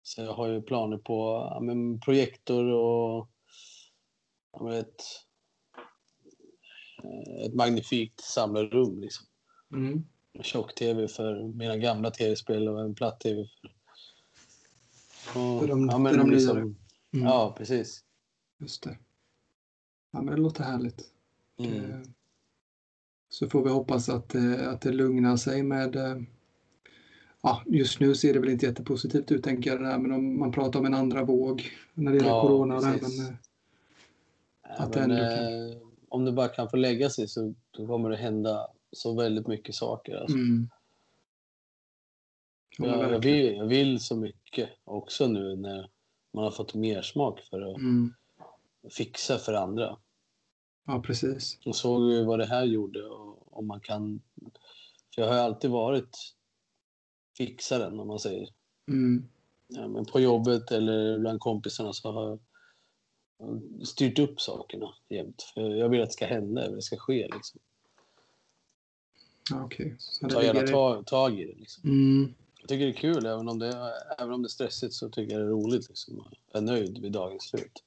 Så 0.03 0.21
jag 0.21 0.33
har 0.33 0.47
ju 0.47 0.61
planer 0.61 0.97
på 0.97 1.49
ja, 1.53 1.59
men 1.59 1.99
projektor 1.99 2.65
och 2.65 3.29
ja, 4.53 4.63
men 4.63 4.73
ett, 4.73 5.01
eh, 7.03 7.45
ett 7.45 7.53
magnifikt 7.53 8.21
samlarrum. 8.23 8.99
Liksom. 9.01 9.25
Mm. 9.73 10.03
Tjock-tv 10.41 11.07
för 11.07 11.43
mina 11.43 11.77
gamla 11.77 12.11
tv-spel 12.11 12.67
och 12.67 12.81
en 12.81 12.95
platt-tv 12.95 13.47
för... 13.47 13.69
Och, 15.39 15.59
För 15.61 15.67
de- 15.67 15.89
ja, 15.89 15.97
men 15.97 16.13
för 16.13 16.19
de 16.19 16.31
liksom. 16.31 16.75
Mm. 17.13 17.25
Ja, 17.25 17.55
precis. 17.57 18.03
Just 18.59 18.83
det. 18.83 18.97
Ja, 20.11 20.21
men 20.21 20.35
det 20.35 20.41
låter 20.41 20.63
härligt. 20.63 21.01
Mm. 21.59 21.91
Eh, 21.91 21.99
Så 23.29 23.49
får 23.49 23.63
vi 23.63 23.69
hoppas 23.69 24.09
att, 24.09 24.35
eh, 24.35 24.69
att 24.69 24.81
det 24.81 24.91
lugnar 24.91 25.37
sig 25.37 25.63
med... 25.63 25.95
eh, 25.95 26.17
Ja, 27.45 27.63
just 27.65 27.99
nu 27.99 28.15
ser 28.15 28.33
det 28.33 28.39
väl 28.39 28.49
inte 28.49 28.65
jättepositivt 28.65 29.31
ut 29.31 29.43
tänker 29.43 29.69
jag 29.69 29.79
det 29.81 29.87
där, 29.87 29.97
men 29.97 30.11
om 30.11 30.39
man 30.39 30.51
pratar 30.51 30.79
om 30.79 30.85
en 30.85 30.93
andra 30.93 31.23
våg 31.23 31.71
när 31.93 32.11
det 32.11 32.17
gäller 32.17 32.29
Ja, 32.29 32.41
corona. 32.41 32.81
Där, 32.81 32.89
men, 33.01 33.27
eh, 33.27 33.33
Ja, 34.63 34.69
Att 34.69 34.95
men, 34.95 35.09
kan- 35.09 35.69
eh, 35.69 35.77
om 36.09 36.25
det 36.25 36.31
bara 36.31 36.47
kan 36.47 36.69
få 36.69 36.77
lägga 36.77 37.09
sig 37.09 37.27
så 37.27 37.53
kommer 37.73 38.09
det 38.09 38.15
hända 38.17 38.67
så 38.91 39.15
väldigt 39.15 39.47
mycket 39.47 39.75
saker. 39.75 40.15
Alltså. 40.15 40.37
mm. 40.37 40.69
Ja, 42.77 42.85
Jag, 42.87 43.11
jag, 43.13 43.19
vill, 43.19 43.55
jag 43.55 43.65
vill 43.65 43.99
så 43.99 44.15
mycket 44.15 44.69
också 44.83 45.27
nu 45.27 45.55
när 45.55 45.89
man 46.33 46.43
har 46.43 46.51
fått 46.51 46.73
mer 46.73 47.01
smak 47.01 47.39
för 47.39 47.61
att 47.61 47.77
Mm. 47.77 48.13
fixa 48.89 49.37
för 49.37 49.53
andra. 49.53 49.97
Ja, 50.85 51.01
precis. 51.01 51.59
Och 51.65 51.75
såg 51.75 52.11
ju 52.11 52.23
vad 52.25 52.39
det 52.39 52.45
här 52.45 52.63
gjorde 52.63 53.05
och 53.05 53.57
om 53.57 53.67
man 53.67 53.79
kan... 53.79 54.21
För 55.15 55.21
jag 55.21 55.27
har 55.27 55.35
ju 55.35 55.41
alltid 55.41 55.71
varit 55.71 56.33
fixaren 57.37 57.99
om 57.99 58.07
man 58.07 58.19
säger. 58.19 58.49
Mm. 58.87 59.29
Ja, 59.67 59.87
men 59.87 60.05
på 60.05 60.19
jobbet 60.19 60.71
eller 60.71 61.19
bland 61.19 61.39
kompisarna 61.39 61.93
så 61.93 62.11
har 62.11 62.29
jag 62.29 62.39
styrt 63.87 64.19
upp 64.19 64.41
sakerna 64.41 64.93
jämt. 65.09 65.41
För 65.53 65.61
jag 65.61 65.89
vill 65.89 66.01
att 66.01 66.09
det 66.09 66.13
ska 66.13 66.25
hända, 66.25 66.61
jag 66.61 66.69
vill 66.69 66.77
att 66.77 66.77
det 66.77 66.85
ska 66.85 66.97
ske. 66.97 67.27
Liksom. 67.33 67.59
Okej. 69.53 69.97
Det 70.21 70.29
Ta 70.29 70.43
gärna 70.43 70.67
tag, 70.67 71.05
tag 71.05 71.39
i 71.39 71.45
det. 71.45 71.59
Liksom. 71.59 71.89
Mm. 71.89 72.33
Jag 72.63 72.69
tycker 72.69 72.85
det 72.85 72.91
är 72.91 73.13
kul, 73.13 73.25
även 73.25 73.49
om 73.49 73.59
det, 73.59 73.67
är- 73.67 74.21
även 74.21 74.33
om 74.33 74.41
det 74.41 74.47
är 74.47 74.49
stressigt 74.49 74.93
så 74.93 75.09
tycker 75.09 75.33
jag 75.33 75.41
det 75.41 75.47
är 75.47 75.49
roligt. 75.49 75.89
Liksom. 75.89 76.23
Jag 76.51 76.61
är 76.61 76.65
nöjd 76.65 76.97
vid 76.97 77.11
dagens 77.11 77.43
slut. 77.43 77.83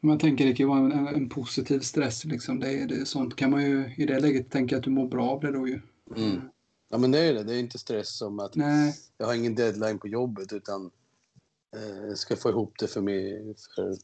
Man 0.00 0.18
tänker 0.18 0.46
det 0.46 0.52
kan 0.54 0.68
vara 0.68 0.78
en, 0.78 1.06
en 1.08 1.28
positiv 1.28 1.80
stress. 1.80 2.24
Liksom. 2.24 2.60
Det, 2.60 2.86
det, 2.86 3.06
sånt 3.06 3.36
kan 3.36 3.50
man 3.50 3.62
ju 3.62 3.94
i 3.96 4.06
det 4.06 4.20
läget 4.20 4.50
tänka 4.50 4.76
att 4.76 4.82
du 4.82 4.90
mår 4.90 5.08
bra 5.08 5.30
av 5.30 5.40
det 5.40 5.52
då 5.52 5.68
ju. 5.68 5.80
Mm. 6.16 6.40
Ja, 6.88 6.98
men 6.98 7.10
det 7.10 7.18
är 7.18 7.34
det. 7.34 7.42
Det 7.42 7.54
är 7.54 7.58
inte 7.58 7.78
stress 7.78 8.16
som 8.18 8.38
att 8.40 8.54
Nej, 8.56 8.94
jag 9.18 9.26
har 9.26 9.34
ingen 9.34 9.54
deadline 9.54 9.98
på 9.98 10.08
jobbet 10.08 10.52
utan 10.52 10.90
eh, 11.76 12.14
ska 12.14 12.36
få 12.36 12.48
ihop 12.50 12.74
det 12.78 12.86
för, 12.86 13.00
mig, 13.00 13.54
för, 13.74 13.96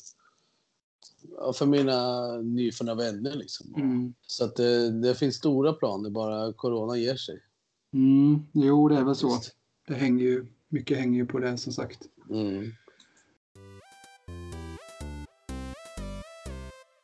för 1.53 1.67
mina 1.67 2.31
nyfunna 2.37 2.95
vänner. 2.95 3.35
Liksom. 3.35 3.75
mm. 3.75 4.15
Så 4.27 4.45
att 4.45 4.57
det, 4.57 4.91
det 5.01 5.15
finns 5.15 5.37
stora 5.37 5.73
planer, 5.73 6.11
bara 6.11 6.53
corona 6.53 6.97
ger 6.97 7.17
sig. 7.17 7.43
Mm. 7.97 8.41
Jo, 8.53 8.89
det 8.89 8.97
är 8.97 9.05
väl 9.05 9.15
så. 9.15 9.39
Det 9.89 9.95
hänger 9.95 10.25
ju, 10.25 10.47
mycket 10.69 10.99
hänger 10.99 11.19
ju 11.19 11.27
på 11.27 11.39
det 11.39 11.59
som 11.59 11.73
sagt. 11.73 11.99
Mm. 12.31 12.73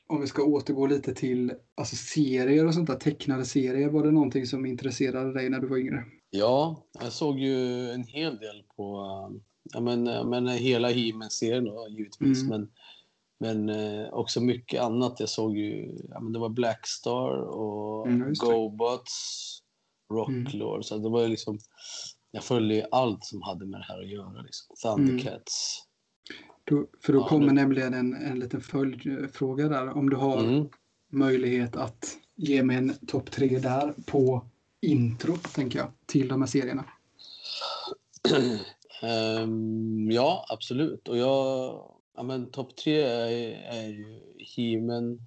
Om 0.07 0.21
vi 0.21 0.27
ska 0.27 0.43
återgå 0.43 0.87
lite 0.87 1.15
till 1.15 1.53
alltså, 1.75 1.97
serier 1.97 2.67
och 2.67 2.75
sånt 2.75 2.89
där, 2.89 2.97
tecknade 2.97 3.45
serier. 3.45 3.89
Var 3.89 4.05
det 4.05 4.11
någonting 4.11 4.47
som 4.47 4.67
intresserade 4.67 5.33
dig 5.33 5.51
när 5.51 5.61
du 5.61 5.67
var 5.67 5.77
yngre? 5.77 6.05
Ja, 6.31 6.85
jag 7.01 7.13
såg 7.13 7.39
ju 7.39 7.91
en 7.91 8.05
hel 8.05 8.37
del 8.37 8.63
på 8.77 9.01
um, 9.29 9.43
ja, 9.73 9.81
men, 9.81 10.07
eh, 10.07 10.25
men 10.25 10.49
hela 10.49 10.89
He-Man-serien 10.89 11.67
givetvis. 11.89 12.43
Mm. 12.43 12.49
Men, 12.49 12.71
men 13.39 13.69
eh, 13.69 14.13
också 14.13 14.41
mycket 14.41 14.83
annat. 14.83 15.21
Jag 15.21 15.29
såg 15.29 15.57
ju, 15.57 15.99
ja, 16.11 16.21
men 16.21 16.33
det 16.33 16.39
var 16.39 16.49
Blackstar 16.49 17.31
och 17.33 17.83
Mm. 18.07 18.33
GoBots, 18.35 19.62
Rocklord. 20.13 20.75
Mm. 20.75 20.83
Så 20.83 20.99
det 20.99 21.09
var 21.09 21.29
liksom, 21.29 21.59
jag 22.31 22.45
följde 22.45 22.75
ju 22.75 22.83
allt 22.91 23.25
som 23.25 23.43
hade 23.43 23.67
med 23.67 23.81
det 23.81 23.85
här 23.85 24.01
att 24.01 24.09
göra. 24.09 24.43
Liksom. 24.43 24.77
Thundercats. 24.83 25.83
Mm. 25.83 25.93
Då, 26.65 26.87
för 27.03 27.13
då 27.13 27.19
ja, 27.19 27.29
kommer 27.29 27.47
det... 27.47 27.53
nämligen 27.53 27.95
en, 27.95 28.15
en 28.15 28.39
liten 28.39 28.61
följdfråga 28.61 29.69
där. 29.69 29.97
Om 29.97 30.11
du 30.11 30.17
har 30.17 30.39
mm. 30.39 30.69
möjlighet 31.13 31.77
att 31.77 32.19
ge 32.37 32.63
mig 32.63 32.77
en 32.77 32.95
topp 33.07 33.31
tre 33.31 33.59
där 33.59 33.95
på 34.07 34.47
intro, 34.81 35.37
tänker 35.37 35.79
jag, 35.79 35.93
till 36.07 36.29
de 36.29 36.43
här 36.43 36.49
serierna. 36.49 36.85
um, 39.43 40.11
ja, 40.11 40.47
absolut. 40.49 41.09
Och 41.09 41.17
jag... 41.19 41.89
Ja, 42.15 42.23
men 42.23 42.51
topp 42.51 42.77
tre 42.77 43.03
är, 43.03 43.73
är 43.73 43.89
ju 43.89 44.21
He-Man. 44.57 45.19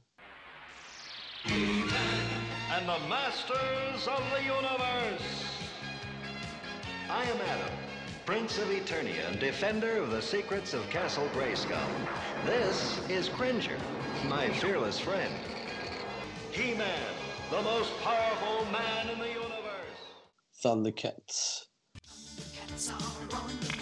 And 2.76 2.90
the 2.90 3.08
masters 3.08 4.06
of 4.06 4.22
the 4.36 4.44
universe. 4.44 5.46
I 7.10 7.24
am 7.24 7.38
Adam, 7.48 7.74
Prince 8.26 8.58
of 8.58 8.68
Eternia 8.68 9.30
and 9.30 9.40
defender 9.40 9.96
of 9.96 10.12
the 10.12 10.22
secrets 10.22 10.74
of 10.74 10.90
Castle 10.90 11.30
Grayskull. 11.34 11.88
This 12.46 13.00
is 13.08 13.30
Cringer, 13.30 13.78
my 14.28 14.50
fearless 14.50 15.00
friend. 15.00 15.34
He-Man, 16.52 17.14
the 17.50 17.62
most 17.62 17.98
powerful 18.02 18.66
man 18.72 19.10
in 19.10 19.20
the 19.20 19.30
universe. 19.30 20.02
Thundercats. 20.62 21.68
Thundercats 21.96 22.92
are 22.92 23.38
on 23.38 23.48
the. 23.62 23.66
Thundercats 23.66 23.75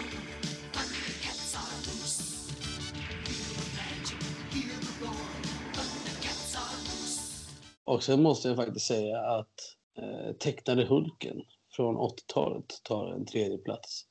Och 7.84 8.02
sen 8.02 8.22
måste 8.22 8.48
jag 8.48 8.56
faktiskt 8.56 8.86
säga 8.86 9.18
att 9.18 9.76
eh, 9.98 10.32
tecknade 10.32 10.84
Hulken 10.84 11.36
från 11.76 11.96
80-talet 11.96 12.80
tar 12.84 13.12
en 13.12 13.26
tredje 13.26 13.58
plats. 13.58 14.06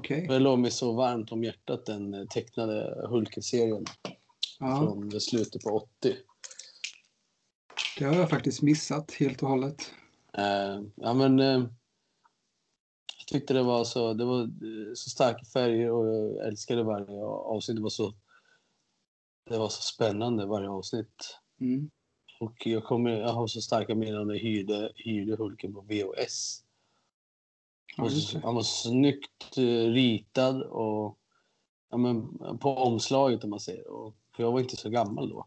Okay. 0.00 0.26
Det 0.26 0.38
låg 0.38 0.58
mig 0.58 0.70
så 0.70 0.92
varmt 0.92 1.32
om 1.32 1.44
hjärtat 1.44 1.86
den 1.86 2.14
eh, 2.14 2.24
tecknade 2.24 3.06
Hulken-serien 3.08 3.84
ja. 4.58 4.76
från 4.76 5.20
slutet 5.20 5.62
på 5.62 5.70
80. 5.70 6.16
Det 7.98 8.04
har 8.04 8.14
jag 8.14 8.30
faktiskt 8.30 8.62
missat 8.62 9.12
helt 9.12 9.42
och 9.42 9.48
hållet. 9.48 9.92
Uh, 10.38 10.86
ja, 10.94 11.14
men 11.14 11.40
uh, 11.40 11.66
jag 13.18 13.26
tyckte 13.26 13.54
det 13.54 13.62
var 13.62 13.84
så, 13.84 14.14
det 14.14 14.24
var 14.24 14.42
uh, 14.42 14.94
så 14.94 15.10
starka 15.10 15.44
färger 15.44 15.90
och 15.90 16.06
jag 16.06 16.46
älskade 16.46 16.82
varje 16.82 17.24
avsnitt. 17.24 17.76
Det 17.76 17.82
var 17.82 17.90
så, 17.90 18.14
det 19.50 19.58
var 19.58 19.68
så 19.68 19.82
spännande 19.82 20.46
varje 20.46 20.68
avsnitt. 20.68 21.38
Mm. 21.60 21.90
Och 22.40 22.66
jag, 22.66 22.84
kommer, 22.84 23.10
jag 23.10 23.32
har 23.32 23.46
så 23.46 23.60
starka 23.60 23.94
minnen 23.94 24.26
när 24.26 24.34
jag 24.34 24.42
hyrde, 24.42 24.92
hyrde 24.94 25.36
Hulken 25.36 25.74
på 25.74 25.80
VHS. 25.80 26.64
Och 28.02 28.42
han 28.42 28.54
var 28.54 28.62
snyggt 28.62 29.58
eh, 29.58 29.92
ritad 29.92 30.62
och 30.62 31.18
ja, 31.90 31.96
men, 31.96 32.38
på 32.58 32.76
omslaget 32.76 33.44
om 33.44 33.50
man 33.50 33.60
säger. 33.60 33.90
Och, 33.90 34.14
för 34.36 34.42
jag 34.42 34.52
var 34.52 34.60
inte 34.60 34.76
så 34.76 34.90
gammal 34.90 35.28
då. 35.28 35.46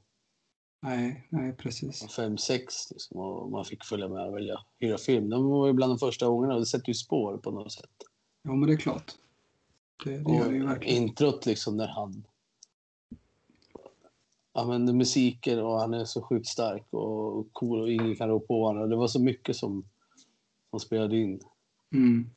Nej, 0.82 1.28
nej 1.30 1.54
precis. 1.54 2.14
Fem, 2.16 2.38
sex 2.38 2.92
liksom, 2.92 3.18
och 3.18 3.52
man 3.52 3.66
fick 3.66 3.84
följa 3.84 4.08
med 4.08 4.28
och 4.28 4.36
välja 4.36 4.60
hyra 4.80 4.98
film. 4.98 5.30
De 5.30 5.50
var 5.50 5.68
ju 5.68 5.74
bland 5.74 5.92
de 5.92 6.00
första 6.00 6.28
gångerna 6.28 6.54
och 6.54 6.60
det 6.60 6.66
sätter 6.66 6.88
ju 6.88 6.94
spår 6.94 7.38
på 7.38 7.52
något 7.52 7.72
sätt. 7.72 7.92
Ja, 8.44 8.56
men 8.56 8.68
det 8.68 8.74
är 8.74 8.78
klart. 8.78 9.12
Det, 10.04 10.18
det 10.18 10.36
gör 10.36 10.50
det 10.50 10.56
ju 10.56 10.66
verkligen. 10.66 11.04
Introt 11.04 11.46
liksom 11.46 11.78
när 11.78 11.88
han 11.88 12.24
använder 14.54 14.94
musiken 14.94 15.60
och 15.60 15.80
han 15.80 15.94
är 15.94 16.06
så 16.06 16.22
sjukt 16.22 16.48
stark 16.48 16.94
och 16.94 17.54
cool 17.54 17.82
och 17.82 17.92
ingen 17.92 18.16
kan 18.16 18.30
rå 18.30 18.40
på 18.40 18.66
honom. 18.66 18.90
Det 18.90 18.96
var 18.96 19.08
så 19.08 19.22
mycket 19.22 19.56
som, 19.56 19.86
som 20.70 20.80
spelade 20.80 21.18
in. 21.18 21.40
Mm. 21.94 22.30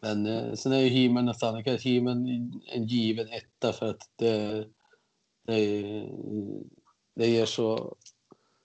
Men 0.00 0.26
eh, 0.26 0.54
sen 0.54 0.72
är 0.72 0.80
ju 0.80 0.88
He-Man 0.88 1.28
och 1.28 1.38
Thundercat, 1.38 1.82
He-Man 1.82 2.26
en 2.66 2.86
given 2.86 3.28
etta 3.28 3.72
för 3.72 3.86
att 3.86 4.10
det, 4.16 4.66
det, 5.46 5.82
det 7.14 7.26
ger 7.26 7.46
så 7.46 7.96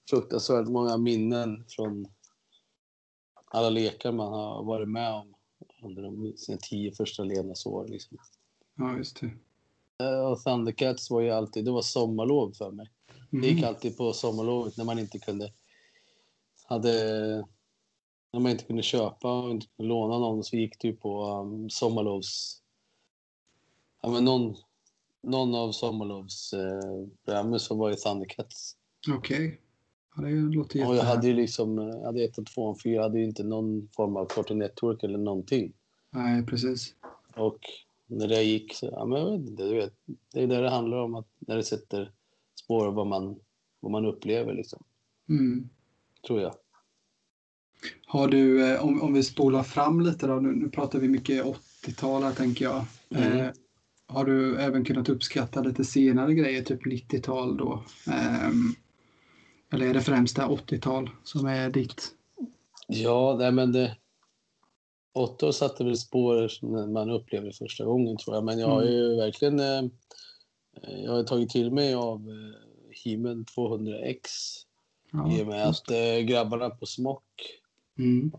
fruktansvärt 0.09 0.67
många 0.67 0.97
minnen 0.97 1.65
från 1.67 2.07
alla 3.45 3.69
lekar 3.69 4.11
man 4.11 4.33
har 4.33 4.63
varit 4.63 4.89
med 4.89 5.13
om 5.13 5.33
under 5.83 6.03
de, 6.03 6.33
sina 6.37 6.57
tio 6.57 6.91
första 6.91 7.23
levnadsår. 7.23 7.87
Liksom. 7.87 8.17
Ja, 8.75 8.97
just 8.97 9.21
det. 9.21 9.31
Eh, 10.05 10.19
och 10.19 10.43
Thundercats 10.43 11.09
var 11.09 11.21
ju 11.21 11.29
alltid, 11.29 11.65
det 11.65 11.71
var 11.71 11.81
sommarlov 11.81 12.51
för 12.51 12.71
mig. 12.71 12.91
Mm. 13.31 13.41
Det 13.41 13.47
gick 13.47 13.57
mm. 13.57 13.69
alltid 13.69 13.97
på 13.97 14.13
sommarlovet 14.13 14.77
när 14.77 14.85
man 14.85 14.99
inte 14.99 15.19
kunde, 15.19 15.53
hade 16.63 17.45
när 18.33 18.39
man 18.39 18.51
inte 18.51 18.63
kunde 18.63 18.83
köpa 18.83 19.41
och 19.41 19.51
inte 19.51 19.67
kunde 19.67 19.89
låna 19.89 20.19
någon 20.19 20.43
så 20.43 20.55
gick 20.55 20.79
det 20.81 20.87
ju 20.87 20.95
på 20.95 21.25
um, 21.25 21.69
sommarlovs... 21.69 22.61
Ja, 24.01 24.09
men 24.09 24.25
någon, 24.25 24.55
någon 25.21 25.55
av 25.55 25.71
sommarlovsprogrammen 25.71 27.53
eh, 27.53 27.57
så 27.57 27.75
var 27.75 27.89
det 27.89 27.95
Thundercats. 27.95 28.77
Okej. 29.09 29.47
Okay. 29.47 29.57
Ja, 30.15 30.21
det 30.21 30.55
låter 30.55 30.79
jätte... 30.79 30.89
Och 30.89 30.95
jag 30.95 31.03
hade 31.03 31.27
ju 31.27 31.33
liksom, 31.33 31.77
jag 31.77 31.99
eh, 31.99 32.05
hade 32.05 32.23
ett 32.23 32.37
och 32.37 32.45
två 32.45 32.61
och 32.61 32.81
fyra, 32.81 32.95
jag 32.95 33.03
hade 33.03 33.19
ju 33.19 33.25
inte 33.25 33.43
någon 33.43 33.89
form 33.95 34.17
av 34.17 34.25
Cartoon 34.25 34.59
Network 34.59 35.03
eller 35.03 35.17
någonting. 35.17 35.73
Nej, 36.09 36.45
precis. 36.45 36.95
Och 37.35 37.59
när 38.07 38.27
det 38.27 38.43
gick 38.43 38.73
så, 38.73 38.85
ja 38.91 39.05
men 39.05 39.21
jag 39.21 39.31
vet 39.31 39.49
inte, 39.49 39.63
du 39.63 39.75
vet, 39.75 39.93
det 40.33 40.43
är 40.43 40.47
det 40.47 40.61
det 40.61 40.69
handlar 40.69 40.97
om, 40.97 41.15
att 41.15 41.27
när 41.39 41.55
det 41.55 41.63
sätter 41.63 42.11
spår 42.55 42.91
vad 42.91 43.07
man, 43.07 43.39
vad 43.79 43.91
man 43.91 44.05
upplever 44.05 44.53
liksom. 44.53 44.83
Mm. 45.29 45.69
Tror 46.27 46.41
jag. 46.41 46.53
Har 48.05 48.27
du, 48.27 48.67
eh, 48.67 48.85
om, 48.85 49.01
om 49.01 49.13
vi 49.13 49.23
spolar 49.23 49.63
fram 49.63 50.01
lite 50.01 50.27
då, 50.27 50.33
nu, 50.35 50.51
nu 50.51 50.69
pratar 50.69 50.99
vi 50.99 51.07
mycket 51.07 51.45
80-tal 51.45 52.23
här 52.23 52.31
tänker 52.31 52.65
jag. 52.65 52.85
Mm. 53.09 53.39
Eh, 53.39 53.47
har 54.07 54.25
du 54.25 54.57
även 54.57 54.85
kunnat 54.85 55.09
uppskatta 55.09 55.61
lite 55.61 55.83
senare 55.83 56.33
grejer, 56.33 56.63
typ 56.63 56.85
90-tal 56.85 57.57
då? 57.57 57.83
Eh, 58.07 58.49
eller 59.73 59.85
är 59.85 59.93
det 59.93 60.01
främst 60.01 60.35
det 60.35 60.41
80-tal 60.41 61.09
som 61.23 61.45
är 61.45 61.69
ditt? 61.69 62.11
Ja, 62.87 63.35
nej 63.39 63.51
men 63.51 63.71
det... 63.71 63.97
80 65.15 65.45
år 65.45 65.51
satte 65.51 65.83
väl 65.83 65.97
spår 65.97 66.35
när 66.61 66.87
man 66.87 67.09
upplevde 67.09 67.51
första 67.51 67.85
gången 67.85 68.17
tror 68.17 68.35
jag. 68.35 68.43
Men 68.43 68.59
jag 68.59 68.67
har 68.67 68.81
mm. 68.81 68.93
ju 68.93 69.15
verkligen... 69.15 69.59
Eh, 69.59 69.83
jag 71.03 71.11
har 71.11 71.23
tagit 71.23 71.49
till 71.49 71.71
mig 71.71 71.93
av 71.93 72.29
eh, 72.29 72.59
Himen 73.03 73.45
200X. 73.45 74.19
Ja, 75.11 75.31
I 75.31 75.43
och 75.43 75.47
med 75.47 75.67
att 75.67 75.91
eh, 75.91 76.19
grabbarna 76.25 76.69
på 76.69 76.85
Smock 76.85 77.23
Mm. 77.97 78.31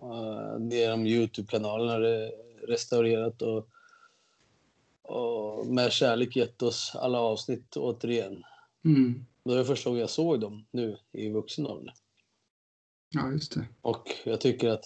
Det 0.68 0.84
är 0.84 0.90
de 0.90 1.06
Youtube-kanalerna 1.06 1.98
restaurerat 2.68 3.42
och, 3.42 3.68
och 5.02 5.66
med 5.66 5.92
kärlek 5.92 6.36
gett 6.36 6.62
oss 6.62 6.92
alla 6.94 7.18
avsnitt 7.18 7.76
återigen. 7.76 8.44
Mm. 8.84 9.26
Det 9.44 9.56
var 9.56 9.64
första 9.64 9.90
gången 9.90 10.00
jag 10.00 10.10
såg 10.10 10.40
dem 10.40 10.66
nu 10.70 10.98
i 11.12 11.28
vuxen 11.28 11.66
ålder. 11.66 11.94
Ja, 13.10 13.30
just 13.32 13.54
det. 13.54 13.66
Och 13.80 14.08
jag 14.24 14.40
tycker 14.40 14.68
att 14.68 14.84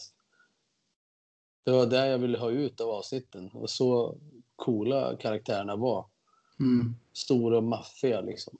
det 1.64 1.70
var 1.70 1.86
det 1.86 2.06
jag 2.06 2.18
ville 2.18 2.38
ha 2.38 2.50
ut 2.50 2.80
av 2.80 2.88
avsnitten. 2.88 3.50
Och 3.52 3.70
så 3.70 4.18
coola 4.56 5.16
karaktärerna 5.16 5.76
var. 5.76 6.06
Mm. 6.60 6.94
Stora 7.12 7.56
och 7.56 7.64
maffiga 7.64 8.20
liksom. 8.20 8.58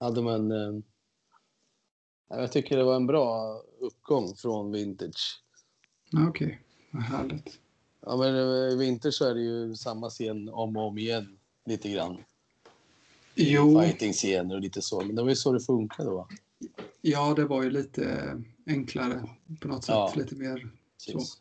Hade 0.00 0.22
man 0.22 0.52
eh, 0.52 0.80
jag 2.28 2.52
tycker 2.52 2.76
det 2.76 2.84
var 2.84 2.96
en 2.96 3.06
bra 3.06 3.62
uppgång 3.80 4.34
från 4.34 4.72
vintage 4.72 5.42
Okej, 6.28 6.60
vad 6.90 7.02
härligt. 7.02 7.60
Ja, 8.00 8.16
men 8.16 8.34
eh, 8.34 8.72
i 8.72 8.76
vinter 8.76 9.10
så 9.10 9.24
är 9.24 9.34
det 9.34 9.40
ju 9.40 9.76
samma 9.76 10.10
scen 10.10 10.48
om 10.48 10.76
och 10.76 10.86
om 10.86 10.98
igen 10.98 11.38
lite 11.66 11.90
grann. 11.90 12.24
Jo, 13.34 13.80
Fighting-scener 13.80 14.54
och 14.54 14.60
lite 14.60 14.82
så. 14.82 15.00
Men 15.00 15.16
det 15.16 15.22
var 15.22 15.28
ju 15.28 15.36
så 15.36 15.52
det 15.52 15.60
funkade 15.60 16.10
då. 16.10 16.28
ja 17.00 17.34
det 17.34 17.44
var 17.44 17.62
ju 17.62 17.70
lite 17.70 18.36
enklare 18.66 19.28
på 19.60 19.68
något 19.68 19.84
sätt. 19.84 19.92
Ja. 19.92 20.12
Lite 20.16 20.34
mer 20.34 20.70
så. 20.96 21.12
Precis. 21.12 21.38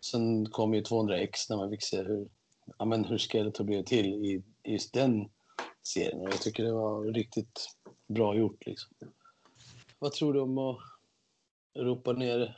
Sen 0.00 0.46
kom 0.50 0.74
ju 0.74 0.82
200X 0.82 1.30
när 1.48 1.56
man 1.56 1.70
fick 1.70 1.82
se 1.82 2.02
hur, 2.02 2.28
ja, 2.78 2.84
men 2.84 3.04
hur 3.04 3.18
Skeletor 3.18 3.64
blev 3.64 3.84
till 3.84 4.06
i 4.06 4.42
i 4.64 4.72
just 4.72 4.92
den 4.92 5.28
serien. 5.82 6.20
Och 6.20 6.28
jag 6.28 6.40
tycker 6.40 6.64
det 6.64 6.72
var 6.72 7.04
riktigt 7.04 7.68
bra 8.08 8.36
gjort. 8.36 8.66
Liksom. 8.66 8.92
Vad 9.98 10.12
tror 10.12 10.32
du 10.32 10.40
om 10.40 10.58
att 10.58 10.78
ropa 11.76 12.12
ner 12.12 12.56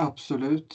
Absolut. 0.00 0.74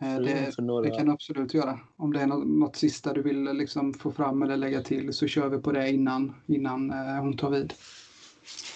Eh, 0.00 0.20
Det, 0.20 0.52
det 0.82 0.90
kan 0.96 1.10
absolut 1.10 1.54
göra. 1.54 1.80
Om 1.96 2.12
det 2.12 2.20
är 2.20 2.26
något, 2.26 2.46
något 2.46 2.76
sista 2.76 3.12
du 3.12 3.22
vill 3.22 3.44
liksom 3.44 3.94
få 3.94 4.12
fram 4.12 4.42
eller 4.42 4.56
lägga 4.56 4.82
till 4.82 5.12
så 5.12 5.26
kör 5.26 5.48
vi 5.48 5.58
på 5.58 5.72
det 5.72 5.90
innan, 5.90 6.34
innan 6.46 6.90
eh, 6.90 7.20
hon 7.20 7.36
tar 7.36 7.50
vid. 7.50 7.74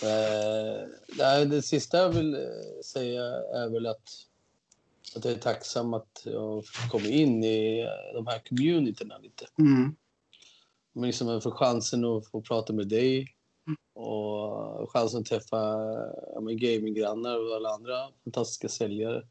Eh, 0.02 1.48
det 1.48 1.62
sista 1.62 1.98
jag 1.98 2.08
vill 2.08 2.34
eh, 2.34 2.40
säga 2.84 3.22
är 3.54 3.72
väl 3.72 3.86
att, 3.86 4.10
att 5.16 5.24
jag 5.24 5.34
är 5.34 5.38
tacksam 5.38 5.94
att 5.94 6.22
jag 6.24 6.64
kommer 6.90 7.10
in 7.10 7.44
i 7.44 7.86
de 8.14 8.26
här 8.26 8.42
communityna 8.48 9.18
lite. 9.18 9.46
Mm. 9.58 9.96
Men 10.92 11.06
liksom 11.06 11.28
att 11.28 11.42
få 11.42 11.50
chansen 11.50 12.04
att 12.04 12.26
få 12.26 12.42
prata 12.42 12.72
med 12.72 12.88
dig 12.88 13.34
och 13.94 14.90
chansen 14.92 15.20
att 15.20 15.26
träffa 15.26 15.56
ja, 16.34 16.40
gaminggrannar 16.40 17.38
och 17.38 17.56
alla 17.56 17.68
andra 17.68 18.08
fantastiska 18.24 18.68
säljare. 18.68 19.26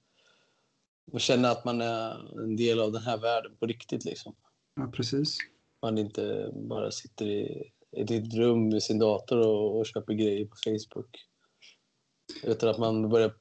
Och 1.11 1.21
känna 1.21 1.49
att 1.49 1.65
man 1.65 1.82
är 1.82 2.39
en 2.43 2.55
del 2.55 2.79
av 2.79 2.91
den 2.91 3.01
här 3.01 3.17
världen 3.17 3.55
på 3.59 3.65
riktigt. 3.65 4.05
Liksom. 4.05 4.36
Ja, 4.75 4.91
precis. 4.93 5.38
Man 5.82 5.97
inte 5.97 6.51
bara 6.55 6.91
sitter 6.91 7.25
i 7.25 7.71
ett 7.91 8.34
rum 8.34 8.69
med 8.69 8.84
sin 8.84 8.99
dator 8.99 9.47
och, 9.47 9.79
och 9.79 9.86
köper 9.86 10.13
grejer 10.13 10.45
på 10.45 10.55
Facebook. 10.55 11.27
Utan 12.43 12.69
att 12.69 12.77
man 12.77 13.09
börjar 13.09 13.34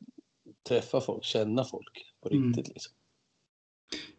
träffa 0.68 1.00
folk, 1.00 1.24
känna 1.24 1.64
folk 1.64 2.14
på 2.20 2.28
Mm. 2.28 2.48
riktigt. 2.48 2.68
Liksom. 2.68 2.92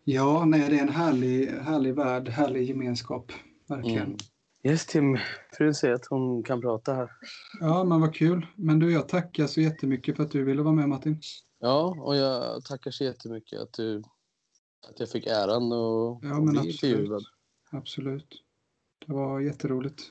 Ja, 0.04 0.46
nej, 0.46 0.70
det 0.70 0.78
är 0.78 0.82
en 0.82 0.90
härlig, 0.90 1.48
härlig 1.48 1.96
värld, 1.96 2.30
härlig 2.30 2.70
gemenskap. 2.70 3.32
Verkligen. 3.68 4.04
Mm. 4.04 4.18
Yes, 4.64 4.86
Tim. 4.86 5.18
Frun 5.58 5.74
säger 5.76 5.94
att 5.94 6.06
hon 6.06 6.44
kan 6.44 6.62
prata 6.62 6.94
här. 6.94 7.12
Ja, 7.60 7.84
men 7.84 8.02
vad 8.02 8.16
kul. 8.16 8.48
Men 8.56 8.80
du, 8.80 8.92
jag 8.92 9.08
tackar 9.10 9.48
så 9.48 9.62
jättemycket 9.62 10.16
för 10.16 10.24
att 10.24 10.32
du 10.32 10.44
ville 10.44 10.62
vara 10.62 10.74
med 10.76 10.90
Martin. 10.90 11.22
Ja, 11.60 11.96
och 12.00 12.16
jag 12.16 12.66
tackar 12.66 12.92
så 12.92 13.04
jättemycket 13.04 13.60
att, 13.60 13.74
du, 13.74 13.98
att 14.90 15.00
jag 15.00 15.10
fick 15.10 15.28
äran 15.28 15.64
att 15.64 16.20
Ja, 16.24 16.42
bli 16.42 16.58
absolut. 16.60 16.84
intervjuad. 16.84 17.24
Absolut. 17.72 18.44
Det 19.08 19.14
var 19.14 19.40
jätteroligt. 19.40 20.02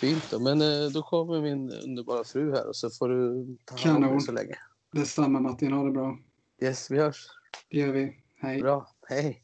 Fint 0.00 0.30
då. 0.30 0.38
Men 0.38 0.60
eh, 0.60 0.90
då 0.94 1.02
kommer 1.02 1.40
min 1.42 1.70
underbara 1.70 2.24
fru 2.24 2.52
här 2.52 2.68
och 2.68 2.76
så 2.76 2.90
får 2.90 3.08
du 3.08 3.56
ta 3.64 3.76
hand 3.76 3.96
om 3.96 4.02
Kanon. 4.02 4.16
dig 4.16 4.20
så 4.26 4.32
länge. 4.32 4.58
Detsamma 4.92 5.40
Martin, 5.40 5.72
ha 5.72 5.84
det 5.84 5.90
bra. 5.90 6.18
Yes, 6.62 6.90
vi 6.90 6.98
hörs. 6.98 7.26
Det 7.70 7.78
gör 7.78 7.92
vi. 7.92 8.16
Hej. 8.40 8.62
Bra. 8.62 8.88
Hej. 9.08 9.42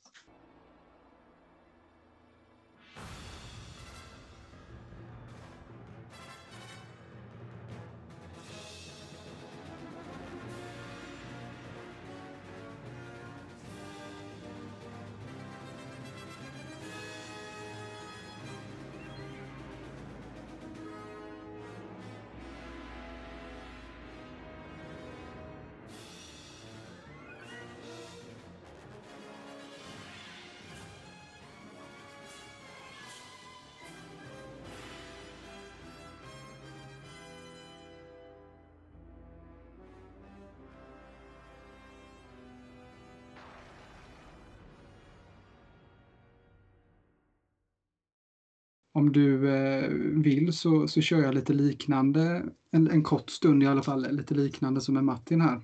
Om 49.04 49.12
du 49.12 49.54
eh, 49.56 49.88
vill 50.22 50.52
så, 50.52 50.88
så 50.88 51.00
kör 51.00 51.20
jag 51.22 51.34
lite 51.34 51.52
liknande, 51.52 52.46
en, 52.70 52.90
en 52.90 53.02
kort 53.02 53.30
stund 53.30 53.62
i 53.62 53.66
alla 53.66 53.82
fall, 53.82 54.16
lite 54.16 54.34
liknande 54.34 54.80
som 54.80 54.94
med 54.94 55.04
Martin 55.04 55.40
här. 55.40 55.62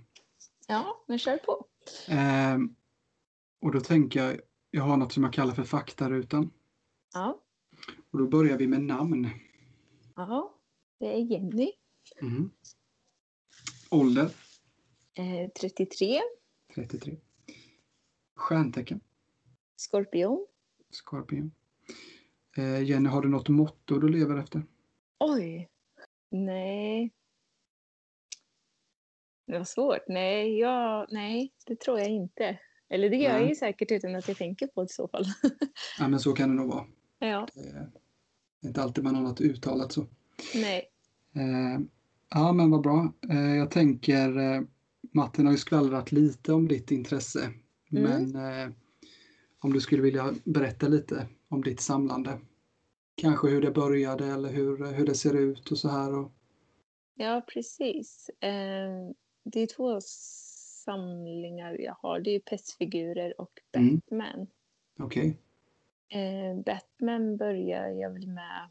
Ja, 0.67 1.05
men 1.09 1.19
kör 1.19 1.37
på. 1.37 1.67
Eh, 2.09 2.59
och 3.61 3.73
då 3.73 3.81
tänker 3.81 4.25
jag, 4.25 4.41
jag 4.71 4.83
har 4.83 4.97
något 4.97 5.13
som 5.13 5.23
jag 5.25 5.33
kallar 5.33 5.55
för 5.55 5.65
faktarutan. 5.65 6.51
Ja, 7.15 7.43
Och 8.11 8.19
då 8.19 8.27
börjar 8.29 8.59
vi 8.59 8.67
med 8.67 8.83
namn. 8.83 9.29
ja 10.17 10.55
det 10.99 11.07
är 11.15 11.19
Jenny, 11.19 11.73
Mhm. 12.21 12.51
Ålder 13.91 14.31
eh, 15.15 15.51
33, 15.61 16.21
33. 16.75 17.17
Stjärntecken 18.37 19.01
skorpion. 19.77 20.47
Skorpion. 20.91 21.53
Eh, 22.57 22.83
Jenny, 22.83 23.09
har 23.09 23.23
du 23.23 23.29
något 23.29 23.49
motto 23.49 23.99
du 23.99 24.09
lever 24.09 24.37
efter? 24.39 24.63
Oj, 25.19 25.69
nej. 26.31 27.13
Det 29.47 29.59
var 29.59 29.65
svårt. 29.65 30.09
Nej, 30.09 30.59
jag, 30.59 31.07
nej, 31.11 31.53
det 31.67 31.81
tror 31.81 31.99
jag 31.99 32.09
inte. 32.09 32.59
Eller 32.89 33.11
det 33.11 33.17
gör 33.17 33.31
jag 33.31 33.41
Nej. 33.41 33.49
ju 33.49 33.55
säkert 33.55 33.91
utan 33.93 34.15
att 34.17 34.29
jag 34.29 34.37
tänker 34.37 34.67
på 34.67 34.81
det 34.83 34.87
i 34.87 34.89
så 34.89 35.09
fall. 35.09 35.25
Ja, 35.99 36.09
men 36.09 36.21
så 36.21 36.33
kan 36.33 36.49
det 36.49 36.55
nog 36.55 36.69
vara. 36.73 36.87
ja, 37.19 37.49
Det 37.55 38.67
är 38.67 38.69
inte 38.69 38.83
alltid 38.83 39.05
man 39.05 39.15
har 39.15 39.23
något 39.23 39.41
uttalat 39.41 39.93
så. 39.93 40.07
nej. 40.55 40.91
Eh, 41.35 41.81
ja, 42.31 42.53
men 42.53 42.71
vad 42.71 42.81
bra. 42.83 43.13
Eh, 43.31 43.55
jag 43.57 43.71
tänker, 43.71 44.39
eh, 44.39 44.61
Martin 45.13 45.47
har 45.47 45.53
ju 45.53 45.59
skvallrat 45.59 46.13
lite 46.13 46.53
om 46.53 46.69
ditt 46.69 46.91
intresse. 46.91 47.53
Men 47.91 48.37
eh, 48.37 48.71
om 49.61 49.73
du 49.73 49.81
skulle 49.81 50.03
vilja 50.03 50.35
berätta 50.45 50.89
lite 50.89 51.29
om 51.51 51.63
ditt 51.63 51.81
samlande. 51.81 52.39
Kanske 53.17 53.49
hur 53.49 53.63
det 53.63 53.71
började 53.71 54.27
eller 54.27 54.49
hur, 54.49 54.93
hur 54.93 55.07
det 55.07 55.15
ser 55.15 55.35
ut 55.37 55.71
och 55.71 55.79
så 55.79 55.89
här. 55.89 56.19
Och, 56.19 56.33
Ja, 57.15 57.45
precis. 57.55 58.31
Eh, 58.41 59.11
det 59.45 59.61
är 59.61 59.67
två 59.67 59.99
samlingar 60.85 61.77
jag 61.81 61.95
har. 62.03 62.21
Det 62.21 62.31
är 62.31 62.41
pestfigurer 62.41 63.41
och 63.41 63.51
Mm. 63.73 63.97
Batman. 63.97 64.47
Okej. 64.99 65.37
Eh, 66.09 66.63
Batman 66.65 67.37
började 67.37 67.93
jag 67.93 68.11
väl 68.11 68.27
med. 68.29 68.71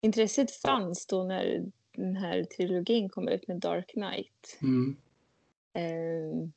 Intresset 0.00 0.50
fanns 0.50 1.06
då 1.06 1.24
när 1.24 1.64
den 1.96 2.16
här 2.16 2.44
trilogin 2.44 3.08
kom 3.08 3.28
ut 3.28 3.48
med 3.48 3.60
Dark 3.60 3.88
Knight. 3.88 4.58
Mm. 4.62 4.96
Eh, 5.74 6.48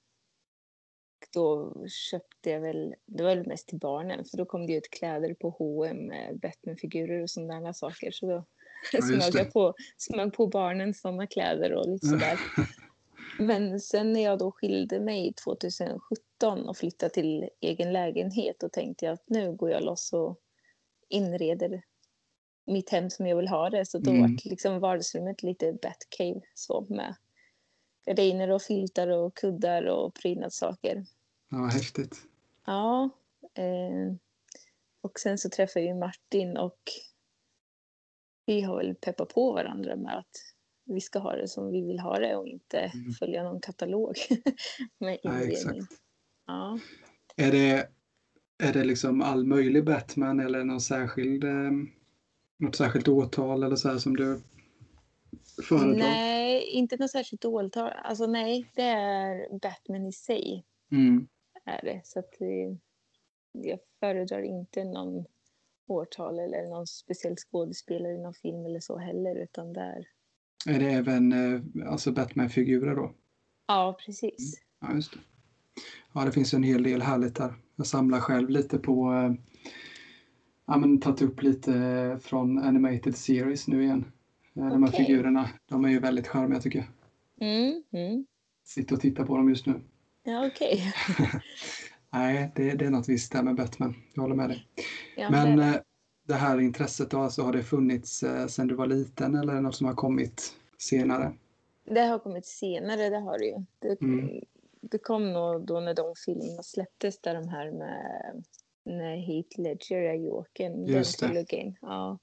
då 1.38 1.74
köpte 1.88 2.50
jag 2.50 2.60
väl, 2.62 2.96
det 3.06 3.24
var 3.24 3.36
väl 3.36 3.48
mest 3.48 3.68
till 3.68 3.78
barnen, 3.78 4.26
för 4.26 4.38
då 4.38 4.46
kom 4.46 4.68
det 4.68 4.74
ut 4.74 4.90
kläder 4.90 5.34
på 5.34 5.50
H&M 5.50 5.98
med 5.98 6.40
Batman-figurer 6.40 7.22
och 7.22 7.30
sådana 7.30 7.74
saker. 7.74 8.12
Så 8.12 8.26
då 8.26 8.44
just 8.94 9.08
smög 9.08 9.36
jag 9.36 9.54
på, 9.54 9.74
smög 9.98 10.34
på 10.34 10.48
barnen 10.48 10.94
sådana 10.94 11.28
kläder 11.28 11.74
och 11.74 11.88
lite 11.90 12.08
sådär. 12.08 12.40
Men 13.40 13.80
sen 13.80 14.14
när 14.14 14.24
jag 14.24 14.40
då 14.40 14.52
skilde 14.52 15.00
mig 15.00 15.34
2017 15.34 16.70
och 16.70 16.78
flyttade 16.78 17.14
till 17.14 17.50
egen 17.62 17.94
lägenhet 17.94 18.56
då 18.60 18.70
tänkte 18.70 19.06
jag 19.06 19.14
att 19.14 19.24
nu 19.30 19.54
går 19.56 19.72
jag 19.72 19.84
loss 19.84 20.14
och 20.14 20.40
inreder 21.10 21.82
mitt 22.66 22.90
hem 22.90 23.10
som 23.10 23.28
jag 23.28 23.38
vill 23.38 23.48
ha 23.48 23.70
det. 23.70 23.86
Så 23.86 23.98
då 23.98 24.12
Mm. 24.12 24.22
var 24.22 24.50
liksom 24.50 24.80
vardagsrummet 24.80 25.44
lite 25.44 25.74
Batcave 25.74 26.42
så 26.54 26.86
med 26.90 27.16
gardiner 28.06 28.50
och 28.50 28.62
filtar 28.62 29.08
och 29.08 29.36
kuddar 29.38 29.86
och 29.86 30.16
prydnadssaker. 30.16 31.06
Ja, 31.50 31.58
häftigt. 31.66 32.22
Ja. 32.66 33.10
Eh, 33.54 34.16
och 35.02 35.20
sen 35.20 35.38
så 35.38 35.50
träffade 35.50 35.86
jag 35.86 35.94
ju 35.96 36.00
Martin 36.00 36.58
och 36.58 36.80
vi 38.46 38.62
har 38.62 38.78
väl 38.78 38.96
peppat 38.96 39.30
på 39.30 39.52
varandra 39.54 39.96
med 39.96 40.18
att 40.18 40.36
vi 40.86 41.02
ska 41.02 41.20
ha 41.20 41.36
det 41.36 41.48
som 41.48 41.72
vi 41.72 41.82
vill 41.82 42.00
ha 42.00 42.20
det 42.20 42.36
och 42.36 42.48
inte 42.48 42.78
Mm. 42.80 43.12
följa 43.12 43.44
någon 43.44 43.62
katalog 43.62 44.16
med 45.00 45.18
Ja, 45.24 45.32
inredning. 45.34 45.52
exakt. 45.52 46.02
Ja. 46.48 46.80
Är 47.36 47.52
det, 47.52 47.90
är 48.64 48.74
det 48.74 48.84
liksom 48.84 49.22
all 49.22 49.46
möjlig 49.46 49.86
Batman 49.86 50.40
eller 50.40 50.64
någon 50.64 50.82
särskild, 50.82 51.44
eh, 51.44 51.72
något 52.58 52.76
särskilt 52.76 53.08
åtal 53.08 53.64
eller 53.64 53.76
så 53.76 53.90
här 53.90 53.98
som 53.98 54.16
du 54.16 54.42
föredrar? 55.68 55.96
Nej, 55.98 56.64
inte 56.64 56.98
något 56.98 57.12
särskilt 57.12 57.46
årtal. 57.46 57.92
Alltså 58.04 58.26
nej, 58.28 58.72
det 58.76 58.82
är 58.82 59.60
Batman 59.60 60.06
i 60.08 60.12
sig. 60.12 60.66
Mm. 60.92 61.28
Är 61.68 61.82
det. 61.84 62.02
Så 62.04 62.20
att 62.20 62.32
det, 62.40 62.78
jag 63.52 63.80
föredrar 64.00 64.42
inte 64.42 64.84
någon 64.84 65.26
årtal 65.88 66.40
eller 66.40 66.70
någon 66.70 66.88
speciell 66.88 67.36
skådespelare 67.36 68.14
i 68.14 68.18
någon 68.18 68.34
film 68.34 68.66
eller 68.66 68.80
så 68.80 68.98
heller, 68.98 69.36
utan 69.36 69.74
där. 69.74 70.08
Är 70.68 70.80
det 70.80 70.90
även 70.90 71.32
eh, 71.32 71.62
alltså 71.92 72.12
Batman-figurer 72.12 72.96
då? 72.96 73.14
Ja, 73.68 73.98
precis. 74.06 74.62
Ja, 74.80 74.94
just 74.96 75.14
det. 75.14 75.20
Ja, 76.14 76.26
det 76.26 76.32
finns 76.32 76.54
en 76.54 76.64
hel 76.64 76.84
del 76.84 77.02
härligt 77.02 77.36
där. 77.36 77.54
Jag 77.76 77.88
samlar 77.88 78.20
själv 78.20 78.50
lite 78.50 78.78
på, 78.78 79.14
eh, 79.14 79.34
ja 80.66 80.78
men 80.78 81.00
tagit 81.00 81.22
upp 81.22 81.44
lite 81.44 81.72
från 82.22 82.58
Animated 82.60 83.16
Series 83.16 83.68
nu 83.68 83.84
igen. 83.84 84.12
Eh, 84.56 84.70
De 84.70 84.84
här 84.84 84.92
figurerna, 84.92 85.50
de 85.66 85.86
är 85.86 85.90
ju 85.90 86.00
väldigt 86.00 86.28
charmiga 86.28 86.60
tycker 86.60 86.80
jag. 86.80 86.88
Mm, 87.50 87.84
mm. 87.92 88.26
Sitter 88.64 88.96
och 88.96 89.02
tittar 89.02 89.26
på 89.26 89.38
dem 89.38 89.50
just 89.50 89.66
nu. 89.66 89.82
Ja, 90.28 90.48
okej. 90.48 90.94
Nej, 92.14 92.52
det, 92.56 92.72
det 92.74 92.86
är 92.86 92.90
något 92.90 93.10
visst 93.10 93.32
där 93.32 93.44
med 93.44 93.56
Batman. 93.56 93.96
Jag 94.14 94.22
håller 94.22 94.36
med 94.36 94.50
dig. 94.50 94.68
Ja, 95.18 95.30
Men 95.30 95.58
det 95.58 95.66
eh, 95.66 95.82
det 96.24 96.34
här 96.34 96.60
intresset 96.60 97.12
då, 97.12 97.20
alltså 97.20 97.42
har 97.42 97.54
det 97.54 97.64
funnits 97.64 98.24
eh, 98.24 98.48
sedan 98.48 98.68
du 98.68 98.76
var 98.76 98.88
liten 98.88 99.36
eller 99.36 99.52
är 99.54 99.56
det 99.56 99.62
något 99.62 99.76
som 99.76 99.88
har 99.88 99.94
kommit 99.94 100.56
senare? 100.78 101.34
det 101.86 102.02
har 102.02 102.20
kommit 102.20 102.46
senare, 102.46 103.10
det 103.10 103.20
har 103.20 103.40
det 103.40 103.46
ju. 103.46 103.56
Det, 103.80 104.02
Mm. 104.02 104.30
det 104.82 104.98
kom 104.98 105.34
nog 105.34 105.66
då 105.66 105.80
när 105.80 105.94
de 105.94 106.14
filmerna 106.26 106.64
släpptes, 106.64 107.22
där 107.22 107.36
de 107.36 107.48
här 107.48 107.72
med 107.72 108.44
när 108.86 109.16
Heath 109.18 109.60
Ledger 109.60 109.98
är 110.02 110.14
Jokern, 110.14 110.86
den 110.86 111.04
trilogin. 111.04 111.78
Ja. 111.82 112.20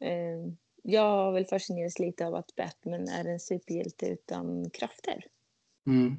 Eh, 0.00 0.52
Jag 0.82 1.02
har 1.02 1.32
väl 1.32 1.44
fascinerats 1.46 1.98
lite 1.98 2.26
av 2.26 2.34
att 2.34 2.56
Batman 2.56 3.08
är 3.08 3.24
en 3.24 3.40
superhjälte 3.40 4.06
utan 4.08 4.70
krafter. 4.70 5.24
Mm. 5.86 6.16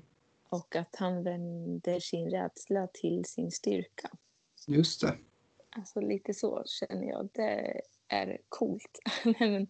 Och 0.50 0.76
att 0.76 0.96
han 0.96 1.24
vänder 1.24 2.00
sin 2.00 2.30
rädsla 2.30 2.88
till 2.94 3.26
sin 3.26 3.52
styrka. 3.52 4.10
Just 4.68 5.02
det. 5.02 5.18
Alltså 5.70 6.02
lite 6.02 6.34
så 6.34 6.64
känner 6.66 7.08
jag. 7.08 7.30
Det 7.34 7.82
är 8.08 8.38
coolt. 8.50 9.00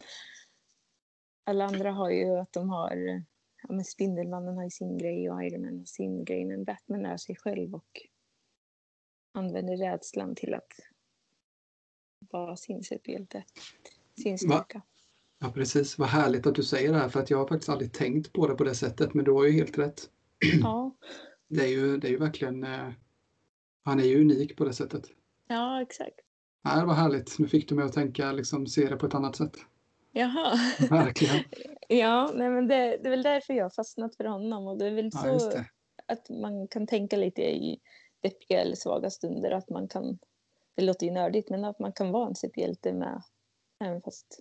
Alla 1.44 1.66
andra 1.66 1.92
har 1.92 2.10
ju 2.10 2.40
att 2.40 2.54
de 2.54 2.70
har... 2.70 3.24
Ja, 3.64 3.74
men 3.74 3.86
Spindelmannen 3.86 4.56
har 4.56 4.64
ju 4.64 4.70
sin 4.70 4.98
grej 4.98 5.32
och 5.32 5.44
Iron 5.44 5.62
Man 5.62 5.78
har 5.78 5.86
sin 5.86 6.26
grej. 6.26 6.46
Men 6.46 6.64
Batman 6.64 7.06
är 7.06 7.18
sig 7.18 7.36
själv 7.36 7.76
och 7.76 8.02
använder 9.32 9.78
rädslan 9.78 10.36
till 10.36 10.54
att 10.54 10.72
vara 12.20 12.56
sin 12.56 12.84
superhjälte. 12.84 13.44
Sin 14.22 14.38
styrka. 14.38 14.82
Ja, 15.40 15.52
precis. 15.52 15.98
Vad 15.98 16.08
härligt 16.08 16.48
att 16.48 16.56
du 16.56 16.64
säger 16.64 16.94
det 16.94 17.00
här 17.00 17.10
för 17.10 17.20
att 17.20 17.30
jag 17.30 17.38
har 17.38 17.48
faktiskt 17.48 17.70
aldrig 17.70 17.94
tänkt 17.94 18.34
på 18.34 18.48
det 18.48 18.56
på 18.56 18.64
det 18.64 18.76
sättet 18.76 19.14
men 19.14 19.26
du 19.26 19.32
har 19.32 19.46
ju 19.46 19.52
helt 19.52 19.78
rätt. 19.78 20.10
Ja, 20.62 20.96
Det 21.48 21.64
är 21.64 21.68
ju, 21.68 21.98
det 21.98 22.08
är 22.08 22.12
ju 22.12 22.18
verkligen, 22.18 22.64
eh, 22.64 22.90
han 23.84 24.00
är 24.00 24.04
ju 24.04 24.22
unik 24.22 24.58
på 24.58 24.66
det 24.66 24.74
sättet. 24.74 25.04
ja 25.48 25.82
exakt. 25.82 26.20
Nej, 26.64 26.80
det 26.80 26.86
var 26.86 26.94
härligt. 26.94 27.40
Nu 27.40 27.48
fick 27.48 27.70
du 27.70 27.76
mig 27.76 27.86
att 27.86 27.94
tänka, 27.94 28.32
liksom 28.32 28.68
se 28.68 28.90
det 28.90 28.98
på 28.98 29.06
ett 29.06 29.14
annat 29.16 29.36
sätt. 29.36 29.58
Jaha. 30.12 30.58
Verkligen. 30.90 31.44
Ja, 31.88 32.32
nej, 32.36 32.50
men 32.50 32.68
det, 32.68 32.76
det 32.76 33.08
är 33.08 33.10
väl 33.10 33.24
därför 33.24 33.54
jag 33.54 33.66
har 33.66 33.70
fastnat 33.70 34.16
för 34.16 34.24
honom. 34.26 34.68
Och 34.68 34.78
det 34.78 34.86
är 34.88 34.92
väl 34.92 35.10
Ja, 35.14 35.40
så 35.40 35.52
att 36.06 36.30
man 36.30 36.68
kan 36.68 36.88
tänka 36.88 37.18
lite 37.18 37.42
i 37.42 37.80
deppiga 38.22 38.62
eller 38.62 38.76
svaga 38.76 39.10
stunder. 39.10 39.52
Att 39.52 39.70
man 39.70 39.88
kan, 39.88 40.20
det 40.76 40.84
låter 40.84 41.06
ju 41.06 41.12
nördigt, 41.12 41.50
men 41.50 41.66
att 41.66 41.80
man 41.80 41.92
kan 41.94 42.12
vara 42.12 42.28
en 42.28 42.36
superhjälte 42.36 42.94
med. 42.94 43.22
Även 43.84 44.02
fast 44.02 44.40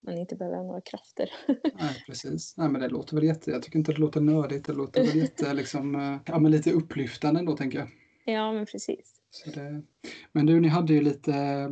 man 0.00 0.18
inte 0.18 0.36
behöver 0.36 0.56
några 0.56 0.80
krafter. 0.80 1.30
Nej, 1.78 2.04
precis. 2.06 2.54
Nej, 2.56 2.68
men 2.68 2.80
det 2.80 2.88
låter 2.88 3.14
väl 3.16 3.24
jätte, 3.24 3.50
jag 3.50 3.62
tycker 3.62 3.78
inte 3.78 3.92
det 3.92 3.98
låter 3.98 4.20
nördigt. 4.20 4.66
Det 4.66 4.72
låter 4.72 5.06
väl 5.06 5.16
jätte, 5.16 5.54
liksom, 5.54 5.94
eh, 5.94 6.16
ja, 6.26 6.38
men 6.38 6.50
lite 6.50 6.72
upplyftande 6.72 7.40
ändå 7.40 7.56
tänker 7.56 7.78
jag. 7.78 7.88
ja, 8.34 8.52
men 8.52 8.66
precis. 8.66 9.20
Så 9.30 9.50
det... 9.50 9.82
Men 10.32 10.46
du, 10.46 10.60
ni 10.60 10.68
hade 10.68 10.92
ju 10.94 11.00
lite, 11.00 11.68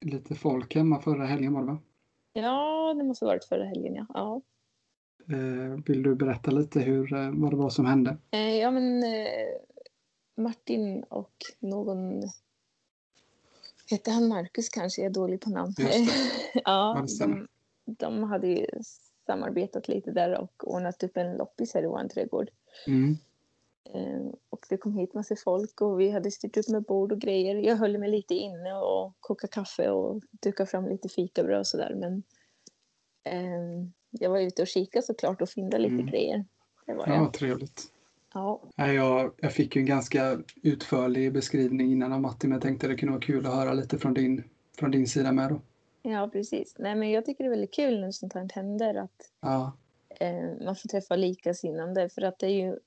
lite 0.00 0.34
folk 0.34 0.74
hemma 0.74 1.00
förra 1.00 1.26
helgen 1.26 1.52
var 1.52 1.60
det 1.60 1.66
va? 1.66 1.78
Ja, 2.32 2.94
det 2.94 3.04
måste 3.04 3.24
ha 3.24 3.30
varit 3.32 3.44
förra 3.44 3.64
helgen, 3.64 3.94
ja. 3.94 4.06
ja. 4.14 4.42
Eh, 5.36 5.80
Vill 5.86 6.02
du 6.02 6.14
berätta 6.14 6.50
lite 6.50 6.80
hur, 6.80 7.14
eh, 7.14 7.30
vad 7.34 7.52
det 7.52 7.56
var 7.56 7.70
som 7.70 7.86
hände? 7.86 8.16
Ja, 8.60 8.70
men 8.70 9.04
Martin 10.36 11.02
och 11.08 11.34
någon... 11.58 12.22
Hette 13.90 14.10
han 14.10 14.28
Marcus 14.28 14.68
kanske? 14.68 15.00
Jag 15.02 15.10
är 15.10 15.14
dålig 15.14 15.40
på 15.40 15.50
namn. 15.50 15.74
Ja, 16.64 17.06
de, 17.20 17.48
de 17.84 18.22
hade 18.22 18.46
ju 18.46 18.66
samarbetat 19.26 19.88
lite 19.88 20.10
där 20.10 20.38
och 20.40 20.74
ordnat 20.74 21.02
upp 21.02 21.16
en 21.16 21.36
loppis 21.36 21.74
här 21.74 21.82
i 21.82 21.86
vår 21.86 22.08
trädgård. 22.08 22.50
Mm. 22.86 23.18
Eh, 23.94 24.32
och 24.50 24.66
det 24.68 24.76
kom 24.76 24.92
hit 24.94 25.14
massa 25.14 25.36
folk 25.36 25.80
och 25.80 26.00
vi 26.00 26.10
hade 26.10 26.30
styrt 26.30 26.56
upp 26.56 26.68
med 26.68 26.82
bord 26.82 27.12
och 27.12 27.18
grejer. 27.20 27.54
Jag 27.56 27.76
höll 27.76 27.98
mig 27.98 28.10
lite 28.10 28.34
inne 28.34 28.74
och 28.74 29.12
kokade 29.20 29.50
kaffe 29.52 29.90
och 29.90 30.22
dukade 30.30 30.70
fram 30.70 30.88
lite 30.88 31.08
fikabröd 31.08 31.58
och 31.60 31.66
sådär. 31.66 31.94
Men 31.94 32.22
eh, 33.24 33.88
jag 34.10 34.30
var 34.30 34.38
ute 34.38 34.62
och 34.62 34.68
kikade 34.68 35.02
såklart 35.06 35.42
och 35.42 35.48
fyndade 35.48 35.82
lite 35.82 35.94
Mm. 35.94 36.06
grejer. 36.06 36.44
Det 36.86 36.94
var 36.94 37.06
Ja, 37.06 37.14
jag. 37.14 37.32
trevligt. 37.32 37.92
Ja. 38.76 38.86
Jag, 38.86 39.32
jag 39.36 39.52
fick 39.52 39.76
ju 39.76 39.80
en 39.80 39.86
ganska 39.86 40.38
utförlig 40.62 41.32
beskrivning 41.32 41.92
innan 41.92 42.12
av 42.12 42.20
Matti, 42.20 42.46
men 42.46 42.54
jag 42.54 42.62
tänkte 42.62 42.88
det 42.88 42.96
kunde 42.96 43.12
vara 43.12 43.22
kul 43.22 43.46
att 43.46 43.54
höra 43.54 43.72
lite 43.72 43.98
från 43.98 44.14
din, 44.14 44.44
från 44.78 44.90
din 44.90 45.06
sida 45.06 45.32
med 45.32 45.50
då. 45.50 45.60
ja, 46.02 46.28
precis. 46.32 46.74
Nej, 46.78 46.94
men 46.94 47.10
jag 47.10 47.24
tycker 47.24 47.44
det 47.44 47.48
är 47.48 47.50
väldigt 47.50 47.74
kul 47.74 48.00
när 48.00 48.10
sånt 48.10 48.32
här 48.32 48.48
händer. 48.54 48.94
Att 48.94 49.32
Ja, 49.40 49.72
eh, 50.20 50.64
man 50.64 50.76
får 50.76 50.88
träffa 50.88 51.16
likasinnande. 51.16 52.08
För 52.08 52.22
att 52.22 52.38
det 52.38 52.46
är 52.46 52.66
ju, 52.66 52.78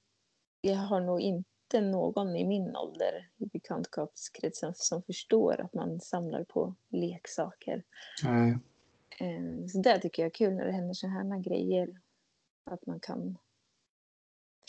jag 0.61 0.75
har 0.75 1.01
nog 1.01 1.21
inte 1.21 1.81
någon 1.81 2.35
i 2.35 2.45
min 2.47 2.75
ålder 2.75 3.29
i 3.37 3.45
bekantskapskretsen 3.45 4.73
som 4.75 5.03
förstår 5.03 5.61
att 5.61 5.73
man 5.73 5.99
samlar 5.99 6.43
på 6.43 6.75
leksaker. 6.89 7.83
nej, 8.23 8.57
Eh, 9.19 9.67
Så 9.67 9.77
det 9.81 9.99
tycker 9.99 10.23
jag 10.23 10.27
är 10.27 10.33
kul 10.33 10.53
när 10.53 10.65
det 10.65 10.71
händer 10.71 10.93
så 10.93 11.07
här 11.07 11.39
grejer. 11.43 11.99
Att 12.71 12.85
man 12.85 12.99
kan 12.99 13.37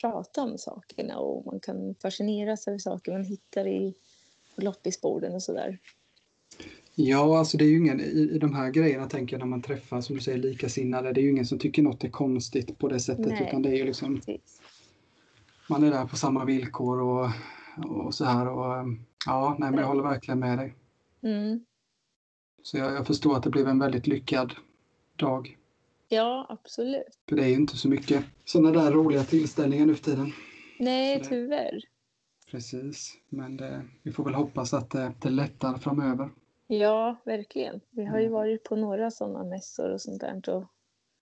prata 0.01 0.43
om 0.43 0.59
sakerna 0.59 1.19
och 1.19 1.47
man 1.47 1.61
kan 1.61 1.95
fascineras 1.95 2.69
över 2.69 2.79
saker 2.79 3.13
man 3.13 3.25
hittar 3.25 3.67
i 3.67 3.95
loppisborden 4.57 5.35
och 5.35 5.43
sådär. 5.43 5.79
Ja, 6.95 7.39
alltså 7.39 7.59
det 7.59 7.65
är 7.65 7.69
ju 7.69 7.79
ingen, 7.79 8.01
i, 8.01 8.31
i 8.35 8.39
de 8.39 8.55
här 8.55 8.71
grejerna 8.71 9.09
tänker 9.09 9.35
jag 9.35 9.39
när 9.39 9.47
man 9.47 9.63
träffar, 9.63 10.01
som 10.01 10.17
du 10.17 10.23
säger, 10.23 10.39
likasinnade, 10.39 11.13
det 11.13 11.21
är 11.21 11.23
ju 11.23 11.31
ingen 11.31 11.47
som 11.47 11.59
tycker 11.59 11.83
något 11.83 12.05
är 12.05 12.09
konstigt 12.09 12.79
på 12.79 12.89
det 12.89 13.01
sättet, 13.01 13.27
Nej. 13.27 13.47
utan 13.49 13.63
det 13.63 13.69
är 13.69 13.77
ju 13.77 13.85
liksom, 13.85 14.17
Precis. 14.17 14.61
man 15.69 15.85
är 15.85 15.91
där 15.91 16.07
på 16.07 16.17
samma 16.17 16.45
villkor 16.45 17.01
och, 17.01 17.31
och 17.85 18.15
så 18.15 18.25
här 18.25 18.49
och 18.49 18.87
ja, 19.27 19.57
nej 19.59 19.71
men 19.71 19.81
jag 19.81 19.87
håller 19.87 20.03
verkligen 20.03 20.39
med 20.39 20.59
dig. 20.59 20.75
Mm. 21.23 21.65
Så 22.63 22.79
jag, 22.79 22.93
jag 22.93 23.07
förstår 23.07 23.37
att 23.37 23.43
det 23.43 23.51
blev 23.51 23.69
en 23.69 23.79
väldigt 23.79 24.07
lyckad 24.07 24.55
dag. 25.17 25.59
Ja, 26.13 26.47
absolut. 26.49 27.19
För 27.29 27.37
det 27.37 27.43
är 27.45 27.49
ju 27.49 27.55
inte 27.55 27.77
så 27.77 27.89
mycket 27.89 28.25
sådana 28.45 28.83
där 28.83 28.91
roliga 28.93 29.25
tillställningar 29.25 29.87
nu 29.87 29.95
för 29.95 30.05
tiden. 30.05 30.33
Nej, 30.79 31.19
det- 31.19 31.25
tyvärr. 31.25 31.81
Precis, 32.51 33.15
men 33.29 33.57
det, 33.57 33.83
vi 34.03 34.13
får 34.13 34.25
väl 34.25 34.35
hoppas 34.35 34.75
att 34.75 34.91
det, 34.91 35.13
det 35.23 35.31
lättar 35.31 35.79
framöver. 35.79 36.31
Ja, 36.67 37.17
verkligen. 37.25 37.81
Vi 37.91 38.05
har 38.05 38.19
ju 38.19 38.25
Mm. 38.27 38.33
varit 38.33 38.65
på 38.65 38.77
några 38.77 39.11
sådana 39.11 39.45
mässor 39.45 39.91
och 39.91 40.01
sånt 40.01 40.21
där. 40.21 40.49
Och, 40.57 40.65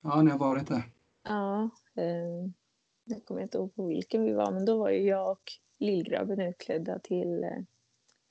Ja, 0.03 0.23
ni 0.23 0.31
har 0.31 0.39
varit 0.39 0.69
där. 0.69 0.83
ja, 1.25 1.71
eh, 1.95 2.51
jag 3.05 3.25
kommer 3.25 3.41
inte 3.43 3.59
ihåg 3.59 3.75
på 3.75 3.87
vilken 3.87 4.25
vi 4.25 4.33
var, 4.33 4.53
men 4.53 4.65
då 4.65 4.79
var 4.79 4.91
ju 4.91 5.03
jag 5.03 5.31
och 5.31 5.43
lillgrabben 5.79 6.41
utklädda 6.41 6.99
till 6.99 7.45
eh, 7.45 7.51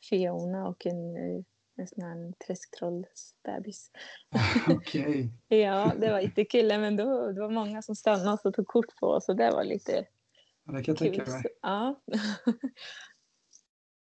Fiona 0.10 0.68
och 0.68 0.86
en, 0.86 1.16
eh, 1.18 1.44
en 1.80 1.88
sån 1.88 2.04
här 2.04 2.34
träsktrollsbebis. 2.48 3.92
Okej. 4.70 5.30
Ja, 5.48 5.92
det 6.00 6.12
var 6.12 6.20
jättekul. 6.20 6.68
Men 6.68 6.96
då, 6.96 7.32
det 7.32 7.42
var 7.42 7.50
många 7.50 7.82
som 7.82 7.96
stannade 7.96 8.40
och 8.44 8.54
tog 8.54 8.68
kort 8.68 8.96
på 9.00 9.08
oss 9.08 9.30
och 9.30 9.36
det 9.36 9.52
var 9.52 9.64
lite 9.64 10.06
Ja, 10.64 10.72
det 10.74 10.84
kan 10.84 10.96
jag 10.96 10.98
kul. 10.98 11.16
tänka 11.16 11.32
mig. 11.32 11.42
Så, 11.42 11.50
Ja. 11.62 12.02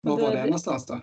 Var 0.02 0.22
var 0.22 0.30
det 0.32 0.36
det- 0.36 0.44
någonstans 0.46 0.86
då? 0.86 0.94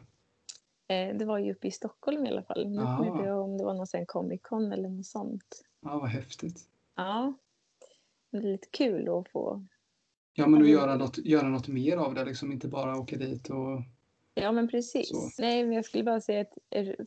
Eh, 0.94 1.16
Det 1.16 1.24
var 1.24 1.38
ju 1.38 1.52
uppe 1.52 1.66
i 1.66 1.70
Stockholm 1.70 2.26
i 2.26 2.28
alla 2.28 2.42
fall. 2.42 2.68
Nu 2.70 2.76
kommer 2.82 3.06
jag 3.06 3.16
inte 3.16 3.28
Ah. 3.28 3.32
ihåg 3.32 3.44
om 3.44 3.58
det 3.58 3.64
var 3.64 3.74
någon 3.74 4.06
Comic 4.06 4.40
Con 4.42 4.72
eller 4.72 4.88
något 4.88 5.06
sånt. 5.06 5.64
Ja, 5.80 5.98
vad 5.98 6.08
häftigt. 6.10 6.60
Ja, 6.96 7.34
det 8.30 8.36
är 8.38 8.42
lite 8.42 8.68
kul 8.70 9.08
att 9.08 9.28
få. 9.28 9.66
Ja, 10.34 10.46
men 10.46 10.62
att 10.62 10.68
göra 10.68 10.96
något, 10.96 11.18
göra 11.18 11.48
något 11.48 11.68
mer 11.68 11.96
av 11.96 12.14
det, 12.14 12.24
liksom 12.24 12.52
inte 12.52 12.68
bara 12.68 12.98
åka 12.98 13.16
dit 13.16 13.50
och... 13.50 13.82
Ja, 14.34 14.52
men 14.52 14.68
precis. 14.68 15.08
Så. 15.08 15.30
Nej, 15.38 15.64
men 15.64 15.72
jag 15.72 15.84
skulle 15.84 16.04
bara 16.04 16.20
säga 16.20 16.40
att, 16.40 16.52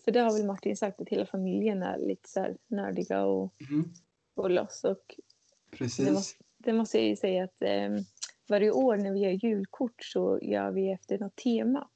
för 0.03 0.11
det 0.11 0.19
har 0.19 0.37
väl 0.37 0.47
Martin 0.47 0.77
sagt, 0.77 1.01
att 1.01 1.09
hela 1.09 1.25
familjen 1.25 1.83
är 1.83 1.97
lite 1.97 2.29
så 2.29 2.39
här 2.39 2.57
nördiga 2.67 3.25
och, 3.25 3.53
Mhm, 3.69 3.93
och 4.35 4.49
loss. 4.49 4.83
Och 4.83 5.15
det 5.71 5.77
Precis. 5.77 6.11
måste, 6.11 6.43
det 6.57 6.73
måste 6.73 6.97
jag 6.97 7.07
ju 7.07 7.15
säga 7.15 7.43
att 7.43 7.61
eh, 7.61 7.89
varje 8.49 8.71
år 8.71 8.97
när 8.97 9.11
vi 9.13 9.19
gör 9.19 9.45
julkort 9.45 10.03
så 10.03 10.39
gör 10.41 10.71
vi 10.71 10.91
efter 10.91 11.19
något 11.19 11.35
tema. 11.35 11.89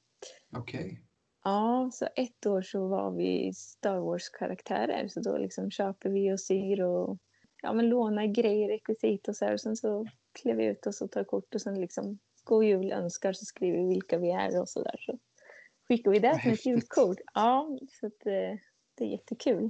Okej. 0.58 1.02
Ja, 1.44 1.90
så 1.94 2.08
ett 2.16 2.46
år 2.46 2.62
så 2.62 2.88
var 2.88 3.12
vi 3.12 3.54
Star 3.54 3.98
Wars-karaktärer. 4.00 5.08
Så 5.08 5.20
då 5.20 5.38
liksom 5.38 5.72
köper 5.72 6.10
vi 6.10 6.34
och 6.34 6.40
syr 6.40 6.82
och 6.82 7.18
ja, 7.62 7.74
men 7.74 7.90
lånar 7.90 8.26
grejer, 8.26 8.70
rekvisit 8.70 9.28
och 9.28 9.36
så 9.36 9.46
här. 9.46 9.54
Och 9.54 9.62
sen 9.62 9.76
så 9.76 10.08
klär 10.42 10.56
vi 10.56 10.66
ut 10.66 10.88
oss 10.88 11.02
och 11.02 11.12
tar 11.12 11.24
kort 11.24 11.56
och 11.56 11.62
sen 11.62 11.82
liksom 11.82 12.20
god 12.50 12.66
jul 12.66 12.91
önskar 12.91 13.34
så 13.34 13.45
skriver 13.45 13.78
vi 13.78 13.88
vilka 13.88 14.18
vi 14.18 14.32
är 14.32 14.62
och 14.62 14.70
sådär. 14.70 14.95
Så 15.00 15.18
skickar 15.88 16.12
vi 16.12 16.20
det 16.20 16.39
som 16.43 16.52
ett 16.52 16.66
julkort. 16.66 17.18
Ja, 17.34 17.78
så 18.00 18.06
att, 18.08 18.26
eh, 18.26 18.60
det 18.97 19.04
är 19.04 19.08
jättekul. 19.08 19.70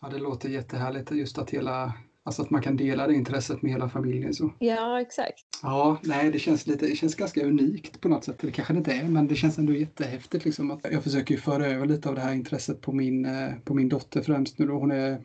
Ja, 0.00 0.08
det 0.08 0.18
låter 0.18 0.48
jättehärligt 0.48 1.10
just 1.10 1.38
att 1.38 1.50
hela, 1.50 1.92
alltså 2.22 2.42
att 2.42 2.50
man 2.50 2.62
kan 2.62 2.76
dela 2.76 3.06
det 3.06 3.14
intresset 3.14 3.62
med 3.62 3.72
hela 3.72 3.88
familjen. 3.88 4.34
Så. 4.34 4.52
Ja, 4.58 5.00
exakt. 5.00 5.44
Ja, 5.62 5.98
nej, 6.02 6.30
det 6.30 6.38
känns, 6.38 6.66
lite, 6.66 6.86
det 6.86 6.96
känns 6.96 7.14
ganska 7.14 7.44
unikt 7.44 8.00
på 8.00 8.08
något 8.08 8.24
sätt. 8.24 8.38
Det 8.38 8.50
kanske 8.50 8.74
det 8.74 8.78
inte 8.78 8.92
är, 8.92 9.04
men 9.04 9.28
det 9.28 9.34
känns 9.36 9.58
ändå 9.58 9.72
jättehäftigt. 9.72 10.44
Liksom, 10.44 10.70
att 10.70 10.80
jag 10.92 11.02
försöker 11.04 11.34
ju 11.34 11.40
föra 11.40 11.66
över 11.66 11.86
lite 11.86 12.08
av 12.08 12.14
det 12.14 12.20
här 12.20 12.34
intresset 12.34 12.80
på 12.80 12.92
min, 12.92 13.24
eh, 13.24 13.54
på 13.64 13.74
min 13.74 13.88
dotter 13.88 14.22
främst 14.22 14.58
nu 14.58 14.66
då. 14.66 14.74
Hon, 14.74 14.90
är, 14.90 15.22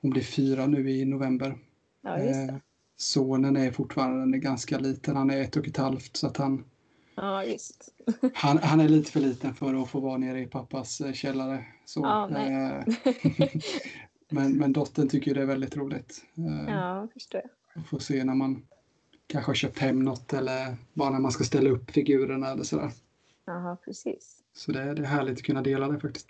hon 0.00 0.10
blir 0.10 0.22
fyra 0.22 0.66
nu 0.66 0.90
i 0.90 1.04
november. 1.04 1.58
Ja, 2.02 2.18
just 2.18 2.40
Eh, 2.40 2.46
det. 2.46 2.60
Sonen 3.00 3.56
är 3.56 3.70
fortfarande 3.70 4.38
ganska 4.38 4.78
liten, 4.78 5.16
han 5.16 5.30
är 5.30 5.40
ett 5.40 5.56
och 5.56 5.68
ett 5.68 5.76
halvt 5.76 6.16
så 6.16 6.26
att 6.26 6.36
han, 6.36 6.64
Ja, 7.14 7.44
just. 7.44 7.94
han, 8.34 8.58
han 8.58 8.80
är 8.80 8.88
lite 8.88 9.12
för 9.12 9.20
liten 9.20 9.54
för 9.54 9.82
att 9.82 9.88
få 9.90 10.00
vara 10.00 10.16
nere 10.18 10.40
i 10.40 10.46
pappas 10.46 11.00
eh, 11.00 11.12
källare. 11.12 11.64
Så, 11.84 12.00
Ja, 12.00 12.28
eh, 12.38 12.84
men, 14.28 14.56
men 14.56 14.72
dottern 14.72 15.08
tycker 15.08 15.34
det 15.34 15.42
är 15.42 15.46
väldigt 15.46 15.76
roligt. 15.76 16.24
Eh, 16.36 16.74
Ja, 16.74 17.08
förstår 17.12 17.40
jag. 17.44 17.82
Att 17.82 17.88
få 17.88 17.98
se 17.98 18.24
när 18.24 18.34
man 18.34 18.62
kanske 19.26 19.48
har 19.48 19.54
köpt 19.54 19.78
hem 19.78 20.02
något 20.04 20.32
eller 20.32 20.76
bara 20.92 21.10
när 21.10 21.20
man 21.20 21.32
ska 21.32 21.44
ställa 21.44 21.70
upp 21.70 21.90
figurerna 21.90 22.48
eller 22.50 22.62
sådär. 22.64 22.90
Jaha, 23.44 23.76
precis. 23.84 24.42
Så 24.54 24.72
det, 24.72 24.82
är- 24.82 24.94
det 24.94 25.02
är 25.02 25.06
härligt 25.06 25.38
att 25.38 25.42
kunna 25.44 25.62
dela 25.62 25.88
det 25.88 26.00
faktiskt. 26.00 26.28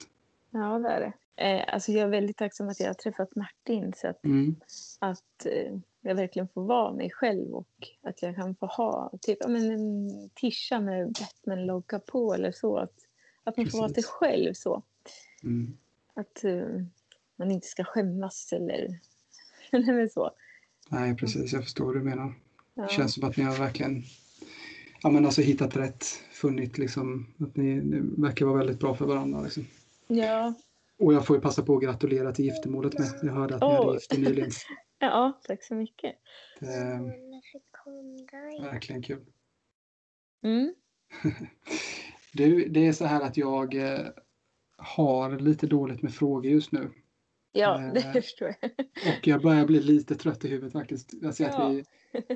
Ja, 0.50 0.78
det 0.78 0.88
är 0.88 1.00
det. 1.00 1.12
Eh, 1.44 1.74
alltså 1.74 1.92
jag 1.92 2.02
är 2.02 2.08
väldigt 2.08 2.36
tacksam 2.36 2.68
att 2.68 2.80
jag 2.80 2.86
har 2.86 2.94
träffat 2.94 3.36
Martin 3.36 3.92
så 3.96 4.08
att, 4.08 4.24
Mm. 4.24 4.56
att 4.98 5.46
eh, 5.46 5.78
jag 6.01 6.14
verkligen 6.14 6.49
får 6.49 6.62
vara 6.62 6.92
mig 6.92 7.11
själv 7.11 7.55
och 7.55 7.68
att 8.03 8.22
jag 8.22 8.36
kan 8.36 8.55
få 8.55 8.66
ha 8.66 9.12
typ 9.20 9.38
men 9.49 9.70
en 9.70 10.30
tisha 10.34 10.80
med 10.80 11.12
Batman-logga 11.12 11.99
på 11.99 12.34
eller 12.34 12.53
så. 12.53 12.76
Att, 12.76 12.94
att 13.44 13.57
man 13.57 13.66
får 13.66 13.78
vara 13.78 13.88
sig 13.88 13.94
Precis. 13.94 14.11
själv 14.11 14.53
så. 14.55 14.82
Mm. 15.42 15.76
Att 16.14 16.44
eh, 16.44 16.82
man 17.36 17.51
inte 17.51 17.66
ska 17.66 17.84
skämmas 17.84 18.53
eller, 18.53 19.01
eller 19.70 20.09
så. 20.09 20.30
Nej, 20.88 21.16
precis. 21.16 21.53
Jag 21.53 21.62
förstår 21.62 21.84
vad 21.84 21.94
du 21.94 22.03
menar. 22.03 22.34
Ja. 22.74 22.82
Det 22.82 22.88
känns 22.88 23.14
som 23.14 23.28
att 23.28 23.36
ni 23.36 23.44
har 23.44 23.59
verkligen 23.59 24.03
ja, 25.03 25.11
men 25.11 25.24
alltså 25.24 25.42
hittat 25.42 25.76
rätt. 25.76 26.05
Funnit 26.32 26.78
liksom 26.78 27.26
att 27.40 27.57
ni, 27.57 27.74
ni 27.74 28.01
verkar 28.22 28.46
vara 28.46 28.59
väldigt 28.59 28.80
bra 28.80 28.94
för 28.94 29.05
varandra. 29.07 29.40
Liksom. 29.40 29.66
ja, 30.07 30.55
Och 30.99 31.14
jag 31.14 31.26
får 31.26 31.36
ju 31.36 31.42
passa 31.42 31.62
på 31.62 31.76
att 31.76 31.82
gratulera 31.82 32.32
till 32.32 32.44
giftermålet 32.44 32.99
med. 32.99 33.09
Jag 33.22 33.32
hörde 33.32 33.55
att 33.55 33.61
ni 33.61 33.66
Åh. 33.66 33.86
hade 33.86 33.94
gift 33.94 34.18
nyligen. 34.18 34.51
ja, 34.99 35.40
tack 35.44 35.62
så 35.64 35.74
mycket. 35.74 36.14
Det 36.61 37.12
verkligen 38.62 39.03
kul. 39.03 39.24
Mm. 40.42 40.74
Du, 42.32 42.68
det 42.68 42.86
är 42.86 42.92
så 42.92 43.05
här 43.05 43.20
att 43.22 43.36
jag 43.36 43.74
eh, 43.74 44.07
har 44.76 45.38
lite 45.38 45.66
dåligt 45.66 46.03
med 46.03 46.14
frågor 46.14 46.46
just 46.53 46.72
nu. 46.72 46.90
Ja, 47.53 47.80
Eh, 47.82 47.92
det 47.92 48.01
förstår 48.22 48.55
jag. 48.61 48.70
Och 49.18 49.26
jag 49.26 49.42
börjar 49.42 49.66
bli 49.66 49.80
lite 49.82 50.14
trött 50.14 50.44
i 50.44 50.49
huvudet 50.49 50.72
faktiskt. 50.72 51.14
Jag 51.22 51.34
ser 51.34 51.44
Ja. 51.44 51.62
att 51.62 51.72
vi 51.72 51.84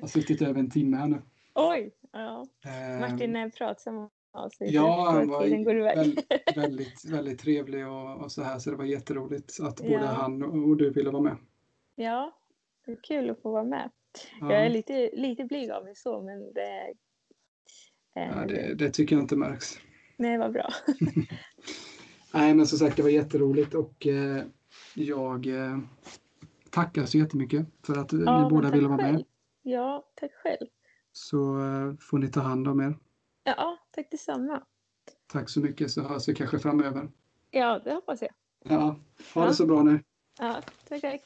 har 0.00 0.08
suttit 0.08 0.42
över 0.42 0.60
en 0.60 0.70
timme 0.70 0.96
här 0.96 1.06
nu. 1.08 1.22
Oj! 1.54 1.90
Ja. 2.12 2.46
Eh, 2.64 3.00
Martin 3.00 3.36
är 3.36 3.50
pratsam 3.50 4.08
av 4.32 4.48
sig. 4.48 4.74
Ja, 4.74 5.10
han 5.10 5.28
var 5.28 5.42
tiden 5.44 5.64
går 5.64 5.76
iväg. 5.76 5.96
väl- 5.96 6.16
väldigt, 6.56 7.04
väldigt 7.04 7.40
trevlig 7.40 7.86
och, 7.88 8.16
och 8.16 8.32
så 8.32 8.42
här. 8.42 8.58
Så 8.58 8.70
det 8.70 8.76
var 8.76 8.84
jätteroligt 8.84 9.60
att 9.60 9.76
både 9.76 9.92
Ja. 9.92 10.06
han 10.06 10.42
och 10.42 10.76
du 10.76 10.90
ville 10.90 11.10
vara 11.10 11.22
med. 11.22 11.36
Ja, 11.94 12.32
det 12.86 12.92
är 12.92 12.96
kul 13.02 13.30
att 13.30 13.42
få 13.42 13.50
vara 13.52 13.64
med. 13.64 13.90
Ja, 14.40 14.52
Jag 14.52 14.66
är 14.66 14.70
lite, 14.70 15.10
lite 15.12 15.44
blyg 15.44 15.70
av 15.70 15.84
mig 15.84 15.96
så, 15.96 16.22
men 16.22 16.52
det... 16.52 16.94
eh, 18.16 18.26
ja, 18.28 18.46
det, 18.46 18.74
det 18.74 18.90
tycker 18.90 19.16
jag 19.16 19.22
inte 19.22 19.36
märks. 19.36 19.78
Nej, 20.16 20.38
vad 20.38 20.52
bra. 20.52 20.68
Nej, 22.34 22.54
men 22.54 22.66
som 22.66 22.78
sagt, 22.78 22.96
det 22.96 23.02
var 23.02 23.10
jätteroligt 23.10 23.74
och 23.74 24.06
eh, 24.06 24.44
jag 24.94 25.46
eh, 25.46 25.78
tackar 26.70 27.04
så 27.06 27.18
jättemycket 27.18 27.66
för 27.86 27.98
att 27.98 28.12
Ja, 28.12 28.42
ni 28.42 28.48
båda 28.50 28.70
ville 28.70 28.88
vara 28.88 28.96
med. 28.96 29.12
själv. 29.14 29.24
Ja, 29.62 30.10
tack 30.14 30.32
själv. 30.32 30.66
Så 31.12 31.60
eh, 31.60 31.94
får 32.00 32.18
ni 32.18 32.28
ta 32.28 32.40
hand 32.40 32.68
om 32.68 32.80
er. 32.80 32.96
Ja, 33.44 33.78
tack 33.90 34.10
detsamma. 34.10 34.62
Tack 35.26 35.48
så 35.48 35.60
mycket 35.60 35.90
så 35.90 36.02
hörs 36.02 36.28
vi 36.28 36.34
kanske 36.34 36.58
framöver. 36.58 37.08
Ja, 37.50 37.78
det 37.84 37.92
hoppas 37.94 38.22
jag. 38.22 38.30
Ja, 38.64 38.78
ha 38.80 38.96
Ja. 39.34 39.46
det 39.46 39.54
så 39.54 39.66
bra 39.66 39.82
nu. 39.82 40.00
Ja, 40.38 40.62
tack, 40.88 41.00
tack. 41.00 41.20